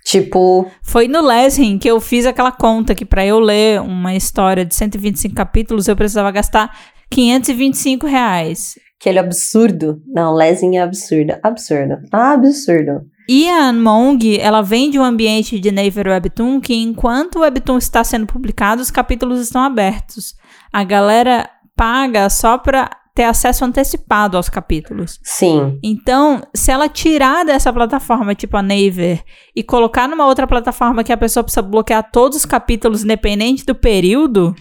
Tipo. 0.04 0.70
Foi 0.82 1.08
no 1.08 1.22
Leshin 1.22 1.78
que 1.78 1.88
eu 1.88 2.00
fiz 2.00 2.26
aquela 2.26 2.52
conta 2.52 2.94
que 2.94 3.04
para 3.04 3.24
eu 3.24 3.38
ler 3.38 3.80
uma 3.80 4.14
história 4.14 4.64
de 4.64 4.74
125 4.74 5.34
capítulos 5.34 5.88
eu 5.88 5.96
precisava 5.96 6.30
gastar 6.30 6.76
525 7.10 8.06
reais. 8.06 8.78
Aquele 9.00 9.18
absurdo. 9.18 10.00
Não, 10.06 10.34
Lesing 10.34 10.76
é 10.76 10.82
absurdo. 10.82 11.34
Absurdo. 11.42 11.98
Absurdo. 12.12 13.02
E 13.28 13.48
a 13.48 13.72
Mong, 13.72 14.38
ela 14.38 14.60
vem 14.60 14.90
de 14.90 14.98
um 14.98 15.04
ambiente 15.04 15.58
de 15.58 15.70
Naver 15.70 16.08
Webtoon 16.08 16.60
que 16.60 16.74
enquanto 16.74 17.36
o 17.36 17.40
Webtoon 17.40 17.78
está 17.78 18.04
sendo 18.04 18.26
publicado, 18.26 18.82
os 18.82 18.90
capítulos 18.90 19.40
estão 19.40 19.62
abertos. 19.62 20.34
A 20.72 20.84
galera 20.84 21.48
paga 21.74 22.28
só 22.28 22.58
pra 22.58 22.90
ter 23.14 23.24
acesso 23.24 23.64
antecipado 23.64 24.36
aos 24.36 24.48
capítulos. 24.48 25.20
Sim. 25.22 25.78
Então, 25.82 26.42
se 26.52 26.72
ela 26.72 26.88
tirar 26.88 27.44
dessa 27.44 27.72
plataforma, 27.72 28.34
tipo 28.34 28.56
a 28.56 28.62
Naver, 28.62 29.22
e 29.54 29.62
colocar 29.62 30.08
numa 30.08 30.26
outra 30.26 30.46
plataforma 30.46 31.04
que 31.04 31.12
a 31.12 31.16
pessoa 31.16 31.44
precisa 31.44 31.62
bloquear 31.62 32.10
todos 32.10 32.38
os 32.38 32.44
capítulos, 32.44 33.04
independente 33.04 33.64
do 33.64 33.74
período. 33.74 34.54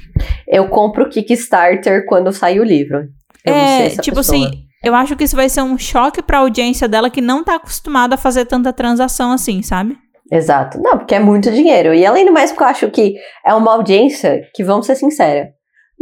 Eu 0.48 0.70
compro 0.70 1.06
o 1.06 1.10
Kickstarter 1.10 2.06
quando 2.06 2.32
sai 2.32 2.60
o 2.60 2.64
livro. 2.64 3.08
Eu 3.44 3.54
é, 3.54 3.90
tipo 3.90 4.18
pessoa. 4.18 4.38
assim, 4.38 4.64
eu 4.84 4.94
acho 4.94 5.16
que 5.16 5.24
isso 5.24 5.36
vai 5.36 5.50
ser 5.50 5.62
um 5.64 5.78
choque 5.78 6.22
pra 6.22 6.38
audiência 6.38 6.88
dela 6.88 7.10
que 7.10 7.22
não 7.22 7.44
tá 7.44 7.56
acostumada 7.56 8.16
a 8.16 8.18
fazer 8.18 8.46
tanta 8.46 8.72
transação 8.72 9.32
assim, 9.32 9.64
sabe? 9.64 9.98
Exato. 10.32 10.80
Não, 10.80 10.98
porque 10.98 11.16
é 11.16 11.20
muito 11.20 11.52
dinheiro. 11.52 11.94
E 11.94 12.06
além 12.06 12.26
do 12.26 12.32
mais, 12.32 12.52
porque 12.52 12.64
eu 12.64 12.68
acho 12.68 12.92
que 12.92 13.16
é 13.46 13.54
uma 13.54 13.74
audiência 13.74 14.42
que, 14.54 14.64
vamos 14.64 14.86
ser 14.86 14.96
sinceros, 14.96 15.52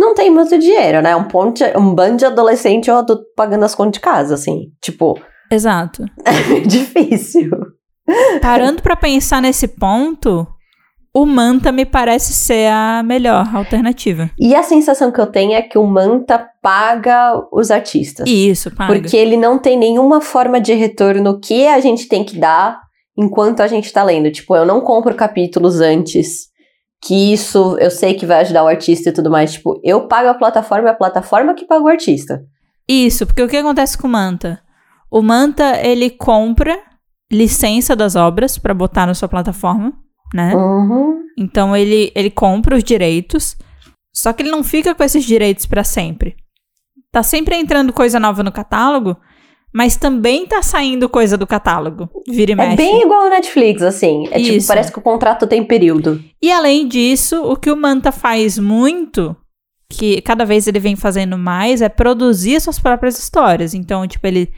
não 0.01 0.15
tem 0.15 0.29
muito 0.29 0.57
dinheiro, 0.57 1.01
né? 1.01 1.15
Um, 1.15 1.23
ponte, 1.23 1.63
um 1.77 1.93
bando 1.93 2.17
de 2.17 2.25
adolescente 2.25 2.89
eu 2.89 3.05
tô 3.05 3.23
pagando 3.35 3.63
as 3.63 3.75
contas 3.75 3.93
de 3.93 3.99
casa, 3.99 4.33
assim. 4.33 4.71
Tipo. 4.81 5.17
Exato. 5.49 6.03
É 6.25 6.59
difícil. 6.61 7.51
Parando 8.41 8.81
para 8.81 8.95
pensar 8.95 9.41
nesse 9.41 9.67
ponto, 9.67 10.45
o 11.13 11.25
Manta 11.25 11.71
me 11.71 11.85
parece 11.85 12.33
ser 12.33 12.71
a 12.71 13.03
melhor 13.03 13.55
alternativa. 13.55 14.29
E 14.39 14.55
a 14.55 14.63
sensação 14.63 15.11
que 15.11 15.21
eu 15.21 15.27
tenho 15.27 15.53
é 15.53 15.61
que 15.61 15.77
o 15.77 15.85
Manta 15.85 16.49
paga 16.61 17.33
os 17.53 17.69
artistas. 17.69 18.27
Isso, 18.27 18.73
paga. 18.75 18.93
Porque 18.93 19.15
ele 19.15 19.37
não 19.37 19.59
tem 19.59 19.77
nenhuma 19.77 20.19
forma 20.19 20.59
de 20.59 20.73
retorno 20.73 21.39
que 21.39 21.67
a 21.67 21.79
gente 21.79 22.07
tem 22.07 22.23
que 22.23 22.37
dar 22.37 22.81
enquanto 23.17 23.61
a 23.61 23.67
gente 23.67 23.93
tá 23.93 24.03
lendo. 24.03 24.31
Tipo, 24.31 24.55
eu 24.55 24.65
não 24.65 24.81
compro 24.81 25.13
capítulos 25.13 25.79
antes. 25.79 26.50
Que 27.03 27.33
isso 27.33 27.77
eu 27.79 27.89
sei 27.89 28.13
que 28.13 28.25
vai 28.25 28.41
ajudar 28.41 28.63
o 28.63 28.67
artista 28.67 29.09
e 29.09 29.13
tudo 29.13 29.31
mais. 29.31 29.53
Tipo, 29.53 29.79
eu 29.83 30.07
pago 30.07 30.29
a 30.29 30.33
plataforma 30.33 30.89
e 30.89 30.91
a 30.91 30.95
plataforma 30.95 31.53
que 31.53 31.65
paga 31.65 31.83
o 31.83 31.87
artista. 31.87 32.45
Isso, 32.87 33.25
porque 33.25 33.41
o 33.41 33.47
que 33.47 33.57
acontece 33.57 33.97
com 33.97 34.07
o 34.07 34.11
Manta? 34.11 34.61
O 35.09 35.21
Manta, 35.21 35.77
ele 35.85 36.09
compra 36.09 36.77
licença 37.31 37.95
das 37.95 38.15
obras 38.15 38.57
para 38.57 38.73
botar 38.73 39.05
na 39.05 39.13
sua 39.13 39.27
plataforma 39.27 39.93
né? 40.33 40.55
Uhum. 40.55 41.23
Então 41.37 41.75
ele, 41.75 42.11
ele 42.15 42.29
compra 42.29 42.75
os 42.75 42.83
direitos, 42.83 43.57
só 44.13 44.33
que 44.33 44.43
ele 44.43 44.51
não 44.51 44.63
fica 44.63 44.95
com 44.95 45.03
esses 45.03 45.23
direitos 45.23 45.65
para 45.65 45.83
sempre. 45.83 46.35
Tá 47.11 47.21
sempre 47.23 47.55
entrando 47.55 47.91
coisa 47.91 48.19
nova 48.19 48.41
no 48.43 48.51
catálogo, 48.51 49.17
mas 49.73 49.95
também 49.95 50.45
tá 50.45 50.61
saindo 50.61 51.07
coisa 51.07 51.37
do 51.37 51.47
catálogo. 51.47 52.09
Vira 52.27 52.51
e 52.51 52.55
mexe. 52.55 52.73
É 52.73 52.75
bem 52.75 53.01
igual 53.03 53.23
ao 53.23 53.29
Netflix, 53.29 53.81
assim. 53.81 54.23
É 54.27 54.37
tipo, 54.37 54.39
Isso. 54.39 54.51
tipo, 54.51 54.67
parece 54.67 54.91
que 54.91 54.99
o 54.99 55.01
contrato 55.01 55.47
tem 55.47 55.63
período. 55.63 56.21
E 56.41 56.51
além 56.51 56.87
disso, 56.87 57.41
o 57.43 57.55
que 57.55 57.71
o 57.71 57.77
Manta 57.77 58.11
faz 58.11 58.59
muito, 58.59 59.35
que 59.89 60.21
cada 60.21 60.45
vez 60.45 60.67
ele 60.67 60.79
vem 60.79 60.95
fazendo 60.95 61.37
mais, 61.37 61.81
é 61.81 61.87
produzir 61.87 62.59
suas 62.59 62.79
próprias 62.79 63.17
histórias. 63.17 63.73
Então, 63.73 64.05
tipo, 64.05 64.27
ele 64.27 64.51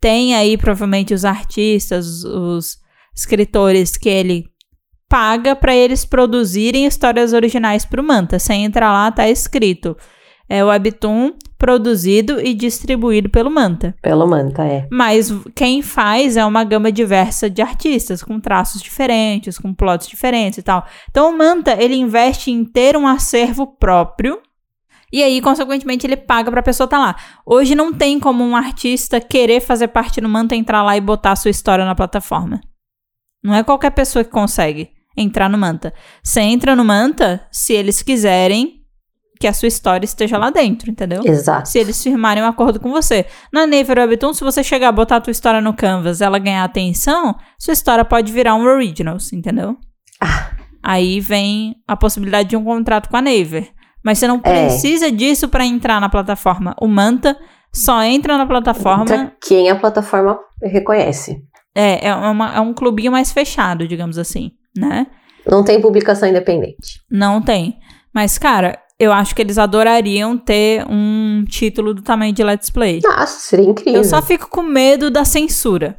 tem 0.00 0.34
aí 0.34 0.56
provavelmente 0.56 1.12
os 1.12 1.24
artistas, 1.24 2.24
os 2.24 2.78
escritores 3.14 3.96
que 3.96 4.08
ele 4.08 4.46
paga 5.08 5.54
para 5.54 5.74
eles 5.76 6.04
produzirem 6.04 6.86
histórias 6.86 7.32
originais 7.32 7.84
para 7.84 8.00
o 8.00 8.04
Manta. 8.04 8.38
Sem 8.38 8.64
entrar 8.64 8.92
lá, 8.92 9.12
tá 9.12 9.28
escrito. 9.28 9.96
É 10.48 10.64
o 10.64 10.68
Webtoon 10.68 11.32
produzido 11.58 12.40
e 12.40 12.54
distribuído 12.54 13.28
pelo 13.28 13.50
Manta. 13.50 13.94
Pelo 14.02 14.26
Manta, 14.26 14.64
é. 14.64 14.86
Mas 14.90 15.32
quem 15.54 15.82
faz 15.82 16.36
é 16.36 16.44
uma 16.44 16.64
gama 16.64 16.90
diversa 16.90 17.48
de 17.48 17.62
artistas, 17.62 18.22
com 18.22 18.40
traços 18.40 18.82
diferentes, 18.82 19.58
com 19.58 19.72
plots 19.72 20.06
diferentes 20.06 20.58
e 20.58 20.62
tal. 20.62 20.86
Então 21.10 21.30
o 21.30 21.38
Manta, 21.38 21.76
ele 21.80 21.94
investe 21.94 22.50
em 22.50 22.64
ter 22.64 22.96
um 22.96 23.06
acervo 23.06 23.66
próprio 23.66 24.40
e 25.14 25.22
aí, 25.22 25.40
consequentemente, 25.40 26.04
ele 26.04 26.16
paga 26.16 26.50
pra 26.50 26.60
pessoa 26.60 26.86
estar 26.86 26.96
tá 26.96 27.04
lá. 27.04 27.16
Hoje 27.46 27.76
não 27.76 27.92
tem 27.92 28.18
como 28.18 28.42
um 28.42 28.56
artista 28.56 29.20
querer 29.20 29.60
fazer 29.60 29.86
parte 29.86 30.20
do 30.20 30.28
Manta, 30.28 30.56
entrar 30.56 30.82
lá 30.82 30.96
e 30.96 31.00
botar 31.00 31.30
a 31.30 31.36
sua 31.36 31.52
história 31.52 31.84
na 31.84 31.94
plataforma. 31.94 32.60
Não 33.40 33.54
é 33.54 33.62
qualquer 33.62 33.90
pessoa 33.90 34.24
que 34.24 34.30
consegue 34.32 34.90
entrar 35.16 35.48
no 35.48 35.56
Manta. 35.56 35.94
Você 36.20 36.40
entra 36.40 36.74
no 36.74 36.84
Manta 36.84 37.46
se 37.52 37.72
eles 37.72 38.02
quiserem 38.02 38.83
que 39.44 39.48
a 39.48 39.52
sua 39.52 39.68
história 39.68 40.06
esteja 40.06 40.38
lá 40.38 40.48
dentro, 40.48 40.90
entendeu? 40.90 41.20
Exato. 41.22 41.68
Se 41.68 41.78
eles 41.78 42.02
firmarem 42.02 42.42
um 42.42 42.46
acordo 42.46 42.80
com 42.80 42.90
você. 42.90 43.26
Na 43.52 43.66
Naver 43.66 43.98
Webtoon, 43.98 44.32
se 44.32 44.42
você 44.42 44.64
chegar 44.64 44.88
a 44.88 44.92
botar 44.92 45.16
a 45.16 45.20
tua 45.20 45.32
história 45.32 45.60
no 45.60 45.74
Canvas 45.74 46.22
ela 46.22 46.38
ganhar 46.38 46.64
atenção, 46.64 47.36
sua 47.58 47.72
história 47.72 48.06
pode 48.06 48.32
virar 48.32 48.54
um 48.54 48.64
Originals, 48.64 49.34
entendeu? 49.34 49.76
Ah. 50.18 50.52
Aí 50.82 51.20
vem 51.20 51.76
a 51.86 51.94
possibilidade 51.94 52.48
de 52.48 52.56
um 52.56 52.64
contrato 52.64 53.10
com 53.10 53.18
a 53.18 53.20
Naver. 53.20 53.70
Mas 54.02 54.18
você 54.18 54.26
não 54.26 54.40
é. 54.42 54.66
precisa 54.66 55.12
disso 55.12 55.46
para 55.46 55.66
entrar 55.66 56.00
na 56.00 56.08
plataforma. 56.08 56.74
O 56.80 56.88
Manta 56.88 57.38
só 57.70 58.02
entra 58.02 58.38
na 58.38 58.46
plataforma. 58.46 59.02
Entra 59.02 59.36
quem 59.46 59.68
a 59.68 59.76
plataforma 59.76 60.38
reconhece. 60.62 61.36
É, 61.74 62.08
é, 62.08 62.14
uma, 62.14 62.54
é 62.54 62.60
um 62.60 62.72
clubinho 62.72 63.12
mais 63.12 63.30
fechado, 63.30 63.86
digamos 63.86 64.16
assim, 64.16 64.52
né? 64.74 65.06
Não 65.46 65.62
tem 65.62 65.82
publicação 65.82 66.26
independente. 66.26 67.02
Não 67.10 67.42
tem. 67.42 67.78
Mas, 68.14 68.38
cara, 68.38 68.78
eu 69.04 69.12
acho 69.12 69.34
que 69.34 69.42
eles 69.42 69.58
adorariam 69.58 70.36
ter 70.36 70.84
um 70.88 71.44
título 71.48 71.94
do 71.94 72.02
tamanho 72.02 72.32
de 72.32 72.42
Let's 72.42 72.70
Play. 72.70 73.00
Nossa, 73.02 73.38
seria 73.40 73.66
incrível. 73.66 74.00
Eu 74.00 74.04
só 74.04 74.20
fico 74.20 74.48
com 74.48 74.62
medo 74.62 75.10
da 75.10 75.24
censura. 75.24 75.98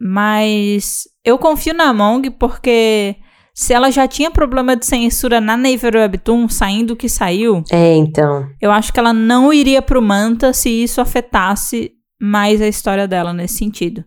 Mas 0.00 1.04
eu 1.24 1.38
confio 1.38 1.74
na 1.74 1.90
Among 1.90 2.30
porque 2.30 3.16
se 3.54 3.74
ela 3.74 3.90
já 3.90 4.08
tinha 4.08 4.30
problema 4.30 4.74
de 4.74 4.86
censura 4.86 5.40
na 5.40 5.56
Naver 5.56 5.94
Webtoon, 5.94 6.48
saindo 6.48 6.92
o 6.92 6.96
que 6.96 7.08
saiu. 7.08 7.62
É, 7.70 7.94
então. 7.94 8.46
Eu 8.60 8.70
acho 8.70 8.92
que 8.92 8.98
ela 8.98 9.12
não 9.12 9.52
iria 9.52 9.82
pro 9.82 10.00
Manta 10.00 10.52
se 10.52 10.70
isso 10.70 11.00
afetasse 11.00 11.92
mais 12.20 12.62
a 12.62 12.68
história 12.68 13.06
dela 13.06 13.32
nesse 13.32 13.58
sentido 13.58 14.04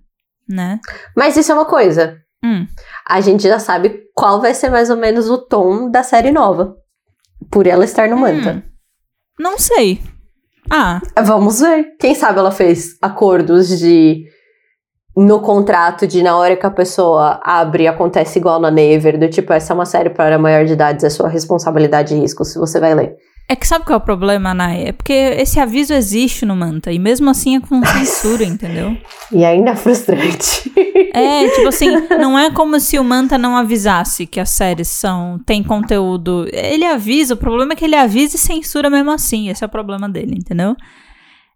né? 0.48 0.80
Mas 1.16 1.38
isso 1.38 1.52
é 1.52 1.56
uma 1.56 1.66
coisa. 1.66 2.18
Hum. 2.44 2.68
A 3.08 3.22
gente 3.22 3.44
já 3.44 3.60
sabe 3.60 4.04
qual 4.14 4.42
vai 4.42 4.54
ser 4.54 4.70
mais 4.70 4.90
ou 4.90 4.98
menos 4.98 5.30
o 5.30 5.38
tom 5.38 5.90
da 5.90 6.04
série 6.04 6.32
nova. 6.32 6.76
Por 7.50 7.68
ela 7.68 7.86
estar 7.86 8.08
no 8.10 8.18
Manta. 8.18 8.54
Hum. 8.54 8.62
Não 9.40 9.58
sei. 9.58 10.02
Ah. 10.70 11.02
Vamos 11.24 11.60
ver. 11.60 11.96
Quem 12.00 12.16
sabe 12.16 12.40
ela 12.40 12.52
fez 12.52 12.98
acordos 13.02 13.80
de. 13.80 14.26
No 15.16 15.42
contrato 15.42 16.08
de 16.08 16.24
na 16.24 16.36
hora 16.36 16.58
que 16.58 16.66
a 16.66 16.72
pessoa 16.72 17.40
abre, 17.44 17.88
acontece 17.88 18.40
igual 18.40 18.60
na 18.60 18.72
Never, 18.72 19.20
do 19.20 19.30
tipo, 19.30 19.54
essa 19.54 19.72
é 19.72 19.76
uma 19.76 19.86
série 19.86 20.10
para 20.10 20.40
maior 20.40 20.66
de 20.66 20.74
idade, 20.74 21.06
é 21.06 21.10
sua 21.10 21.30
responsabilidade 21.30 22.16
e 22.16 22.20
risco 22.20 22.44
se 22.44 22.58
você 22.58 22.80
vai 22.80 22.96
ler. 22.96 23.16
É 23.48 23.56
que 23.56 23.68
sabe 23.68 23.86
qual 23.86 24.00
é 24.00 24.02
o 24.02 24.06
problema, 24.06 24.54
Nai? 24.54 24.88
É 24.88 24.92
porque 24.94 25.14
esse 25.14 25.60
aviso 25.60 25.94
existe 25.94 26.46
no 26.46 26.56
Manta. 26.56 26.92
E 26.92 26.98
mesmo 26.98 27.30
assim 27.30 27.58
é 27.58 27.60
com 27.60 27.84
censura, 27.86 28.44
entendeu? 28.44 28.98
E 29.32 29.44
ainda 29.44 29.72
é 29.72 29.76
frustrante. 29.76 30.72
É, 31.14 31.48
tipo 31.50 31.68
assim, 31.68 31.90
não 32.20 32.40
é 32.40 32.50
como 32.50 32.80
se 32.80 32.98
o 32.98 33.04
Manta 33.04 33.38
não 33.38 33.56
avisasse 33.56 34.26
que 34.26 34.40
as 34.40 34.50
séries 34.50 34.88
são. 34.88 35.40
tem 35.46 35.62
conteúdo. 35.62 36.48
Ele 36.52 36.86
avisa, 36.86 37.36
o 37.36 37.38
problema 37.38 37.74
é 37.74 37.76
que 37.76 37.86
ele 37.86 37.96
avisa 37.96 38.36
e 38.36 38.40
censura 38.40 38.90
mesmo 38.90 39.12
assim. 39.12 39.50
Esse 39.50 39.64
é 39.64 39.68
o 39.68 39.70
problema 39.70 40.10
dele, 40.10 40.36
entendeu? 40.36 40.76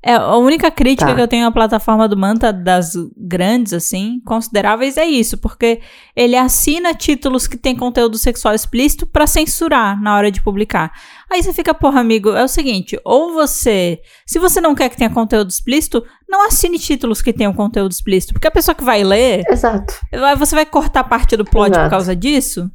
É, 0.04 0.14
a 0.14 0.36
única 0.38 0.70
crítica 0.70 1.10
tá. 1.10 1.16
que 1.16 1.22
eu 1.22 1.28
tenho 1.28 1.48
à 1.48 1.52
plataforma 1.52 2.08
do 2.08 2.16
Manta, 2.16 2.54
das 2.54 2.94
grandes, 3.18 3.74
assim, 3.74 4.22
consideráveis, 4.24 4.96
é 4.96 5.06
isso, 5.06 5.38
porque 5.40 5.82
ele 6.16 6.36
assina 6.36 6.94
títulos 6.94 7.48
que 7.48 7.58
têm 7.58 7.76
conteúdo 7.76 8.18
sexual 8.18 8.54
explícito 8.54 9.08
para 9.08 9.26
censurar 9.26 10.00
na 10.00 10.16
hora 10.16 10.32
de 10.32 10.42
publicar. 10.42 10.92
Aí 11.32 11.42
você 11.42 11.52
fica, 11.52 11.74
porra, 11.74 12.00
amigo, 12.00 12.30
é 12.30 12.44
o 12.44 12.48
seguinte, 12.48 12.98
ou 13.04 13.34
você, 13.34 14.00
se 14.26 14.38
você 14.38 14.62
não 14.62 14.76
quer 14.76 14.90
que 14.90 14.98
tenha 14.98 15.10
conteúdo 15.10 15.50
explícito, 15.50 16.06
não 16.30 16.46
assine 16.46 16.78
títulos 16.78 17.22
que 17.22 17.34
tenham 17.34 17.54
conteúdo 17.54 17.92
explícito, 17.92 18.34
porque 18.34 18.48
a 18.48 18.52
pessoa 18.52 18.76
que 18.76 18.84
vai 18.84 19.04
ler, 19.04 19.44
Exato. 19.50 19.94
você 20.38 20.54
vai 20.54 20.66
cortar 20.66 21.04
parte 21.06 21.36
do 21.36 21.44
plot 21.44 21.72
Exato. 21.72 21.86
por 21.86 21.90
causa 21.90 22.16
disso? 22.16 22.70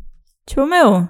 Tipo, 0.44 0.66
meu, 0.66 1.08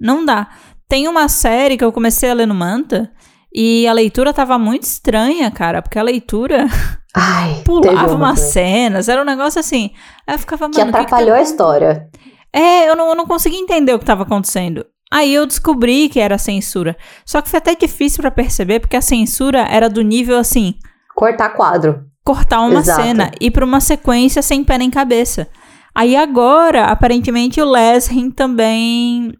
não 0.00 0.24
dá. 0.24 0.48
Tem 0.88 1.06
uma 1.06 1.28
série 1.28 1.76
que 1.76 1.84
eu 1.84 1.92
comecei 1.92 2.30
a 2.30 2.34
ler 2.34 2.46
no 2.46 2.54
Manta, 2.54 3.12
e 3.54 3.86
a 3.86 3.92
leitura 3.92 4.32
tava 4.32 4.58
muito 4.58 4.82
estranha, 4.82 5.50
cara, 5.50 5.80
porque 5.80 5.98
a 5.98 6.02
leitura 6.02 6.66
Ai, 7.14 7.62
pulava 7.64 8.14
umas 8.14 8.40
cenas, 8.40 9.08
era 9.08 9.22
um 9.22 9.24
negócio 9.24 9.60
assim. 9.60 9.90
Aí 10.26 10.34
eu 10.34 10.38
ficava, 10.38 10.68
que 10.68 10.80
atrapalhou 10.80 11.04
que 11.06 11.24
que 11.26 11.34
tá 11.34 11.36
a 11.38 11.42
história. 11.42 12.08
É, 12.52 12.88
eu 12.88 12.96
não, 12.96 13.08
eu 13.10 13.14
não 13.14 13.26
conseguia 13.26 13.58
entender 13.60 13.94
o 13.94 13.98
que 13.98 14.04
tava 14.04 14.24
acontecendo. 14.24 14.84
Aí 15.12 15.32
eu 15.32 15.46
descobri 15.46 16.08
que 16.08 16.18
era 16.18 16.38
censura. 16.38 16.96
Só 17.24 17.40
que 17.40 17.48
foi 17.48 17.58
até 17.58 17.74
difícil 17.76 18.20
pra 18.20 18.30
perceber, 18.32 18.80
porque 18.80 18.96
a 18.96 19.00
censura 19.00 19.60
era 19.70 19.88
do 19.88 20.02
nível 20.02 20.38
assim, 20.38 20.74
Cortar 21.14 21.50
quadro. 21.50 22.04
cortar 22.24 22.60
uma 22.62 22.80
Exato. 22.80 23.02
cena 23.02 23.30
e 23.40 23.50
pra 23.50 23.64
uma 23.64 23.80
sequência 23.80 24.42
sem 24.42 24.64
pé 24.64 24.78
nem 24.78 24.90
cabeça. 24.90 25.46
Aí 25.94 26.16
agora, 26.16 26.86
aparentemente, 26.86 27.60
o 27.60 27.70
Lesrin 27.70 28.30
também 28.30 29.32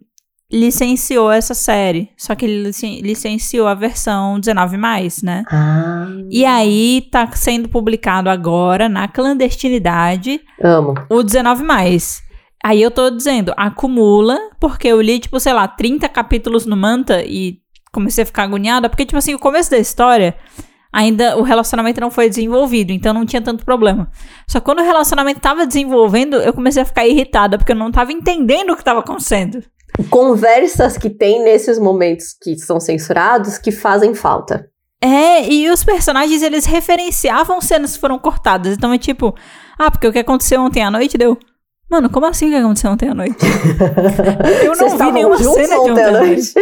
licenciou 0.52 1.30
essa 1.30 1.54
série. 1.54 2.10
Só 2.16 2.34
que 2.34 2.44
ele 2.44 2.62
licen- 2.64 3.00
licenciou 3.00 3.66
a 3.66 3.74
versão 3.74 4.38
19, 4.38 4.76
né? 5.22 5.44
Ah. 5.50 6.06
E 6.30 6.44
aí 6.44 7.06
tá 7.10 7.28
sendo 7.32 7.68
publicado 7.68 8.28
agora, 8.30 8.88
na 8.88 9.08
clandestinidade, 9.08 10.40
Amo. 10.62 10.94
o 11.10 11.22
19 11.22 11.64
Aí 12.62 12.80
eu 12.80 12.90
tô 12.90 13.10
dizendo, 13.10 13.52
acumula, 13.56 14.38
porque 14.58 14.88
eu 14.88 15.00
li, 15.00 15.18
tipo, 15.18 15.38
sei 15.38 15.52
lá, 15.52 15.68
30 15.68 16.08
capítulos 16.08 16.64
no 16.64 16.76
Manta 16.76 17.22
e 17.22 17.58
comecei 17.92 18.22
a 18.22 18.26
ficar 18.26 18.44
agoniada, 18.44 18.88
porque, 18.88 19.04
tipo 19.04 19.18
assim, 19.18 19.34
o 19.34 19.38
começo 19.38 19.70
da 19.70 19.76
história, 19.78 20.34
ainda 20.90 21.36
o 21.36 21.42
relacionamento 21.42 22.00
não 22.00 22.10
foi 22.10 22.28
desenvolvido, 22.28 22.90
então 22.90 23.12
não 23.12 23.26
tinha 23.26 23.42
tanto 23.42 23.64
problema. 23.66 24.10
Só 24.48 24.60
que 24.60 24.64
quando 24.64 24.78
o 24.80 24.84
relacionamento 24.84 25.40
tava 25.40 25.66
desenvolvendo, 25.66 26.36
eu 26.36 26.54
comecei 26.54 26.82
a 26.82 26.86
ficar 26.86 27.06
irritada, 27.06 27.58
porque 27.58 27.72
eu 27.72 27.76
não 27.76 27.92
tava 27.92 28.12
entendendo 28.12 28.70
o 28.72 28.76
que 28.76 28.82
tava 28.84 29.00
acontecendo. 29.00 29.62
Conversas 30.10 30.98
que 30.98 31.08
tem 31.08 31.42
nesses 31.42 31.78
momentos 31.78 32.34
que 32.40 32.56
são 32.58 32.80
censurados 32.80 33.58
que 33.58 33.70
fazem 33.70 34.14
falta. 34.14 34.68
É, 35.00 35.46
e 35.46 35.68
os 35.68 35.84
personagens, 35.84 36.42
eles 36.42 36.64
referenciavam 36.64 37.60
cenas 37.60 37.94
que 37.94 38.00
foram 38.00 38.18
cortadas. 38.18 38.74
Então 38.74 38.92
é 38.92 38.98
tipo, 38.98 39.34
ah, 39.78 39.90
porque 39.90 40.08
o 40.08 40.12
que 40.12 40.18
aconteceu 40.18 40.60
ontem 40.62 40.82
à 40.82 40.90
noite 40.90 41.18
deu. 41.18 41.38
Mano, 41.94 42.10
como 42.10 42.26
assim 42.26 42.50
que 42.50 42.56
aconteceu 42.56 42.90
ontem 42.90 43.08
à 43.08 43.14
noite? 43.14 43.36
Eu 44.64 44.70
não 44.70 44.74
Vocês 44.74 44.94
vi 44.94 45.12
nenhuma 45.12 45.38
cena 45.38 45.68
de 45.68 45.74
ontem 45.90 46.02
à 46.02 46.10
noite. 46.10 46.54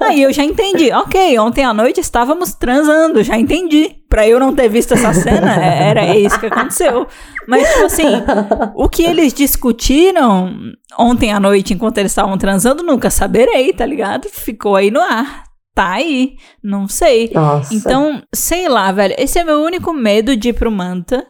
Aí 0.00 0.22
eu 0.22 0.32
já 0.32 0.44
entendi. 0.44 0.92
Ok, 0.92 1.36
ontem 1.40 1.64
à 1.64 1.74
noite 1.74 1.98
estávamos 2.00 2.54
transando, 2.54 3.24
já 3.24 3.36
entendi. 3.36 3.96
Pra 4.08 4.28
eu 4.28 4.38
não 4.38 4.54
ter 4.54 4.68
visto 4.68 4.94
essa 4.94 5.12
cena, 5.12 5.52
é- 5.60 5.88
era 5.88 6.16
isso 6.16 6.38
que 6.38 6.46
aconteceu. 6.46 7.08
Mas, 7.48 7.68
tipo 7.68 7.86
assim, 7.86 8.22
o 8.76 8.88
que 8.88 9.02
eles 9.02 9.32
discutiram 9.32 10.54
ontem 10.96 11.32
à 11.32 11.40
noite 11.40 11.74
enquanto 11.74 11.98
eles 11.98 12.12
estavam 12.12 12.38
transando, 12.38 12.84
nunca 12.84 13.10
saberei, 13.10 13.72
tá 13.72 13.84
ligado? 13.84 14.28
Ficou 14.30 14.76
aí 14.76 14.92
no 14.92 15.00
ar. 15.00 15.42
Tá 15.74 15.90
aí. 15.94 16.36
Não 16.62 16.86
sei. 16.86 17.32
Nossa. 17.34 17.74
Então, 17.74 18.22
sei 18.32 18.68
lá, 18.68 18.92
velho. 18.92 19.14
Esse 19.18 19.40
é 19.40 19.44
meu 19.44 19.60
único 19.60 19.92
medo 19.92 20.36
de 20.36 20.50
ir 20.50 20.52
pro 20.52 20.70
Manta. 20.70 21.26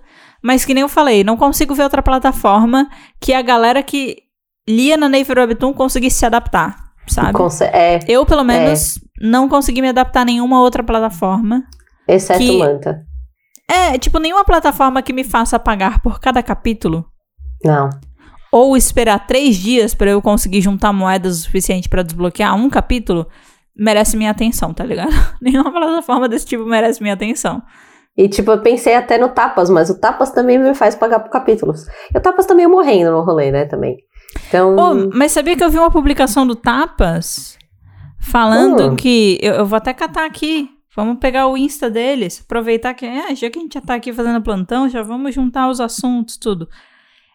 Mas 0.46 0.64
que 0.64 0.72
nem 0.72 0.82
eu 0.82 0.88
falei, 0.88 1.24
não 1.24 1.36
consigo 1.36 1.74
ver 1.74 1.82
outra 1.82 2.00
plataforma 2.02 2.88
que 3.20 3.32
a 3.34 3.42
galera 3.42 3.82
que 3.82 4.18
lia 4.68 4.96
na 4.96 5.08
Naver 5.08 5.38
Webtoon 5.38 5.72
conseguisse 5.74 6.18
se 6.20 6.24
adaptar, 6.26 6.76
sabe? 7.08 7.32
Conse- 7.32 7.64
é, 7.64 7.98
Eu, 8.06 8.24
pelo 8.24 8.44
menos, 8.44 9.00
não 9.20 9.48
consegui 9.48 9.82
me 9.82 9.88
adaptar 9.88 10.20
a 10.20 10.24
nenhuma 10.24 10.60
outra 10.60 10.84
plataforma. 10.84 11.64
exceto 12.06 12.38
que- 12.38 12.58
Manta. 12.58 13.02
É, 13.68 13.98
tipo, 13.98 14.20
nenhuma 14.20 14.44
plataforma 14.44 15.02
que 15.02 15.12
me 15.12 15.24
faça 15.24 15.58
pagar 15.58 15.98
por 16.00 16.20
cada 16.20 16.40
capítulo. 16.44 17.04
Não. 17.64 17.90
Ou 18.52 18.76
esperar 18.76 19.26
três 19.26 19.56
dias 19.56 19.92
pra 19.94 20.10
eu 20.12 20.22
conseguir 20.22 20.60
juntar 20.60 20.92
moedas 20.92 21.40
o 21.40 21.42
suficiente 21.42 21.88
pra 21.88 22.02
desbloquear 22.04 22.54
um 22.54 22.70
capítulo, 22.70 23.26
merece 23.76 24.16
minha 24.16 24.30
atenção, 24.30 24.72
tá 24.72 24.84
ligado? 24.84 25.10
Nenhuma 25.42 25.72
plataforma 25.72 26.28
desse 26.28 26.46
tipo 26.46 26.64
merece 26.64 27.02
minha 27.02 27.14
atenção. 27.14 27.60
E, 28.16 28.28
tipo, 28.28 28.50
eu 28.50 28.62
pensei 28.62 28.94
até 28.94 29.18
no 29.18 29.28
Tapas, 29.28 29.68
mas 29.68 29.90
o 29.90 30.00
Tapas 30.00 30.30
também 30.30 30.58
me 30.58 30.74
faz 30.74 30.94
pagar 30.94 31.20
por 31.20 31.30
capítulos. 31.30 31.86
E 32.14 32.16
o 32.16 32.20
Tapas 32.20 32.46
tá 32.46 32.54
meio 32.54 32.70
morrendo 32.70 33.10
no 33.10 33.22
rolê, 33.22 33.50
né, 33.50 33.66
também. 33.66 33.96
Então, 34.48 34.74
Ô, 34.76 35.10
mas 35.14 35.32
sabia 35.32 35.56
que 35.56 35.62
eu 35.62 35.70
vi 35.70 35.78
uma 35.78 35.90
publicação 35.90 36.46
do 36.46 36.56
Tapas 36.56 37.56
falando 38.18 38.92
Hum. 38.92 38.96
que. 38.96 39.38
Eu, 39.42 39.54
eu 39.54 39.66
vou 39.66 39.76
até 39.76 39.92
catar 39.92 40.24
aqui. 40.26 40.70
Vamos 40.94 41.18
pegar 41.18 41.46
o 41.46 41.58
Insta 41.58 41.90
deles, 41.90 42.42
aproveitar 42.42 42.94
que. 42.94 43.04
É, 43.04 43.34
já 43.34 43.50
que 43.50 43.58
a 43.58 43.62
gente 43.62 43.74
já 43.74 43.80
tá 43.82 43.94
aqui 43.94 44.12
fazendo 44.12 44.40
plantão, 44.42 44.88
já 44.88 45.02
vamos 45.02 45.34
juntar 45.34 45.68
os 45.68 45.78
assuntos, 45.80 46.38
tudo. 46.38 46.68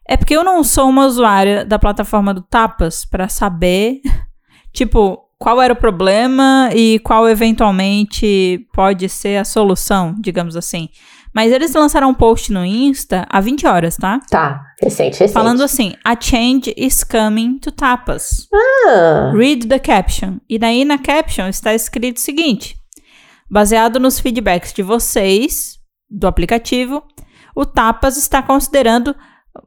É 0.07 0.17
porque 0.17 0.35
eu 0.35 0.43
não 0.43 0.63
sou 0.63 0.89
uma 0.89 1.05
usuária 1.05 1.63
da 1.63 1.77
plataforma 1.77 2.33
do 2.33 2.41
Tapas 2.41 3.05
pra 3.05 3.29
saber, 3.29 4.01
tipo, 4.73 5.19
qual 5.41 5.59
era 5.59 5.73
o 5.73 5.75
problema 5.75 6.69
e 6.71 6.99
qual 6.99 7.27
eventualmente 7.27 8.63
pode 8.71 9.09
ser 9.09 9.37
a 9.37 9.43
solução, 9.43 10.13
digamos 10.19 10.55
assim. 10.55 10.87
Mas 11.33 11.51
eles 11.51 11.73
lançaram 11.73 12.09
um 12.09 12.13
post 12.13 12.53
no 12.53 12.63
Insta 12.63 13.25
há 13.27 13.41
20 13.41 13.65
horas, 13.65 13.97
tá? 13.97 14.19
tá, 14.29 14.61
recente, 14.79 15.13
recente. 15.13 15.33
Falando 15.33 15.63
assim, 15.63 15.95
a 16.05 16.15
change 16.19 16.71
is 16.77 17.03
coming 17.03 17.57
to 17.57 17.71
tapas. 17.71 18.47
Ah, 18.53 19.31
Read 19.33 19.67
the 19.67 19.79
caption. 19.79 20.37
E 20.47 20.59
daí 20.59 20.85
na 20.85 20.99
caption 20.99 21.47
está 21.47 21.73
escrito 21.73 22.17
o 22.17 22.21
seguinte: 22.21 22.75
baseado 23.49 23.99
nos 23.99 24.19
feedbacks 24.19 24.71
de 24.71 24.83
vocês 24.83 25.79
do 26.07 26.27
aplicativo, 26.27 27.01
o 27.55 27.65
Tapas 27.65 28.15
está 28.15 28.43
considerando 28.43 29.15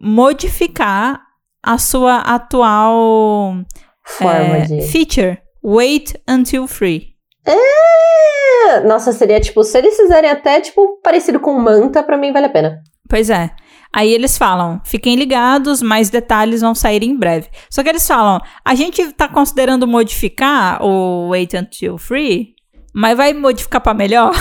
modificar 0.00 1.20
a 1.60 1.78
sua 1.78 2.18
atual 2.18 3.56
forma 4.04 4.56
é, 4.58 4.60
de... 4.66 4.82
feature. 4.82 5.43
Wait 5.64 6.20
until 6.28 6.66
free. 6.66 7.14
É, 7.46 8.80
Nossa, 8.80 9.12
seria, 9.12 9.40
tipo, 9.40 9.62
se 9.64 9.78
eles 9.78 9.96
fizerem 9.96 10.30
até, 10.30 10.60
tipo, 10.60 11.00
parecido 11.02 11.40
com 11.40 11.58
Manta, 11.58 12.02
pra 12.02 12.18
mim 12.18 12.32
vale 12.32 12.46
a 12.46 12.50
pena. 12.50 12.82
Pois 13.08 13.30
é. 13.30 13.50
Aí 13.92 14.12
eles 14.12 14.36
falam, 14.36 14.80
fiquem 14.84 15.14
ligados, 15.14 15.80
mais 15.80 16.10
detalhes 16.10 16.60
vão 16.60 16.74
sair 16.74 17.02
em 17.04 17.16
breve. 17.16 17.48
Só 17.70 17.82
que 17.82 17.88
eles 17.88 18.06
falam, 18.06 18.40
a 18.64 18.74
gente 18.74 19.12
tá 19.12 19.28
considerando 19.28 19.86
modificar 19.86 20.82
o 20.82 21.28
Wait 21.28 21.54
Until 21.54 21.96
Free, 21.96 22.54
mas 22.92 23.16
vai 23.16 23.32
modificar 23.32 23.80
pra 23.80 23.94
melhor? 23.94 24.32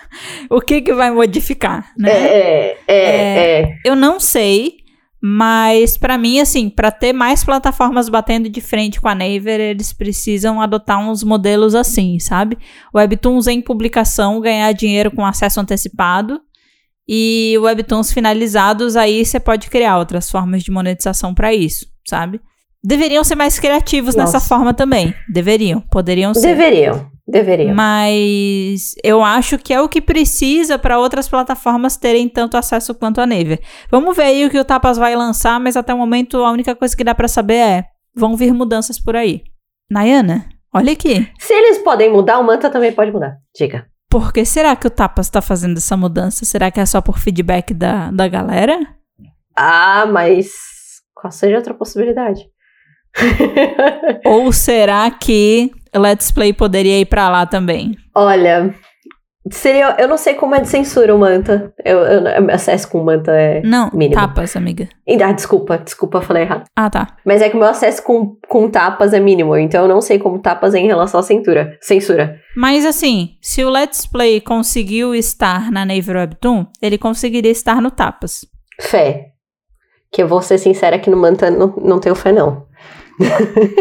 o 0.48 0.60
que 0.60 0.80
que 0.80 0.94
vai 0.94 1.10
modificar, 1.10 1.90
né? 1.98 2.10
É, 2.10 2.78
é, 2.86 2.96
é, 2.96 3.62
é. 3.62 3.74
Eu 3.84 3.96
não 3.96 4.20
sei, 4.20 4.76
mas 5.22 5.98
pra 5.98 6.16
mim, 6.16 6.40
assim, 6.40 6.70
pra 6.70 6.90
ter 6.90 7.12
mais 7.12 7.44
plataformas 7.44 8.08
batendo 8.08 8.48
de 8.48 8.60
frente 8.60 9.00
com 9.00 9.08
a 9.08 9.14
Naver, 9.14 9.60
eles 9.60 9.92
precisam 9.92 10.60
adotar 10.60 10.98
uns 10.98 11.22
modelos 11.22 11.74
assim, 11.74 12.18
sabe? 12.18 12.56
Webtoons 12.94 13.46
em 13.46 13.60
publicação, 13.60 14.40
ganhar 14.40 14.72
dinheiro 14.72 15.10
com 15.10 15.24
acesso 15.24 15.60
antecipado. 15.60 16.40
E 17.06 17.56
webtoons 17.58 18.12
finalizados, 18.12 18.96
aí 18.96 19.24
você 19.24 19.40
pode 19.40 19.68
criar 19.68 19.98
outras 19.98 20.30
formas 20.30 20.62
de 20.62 20.70
monetização 20.70 21.34
pra 21.34 21.52
isso, 21.52 21.86
sabe? 22.08 22.40
Deveriam 22.82 23.22
ser 23.22 23.34
mais 23.34 23.58
criativos 23.58 24.14
Nossa. 24.14 24.38
nessa 24.38 24.48
forma 24.48 24.72
também. 24.72 25.14
Deveriam, 25.28 25.80
poderiam 25.82 26.32
ser. 26.32 26.56
Deveriam, 26.56 27.10
deveriam. 27.28 27.74
Mas 27.74 28.94
eu 29.04 29.22
acho 29.22 29.58
que 29.58 29.74
é 29.74 29.80
o 29.80 29.88
que 29.88 30.00
precisa 30.00 30.78
para 30.78 30.98
outras 30.98 31.28
plataformas 31.28 31.98
terem 31.98 32.26
tanto 32.26 32.56
acesso 32.56 32.94
quanto 32.94 33.20
a 33.20 33.26
Naver. 33.26 33.60
Vamos 33.90 34.16
ver 34.16 34.22
aí 34.22 34.46
o 34.46 34.50
que 34.50 34.58
o 34.58 34.64
Tapas 34.64 34.96
vai 34.96 35.14
lançar, 35.14 35.60
mas 35.60 35.76
até 35.76 35.92
o 35.92 35.98
momento 35.98 36.38
a 36.38 36.50
única 36.50 36.74
coisa 36.74 36.96
que 36.96 37.04
dá 37.04 37.14
para 37.14 37.28
saber 37.28 37.56
é: 37.56 37.84
vão 38.14 38.34
vir 38.34 38.54
mudanças 38.54 38.98
por 38.98 39.14
aí. 39.14 39.42
Nayana, 39.90 40.48
olha 40.72 40.92
aqui. 40.92 41.28
Se 41.38 41.52
eles 41.52 41.78
podem 41.78 42.10
mudar, 42.10 42.38
o 42.38 42.44
Manta 42.44 42.70
também 42.70 42.92
pode 42.92 43.12
mudar. 43.12 43.36
Diga. 43.54 43.86
Por 44.08 44.32
que 44.32 44.44
será 44.44 44.74
que 44.74 44.86
o 44.86 44.90
Tapas 44.90 45.26
está 45.26 45.42
fazendo 45.42 45.76
essa 45.76 45.96
mudança? 45.96 46.44
Será 46.44 46.70
que 46.70 46.80
é 46.80 46.86
só 46.86 47.00
por 47.00 47.18
feedback 47.18 47.74
da, 47.74 48.10
da 48.10 48.26
galera? 48.26 48.78
Ah, 49.54 50.06
mas 50.06 50.50
qual 51.14 51.30
seja 51.30 51.56
outra 51.56 51.74
possibilidade? 51.74 52.48
Ou 54.24 54.52
será 54.52 55.10
que 55.10 55.70
Let's 55.94 56.30
Play 56.30 56.52
poderia 56.52 57.00
ir 57.00 57.06
para 57.06 57.28
lá 57.28 57.46
também? 57.46 57.96
Olha, 58.14 58.74
seria. 59.50 59.96
Eu 59.98 60.08
não 60.08 60.16
sei 60.16 60.34
como 60.34 60.54
é 60.54 60.60
de 60.60 60.68
censura 60.68 61.14
o 61.14 61.18
Manta. 61.18 61.72
Eu, 61.84 61.98
eu, 61.98 62.50
acesso 62.50 62.88
com 62.88 63.00
o 63.00 63.04
Manta 63.04 63.32
é. 63.32 63.62
Não, 63.62 63.90
Mínimo. 63.92 64.20
Tapas, 64.20 64.56
amiga. 64.56 64.88
Ah, 65.24 65.32
desculpa, 65.32 65.78
desculpa, 65.78 66.20
falei 66.20 66.42
errado. 66.44 66.64
Ah, 66.76 66.90
tá. 66.90 67.16
Mas 67.24 67.42
é 67.42 67.48
que 67.48 67.56
o 67.56 67.58
meu 67.58 67.68
acesso 67.68 68.02
com, 68.02 68.36
com 68.48 68.70
tapas 68.70 69.12
é 69.12 69.20
mínimo, 69.20 69.56
então 69.56 69.82
eu 69.82 69.88
não 69.88 70.00
sei 70.00 70.18
como 70.18 70.38
tapas 70.38 70.74
é 70.74 70.78
em 70.78 70.86
relação 70.86 71.20
à 71.20 71.22
censura. 71.22 71.76
Censura. 71.80 72.38
Mas 72.56 72.84
assim, 72.84 73.36
se 73.40 73.64
o 73.64 73.70
Let's 73.70 74.06
Play 74.06 74.40
conseguiu 74.40 75.14
estar 75.14 75.70
na 75.70 75.84
Naver 75.84 76.16
Webtoon, 76.16 76.66
ele 76.80 76.98
conseguiria 76.98 77.50
estar 77.50 77.80
no 77.80 77.90
Tapas. 77.90 78.46
Fé. 78.80 79.26
Que 80.12 80.22
eu 80.22 80.28
vou 80.28 80.42
ser 80.42 80.58
sincera 80.58 80.98
que 80.98 81.08
no 81.08 81.16
Manta 81.16 81.50
não, 81.50 81.72
não 81.76 82.00
tenho 82.00 82.16
fé, 82.16 82.32
não. 82.32 82.66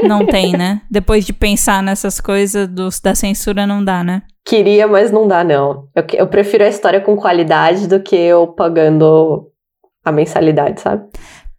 Não 0.08 0.26
tem, 0.26 0.54
né? 0.54 0.82
Depois 0.90 1.26
de 1.26 1.34
pensar 1.34 1.82
nessas 1.84 2.20
coisas 2.20 2.68
dos, 2.68 3.00
da 3.00 3.16
censura, 3.16 3.66
não 3.68 3.84
dá, 3.84 4.04
né? 4.04 4.22
Queria, 4.46 4.88
mas 4.88 5.12
não 5.12 5.28
dá, 5.28 5.44
não. 5.44 5.88
Eu, 5.96 6.04
eu 6.14 6.28
prefiro 6.28 6.64
a 6.64 6.68
história 6.68 7.00
com 7.02 7.16
qualidade 7.16 7.88
do 7.88 8.00
que 8.02 8.16
eu 8.16 8.48
pagando 8.48 9.48
a 10.04 10.12
mensalidade, 10.12 10.82
sabe? 10.82 11.04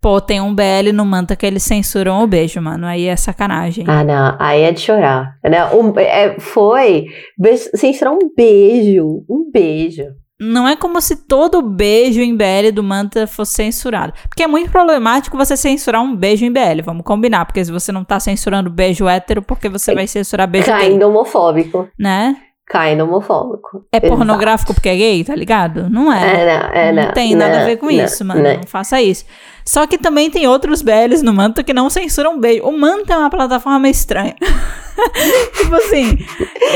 Pô, 0.03 0.19
tem 0.21 0.41
um 0.41 0.55
BL 0.55 0.93
no 0.95 1.05
Manta 1.05 1.37
que 1.37 1.45
eles 1.45 1.63
censuram 1.63 2.23
o 2.25 2.27
beijo, 2.27 2.61
mano. 2.61 2.87
Aí 2.87 3.05
é 3.07 3.15
sacanagem. 3.17 3.85
Ah, 3.87 4.03
não. 4.03 4.35
Aí 4.39 4.63
é 4.63 4.73
de 4.73 4.81
chorar. 4.81 5.35
Né? 5.45 5.63
Um, 5.75 5.93
é, 5.99 6.41
foi. 6.41 7.05
be- 7.39 7.57
Censurar 7.59 8.15
um 8.15 8.19
beijo. 8.35 9.23
Um 9.29 9.51
beijo. 9.53 10.05
Não 10.41 10.67
é 10.67 10.75
como 10.75 11.01
se 11.03 11.17
todo 11.17 11.61
beijo 11.61 12.21
em 12.21 12.35
BL 12.35 12.73
do 12.73 12.83
Manta 12.83 13.27
fosse 13.27 13.53
censurado. 13.53 14.15
Porque 14.27 14.43
é 14.43 14.47
muito 14.47 14.71
problemático 14.71 15.37
você 15.37 15.55
censurar 15.55 16.03
um 16.03 16.17
beijo 16.17 16.47
em 16.47 16.51
BL, 16.51 16.83
vamos 16.83 17.05
combinar. 17.05 17.45
Porque 17.45 17.63
se 17.63 17.71
você 17.71 17.93
não 17.93 18.03
tá 18.03 18.19
censurando 18.19 18.71
beijo 18.71 19.07
hétero, 19.07 19.43
porque 19.43 19.69
você 19.69 19.95
vai 19.95 20.07
censurar 20.07 20.49
beijo 20.49 20.69
Caindo 20.69 20.99
gay, 20.99 21.05
homofóbico. 21.05 21.89
né? 21.99 22.37
Caindo 22.71 23.03
homofóbico. 23.03 23.85
É 23.93 23.97
Exato. 23.97 24.17
pornográfico 24.17 24.73
porque 24.73 24.89
é 24.89 24.95
gay, 24.95 25.25
tá 25.25 25.35
ligado? 25.35 25.91
Não 25.91 26.13
é. 26.13 26.23
É, 26.23 26.47
não, 26.47 26.69
é, 26.73 26.93
não, 26.93 27.03
não, 27.03 27.13
tem 27.13 27.35
nada 27.35 27.57
não, 27.57 27.63
a 27.63 27.65
ver 27.65 27.77
com 27.79 27.87
não, 27.87 27.93
isso, 27.93 28.25
mano. 28.25 28.41
não. 28.41 28.55
Não 28.59 28.63
faça 28.65 29.03
isso. 29.03 29.25
Só 29.65 29.89
que 29.89 29.99
também 29.99 30.31
tem 30.31 30.47
outros 30.47 30.81
BLs 30.81 31.21
no 31.25 31.35
Manta 31.35 31.65
que 31.65 31.73
não 31.75 31.91
censuram 31.91 32.39
beijo. 32.39 32.63
O 32.63 32.79
Manta 32.79 33.15
é 33.15 33.17
uma 33.17 33.29
plataforma 33.29 33.89
estranha. 33.89 34.37
tipo 35.59 35.75
assim, 35.75 36.17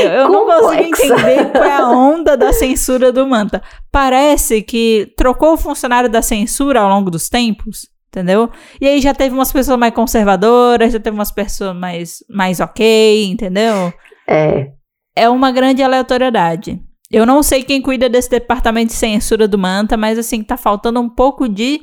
eu, 0.03 0.09
eu 0.11 0.29
não 0.29 0.45
consigo 0.45 0.83
entender 0.83 1.49
qual 1.53 1.63
é 1.63 1.77
a 1.77 1.87
onda 1.87 2.35
da 2.35 2.51
censura 2.51 3.13
do 3.13 3.25
Manta. 3.25 3.63
Parece 3.89 4.61
que 4.63 5.13
trocou 5.15 5.53
o 5.53 5.57
funcionário 5.57 6.09
da 6.09 6.21
censura 6.21 6.81
ao 6.81 6.89
longo 6.89 7.09
dos 7.09 7.29
tempos. 7.29 7.87
Entendeu? 8.09 8.49
E 8.81 8.87
aí 8.87 9.01
já 9.01 9.13
teve 9.13 9.33
umas 9.33 9.51
pessoas 9.51 9.79
mais 9.79 9.93
conservadoras, 9.93 10.91
já 10.91 10.99
teve 10.99 11.15
umas 11.15 11.31
pessoas 11.31 11.75
mais, 11.75 12.23
mais 12.29 12.59
ok, 12.59 13.27
entendeu? 13.29 13.93
É. 14.27 14.71
é 15.15 15.29
uma 15.29 15.51
grande 15.51 15.81
aleatoriedade. 15.81 16.81
Eu 17.11 17.25
não 17.25 17.43
sei 17.43 17.63
quem 17.63 17.81
cuida 17.81 18.09
desse 18.09 18.29
departamento 18.29 18.87
de 18.87 18.93
censura 18.93 19.47
do 19.47 19.57
Manta, 19.57 19.95
mas 19.95 20.17
assim, 20.17 20.43
tá 20.43 20.57
faltando 20.57 20.99
um 20.99 21.07
pouco 21.07 21.47
de 21.47 21.81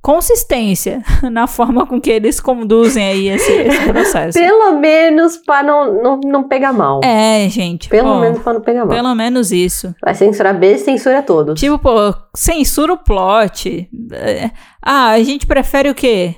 consistência 0.00 1.02
na 1.30 1.46
forma 1.46 1.86
com 1.86 2.00
que 2.00 2.10
eles 2.10 2.40
conduzem 2.40 3.04
aí 3.04 3.28
esse, 3.28 3.52
esse 3.52 3.84
processo. 3.92 4.38
Pelo 4.38 4.78
menos 4.78 5.36
pra 5.36 5.62
não, 5.62 6.02
não, 6.02 6.20
não 6.24 6.48
pegar 6.48 6.72
mal. 6.72 7.00
É, 7.04 7.48
gente. 7.48 7.88
Pelo 7.88 8.14
pô, 8.14 8.20
menos 8.20 8.38
pra 8.38 8.54
não 8.54 8.60
pegar 8.60 8.86
mal. 8.86 8.94
Pelo 8.94 9.14
menos 9.14 9.52
isso. 9.52 9.94
Vai 10.02 10.14
censurar 10.14 10.58
B, 10.58 10.78
censura 10.78 11.22
todos. 11.22 11.60
Tipo, 11.60 11.78
pô, 11.78 12.14
censura 12.34 12.94
o 12.94 12.98
plot. 12.98 13.88
É, 14.12 14.50
Ah, 14.82 15.10
a 15.10 15.22
gente 15.22 15.46
prefere 15.46 15.90
o 15.90 15.94
quê? 15.94 16.36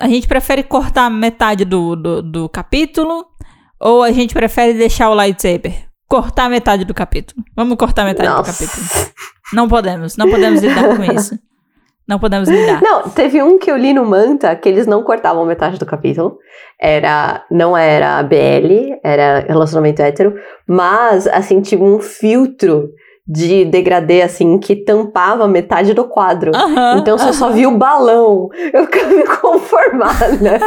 A 0.00 0.08
gente 0.08 0.28
prefere 0.28 0.62
cortar 0.62 1.10
metade 1.10 1.64
do, 1.64 1.96
do, 1.96 2.22
do 2.22 2.48
capítulo 2.48 3.26
ou 3.80 4.02
a 4.02 4.10
gente 4.12 4.34
prefere 4.34 4.74
deixar 4.74 5.10
o 5.10 5.14
lightsaber? 5.14 5.86
Cortar 6.08 6.48
metade 6.48 6.84
do 6.84 6.94
capítulo. 6.94 7.44
Vamos 7.54 7.76
cortar 7.76 8.04
metade 8.04 8.28
Nossa. 8.28 8.50
do 8.50 8.68
capítulo. 8.68 9.12
Não 9.52 9.68
podemos, 9.68 10.16
não 10.16 10.30
podemos 10.30 10.62
lidar 10.62 10.96
com 10.96 11.04
isso. 11.12 11.38
Não 12.08 12.18
podemos 12.18 12.48
lidar. 12.48 12.80
Não, 12.80 13.02
teve 13.10 13.42
um 13.42 13.58
que 13.58 13.70
eu 13.70 13.76
li 13.76 13.92
no 13.92 14.06
Manta 14.06 14.56
que 14.56 14.66
eles 14.66 14.86
não 14.86 15.02
cortavam 15.02 15.44
metade 15.44 15.78
do 15.78 15.84
capítulo. 15.84 16.38
Era. 16.80 17.44
Não 17.50 17.76
era 17.76 18.22
BL, 18.22 18.98
era 19.04 19.40
relacionamento 19.40 20.00
hétero, 20.00 20.34
mas, 20.66 21.26
assim, 21.26 21.60
tinha 21.60 21.82
um 21.82 22.00
filtro 22.00 22.88
de 23.26 23.66
degradê, 23.66 24.22
assim, 24.22 24.58
que 24.58 24.74
tampava 24.74 25.46
metade 25.46 25.92
do 25.92 26.04
quadro. 26.04 26.50
Então 26.96 27.18
você 27.18 27.34
só 27.34 27.50
viu 27.50 27.68
o 27.68 27.76
balão. 27.76 28.48
Eu 28.72 28.86
ficava 28.86 29.12
inconformada. 29.20 30.60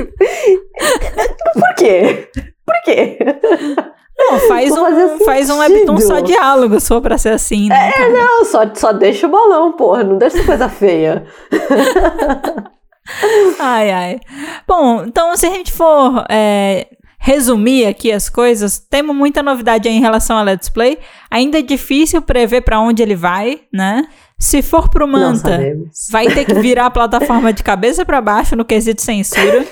Por 1.52 1.74
quê? 1.76 2.30
Por 2.66 2.82
quê? 2.84 3.18
Não, 4.18 4.38
faz 4.48 4.70
Não 4.70 5.14
um, 5.16 5.18
faz 5.20 5.50
um 5.50 5.58
webtoon 5.58 6.00
só 6.00 6.20
diálogo, 6.20 6.80
for 6.80 7.00
pra 7.00 7.18
ser 7.18 7.30
assim, 7.30 7.68
né? 7.68 7.92
cara? 7.92 8.08
Não, 8.08 8.44
só, 8.44 8.62
só 8.74 8.92
deixa 8.92 9.26
o 9.26 9.30
balão, 9.30 9.72
porra. 9.72 10.02
Não 10.02 10.18
deixa 10.18 10.42
coisa 10.44 10.68
feia. 10.68 11.24
Ai, 13.60 13.90
ai. 13.92 14.20
Bom, 14.66 15.04
então 15.04 15.36
se 15.36 15.46
a 15.46 15.50
gente 15.50 15.70
for 15.72 16.24
é, 16.28 16.88
resumir 17.18 17.86
aqui 17.86 18.10
as 18.10 18.28
coisas, 18.28 18.78
temos 18.78 19.14
muita 19.14 19.42
novidade 19.42 19.88
aí 19.88 19.94
em 19.94 20.00
relação 20.00 20.36
a 20.36 20.42
Let's 20.42 20.68
Play. 20.68 20.98
Ainda 21.30 21.58
é 21.60 21.62
difícil 21.62 22.20
prever 22.20 22.62
pra 22.62 22.80
onde 22.80 23.02
ele 23.02 23.14
vai, 23.14 23.60
né? 23.72 24.08
Se 24.38 24.60
for 24.60 24.90
pro 24.90 25.08
Manta, 25.08 25.58
vai 26.10 26.26
ter 26.26 26.44
que 26.44 26.54
virar 26.54 26.86
a 26.86 26.90
plataforma 26.90 27.52
de 27.54 27.62
cabeça 27.62 28.04
pra 28.04 28.20
baixo 28.20 28.54
no 28.54 28.66
quesito 28.66 29.00
censura. 29.00 29.64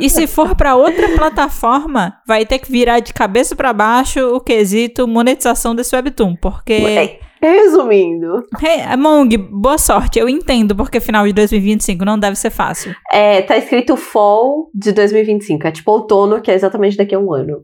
e 0.00 0.10
se 0.10 0.26
for 0.26 0.56
pra 0.56 0.74
outra 0.74 1.08
plataforma, 1.10 2.14
vai 2.26 2.44
ter 2.44 2.58
que 2.58 2.70
virar 2.70 2.98
de 2.98 3.12
cabeça 3.14 3.54
pra 3.54 3.72
baixo 3.72 4.20
o 4.34 4.40
quesito 4.40 5.06
monetização 5.06 5.74
desse 5.74 5.94
webtoon, 5.94 6.34
porque 6.36 7.18
Resumindo, 7.40 8.44
Hey, 8.62 8.96
Mong, 8.98 9.36
boa 9.38 9.78
sorte. 9.78 10.18
Eu 10.18 10.28
entendo 10.28 10.76
porque 10.76 11.00
final 11.00 11.26
de 11.26 11.32
2025 11.32 12.04
não 12.04 12.18
deve 12.18 12.36
ser 12.36 12.50
fácil. 12.50 12.94
é, 13.10 13.40
tá 13.40 13.56
escrito 13.56 13.96
Fall 13.96 14.68
de 14.74 14.92
2025. 14.92 15.66
É 15.66 15.70
tipo 15.70 15.90
outono, 15.90 16.40
que 16.42 16.50
é 16.50 16.54
exatamente 16.54 16.96
daqui 16.98 17.14
a 17.14 17.18
um 17.18 17.32
ano. 17.32 17.62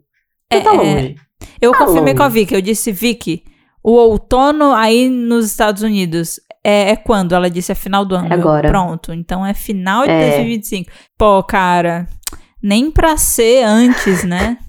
Então 0.51 0.77
tá 0.79 0.83
É, 0.83 0.95
longe. 0.95 1.15
Eu 1.61 1.73
Tá 1.73 1.79
confirmei 1.79 2.15
longe. 2.15 2.17
com 2.17 2.23
a 2.23 2.29
Vicky, 2.29 2.55
eu 2.55 2.63
disse, 2.63 2.91
Vicky, 2.91 3.43
o 3.89 3.93
outono 3.93 4.73
aí 4.73 5.09
nos 5.09 5.47
Estados 5.47 5.83
Unidos 5.83 6.41
é, 6.65 6.91
é 6.91 6.97
quando? 6.97 7.35
Ela 7.35 7.49
disse, 7.49 7.71
é 7.71 7.75
final 7.75 8.05
do 8.05 8.15
ano. 8.17 8.29
É 8.31 8.35
agora. 8.35 8.69
Pronto, 8.69 9.13
então 9.13 9.47
é 9.47 9.55
final 9.55 10.05
de 10.05 10.11
É. 10.11 10.29
2025. 10.31 10.91
Pô, 11.17 11.43
cara, 11.45 12.07
nem 12.63 12.91
pra 12.91 13.17
ser 13.17 13.63
antes, 13.65 14.25
né? 14.25 14.59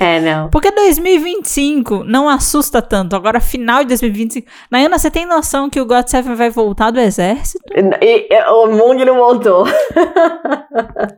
É, 0.00 0.18
não. 0.20 0.48
Porque 0.48 0.70
2025 0.70 2.02
não 2.04 2.30
assusta 2.30 2.80
tanto. 2.80 3.14
Agora, 3.14 3.40
final 3.40 3.80
de 3.82 3.88
2025. 3.88 4.46
Nayana, 4.70 4.98
você 4.98 5.10
tem 5.10 5.26
noção 5.26 5.68
que 5.68 5.78
o 5.78 5.84
God 5.84 6.06
Seven 6.06 6.34
vai 6.34 6.48
voltar 6.48 6.90
do 6.90 6.98
exército? 6.98 7.62
E- 8.00 8.26
e- 8.34 8.42
o 8.50 8.68
Mung 8.68 9.04
não 9.04 9.16
voltou. 9.16 9.66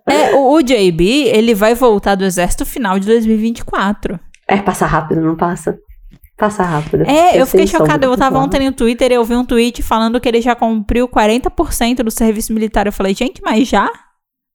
É, 0.09 0.35
o, 0.35 0.55
o 0.55 0.59
JB, 0.63 1.29
ele 1.29 1.55
vai 1.55 1.77
voltar 1.77 2.17
do 2.17 2.25
exército 2.25 2.67
final 2.67 2.99
de 2.99 3.07
2024. 3.07 4.19
É, 4.49 4.57
passa 4.57 4.87
rápido, 4.87 5.21
não 5.21 5.37
passa? 5.37 5.79
Passa 6.43 6.65
rápido. 6.65 7.05
É, 7.09 7.41
eu 7.41 7.47
fiquei 7.47 7.69
chocada. 7.69 8.05
Eu 8.05 8.17
tava 8.17 8.37
ontem 8.37 8.67
no 8.67 8.73
Twitter 8.73 9.13
e 9.13 9.15
eu 9.15 9.25
vi 9.25 9.37
um 9.37 9.45
tweet 9.45 9.81
falando 9.81 10.21
que 10.21 10.29
ele 10.29 10.41
já 10.41 10.57
cumpriu 10.57 11.09
40% 11.09 12.03
do 12.03 12.11
serviço 12.11 12.53
militar. 12.53 12.85
Eu 12.85 12.93
falei, 12.93 13.15
gente, 13.15 13.41
mas 13.41 13.69
já? 13.69 13.89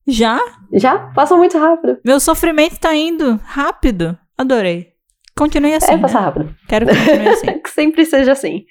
Já? 0.05 0.37
Já? 0.73 0.97
Passa 1.15 1.37
muito 1.37 1.57
rápido. 1.57 1.97
Meu 2.03 2.19
sofrimento 2.19 2.77
tá 2.77 2.93
indo 2.93 3.39
rápido. 3.41 4.17
Adorei. 4.37 4.89
Continue 5.33 5.75
assim. 5.75 5.93
é, 5.93 5.97
passa 5.97 6.19
né? 6.19 6.25
rápido. 6.25 6.55
Quero 6.67 6.87
que 6.87 6.93
continue 6.93 7.29
assim. 7.29 7.47
Que 7.63 7.69
sempre 7.69 8.05
seja 8.05 8.33
assim. 8.33 8.65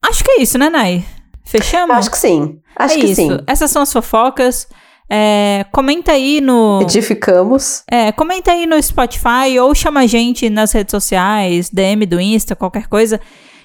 Acho 0.00 0.22
que 0.22 0.30
é 0.30 0.42
isso, 0.42 0.56
né, 0.56 0.70
Nai? 0.70 1.04
Fechamos? 1.44 1.96
Acho 1.96 2.10
que 2.12 2.18
sim. 2.18 2.60
Acho 2.76 2.94
é 2.94 3.00
que 3.00 3.06
isso. 3.06 3.16
sim. 3.16 3.38
Essas 3.48 3.68
são 3.72 3.82
as 3.82 3.92
fofocas. 3.92 4.68
É, 5.12 5.64
comenta 5.72 6.12
aí 6.12 6.40
no. 6.40 6.80
Edificamos. 6.82 7.82
É, 7.90 8.12
comenta 8.12 8.52
aí 8.52 8.64
no 8.66 8.80
Spotify 8.80 9.58
ou 9.60 9.74
chama 9.74 10.00
a 10.00 10.06
gente 10.06 10.48
nas 10.48 10.70
redes 10.72 10.92
sociais, 10.92 11.68
DM 11.68 12.06
do 12.06 12.20
Insta, 12.20 12.54
qualquer 12.54 12.86
coisa. 12.86 13.20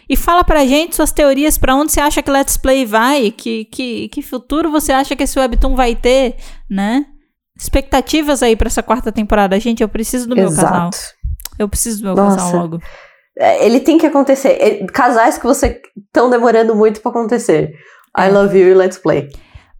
E 0.09 0.15
fala 0.15 0.43
pra 0.43 0.65
gente 0.65 0.95
suas 0.95 1.11
teorias 1.11 1.57
pra 1.57 1.75
onde 1.75 1.91
você 1.91 1.99
acha 1.99 2.21
que 2.21 2.29
Let's 2.31 2.57
Play 2.57 2.85
vai, 2.85 3.31
que, 3.31 3.65
que, 3.65 4.07
que 4.09 4.21
futuro 4.21 4.71
você 4.71 4.91
acha 4.91 5.15
que 5.15 5.23
esse 5.23 5.37
Webtoon 5.39 5.75
vai 5.75 5.95
ter, 5.95 6.35
né? 6.69 7.05
Expectativas 7.59 8.43
aí 8.43 8.55
pra 8.55 8.67
essa 8.67 8.83
quarta 8.83 9.11
temporada. 9.11 9.59
Gente, 9.59 9.81
eu 9.81 9.89
preciso 9.89 10.27
do 10.27 10.35
meu 10.35 10.45
casal. 10.49 10.89
Exato. 10.89 10.97
Eu 11.57 11.69
preciso 11.69 11.99
do 12.01 12.05
meu 12.05 12.15
Nossa. 12.15 12.37
casal 12.37 12.61
logo. 12.61 12.79
É, 13.37 13.65
Ele 13.65 13.79
tem 13.79 13.97
que 13.97 14.05
acontecer. 14.05 14.85
Casais 14.91 15.37
que 15.37 15.45
você 15.45 15.81
estão 16.07 16.29
demorando 16.29 16.75
muito 16.75 17.01
pra 17.01 17.11
acontecer. 17.11 17.71
I 18.17 18.25
É. 18.25 18.29
love 18.29 18.57
you 18.57 18.67
e 18.69 18.73
let's 18.73 18.97
play. 18.97 19.29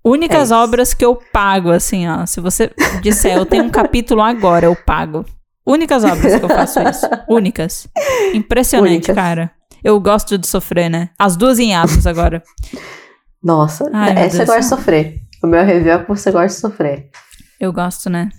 Únicas 0.05 0.51
É 0.51 0.55
obras 0.55 0.93
que 0.93 1.03
eu 1.03 1.15
pago, 1.33 1.71
assim, 1.71 2.07
ó. 2.07 2.25
Se 2.27 2.39
você 2.39 2.71
disser, 3.01 3.35
eu 3.35 3.45
tenho 3.45 3.63
um 3.63 3.69
capítulo 3.71 4.21
agora, 4.21 4.67
eu 4.67 4.75
pago. 4.75 5.25
Únicas 5.65 6.03
obras 6.03 6.39
que 6.39 6.45
eu 6.45 6.49
faço 6.49 6.79
isso. 6.87 7.07
Únicas. 7.27 7.87
Impressionante, 8.33 9.09
Únicas. 9.09 9.15
cara. 9.15 9.51
Eu 9.83 9.99
gosto 9.99 10.37
de 10.37 10.45
sofrer, 10.45 10.89
né? 10.89 11.09
As 11.17 11.35
duas 11.35 11.57
em 11.57 11.75
atos 11.75 12.05
agora. 12.05 12.43
Nossa, 13.43 13.89
Ai, 13.91 14.11
é, 14.25 14.29
você 14.29 14.45
gosta 14.45 14.59
de 14.59 14.65
sofrer. 14.67 15.21
O 15.43 15.47
meu 15.47 15.63
review 15.65 15.93
é 15.93 15.99
que 16.03 16.07
você 16.07 16.31
gosta 16.31 16.47
de 16.47 16.61
sofrer. 16.61 17.09
Eu 17.59 17.73
gosto, 17.73 18.09
né? 18.09 18.29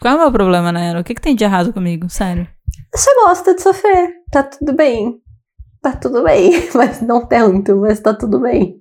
Qual 0.00 0.14
é 0.14 0.16
o 0.16 0.20
meu 0.20 0.32
problema, 0.32 0.72
Nayara? 0.72 1.00
O 1.00 1.04
que, 1.04 1.14
que 1.14 1.20
tem 1.20 1.34
de 1.34 1.44
errado 1.44 1.72
comigo? 1.72 2.08
Sério. 2.08 2.46
Você 2.94 3.14
gosta 3.16 3.54
de 3.54 3.62
sofrer. 3.62 4.14
Tá 4.30 4.42
tudo 4.42 4.74
bem. 4.74 5.16
Tá 5.82 5.92
tudo 5.92 6.22
bem. 6.24 6.68
Mas 6.74 7.00
não 7.02 7.26
tanto, 7.26 7.76
mas 7.76 8.00
tá 8.00 8.12
tudo 8.14 8.40
bem. 8.40 8.78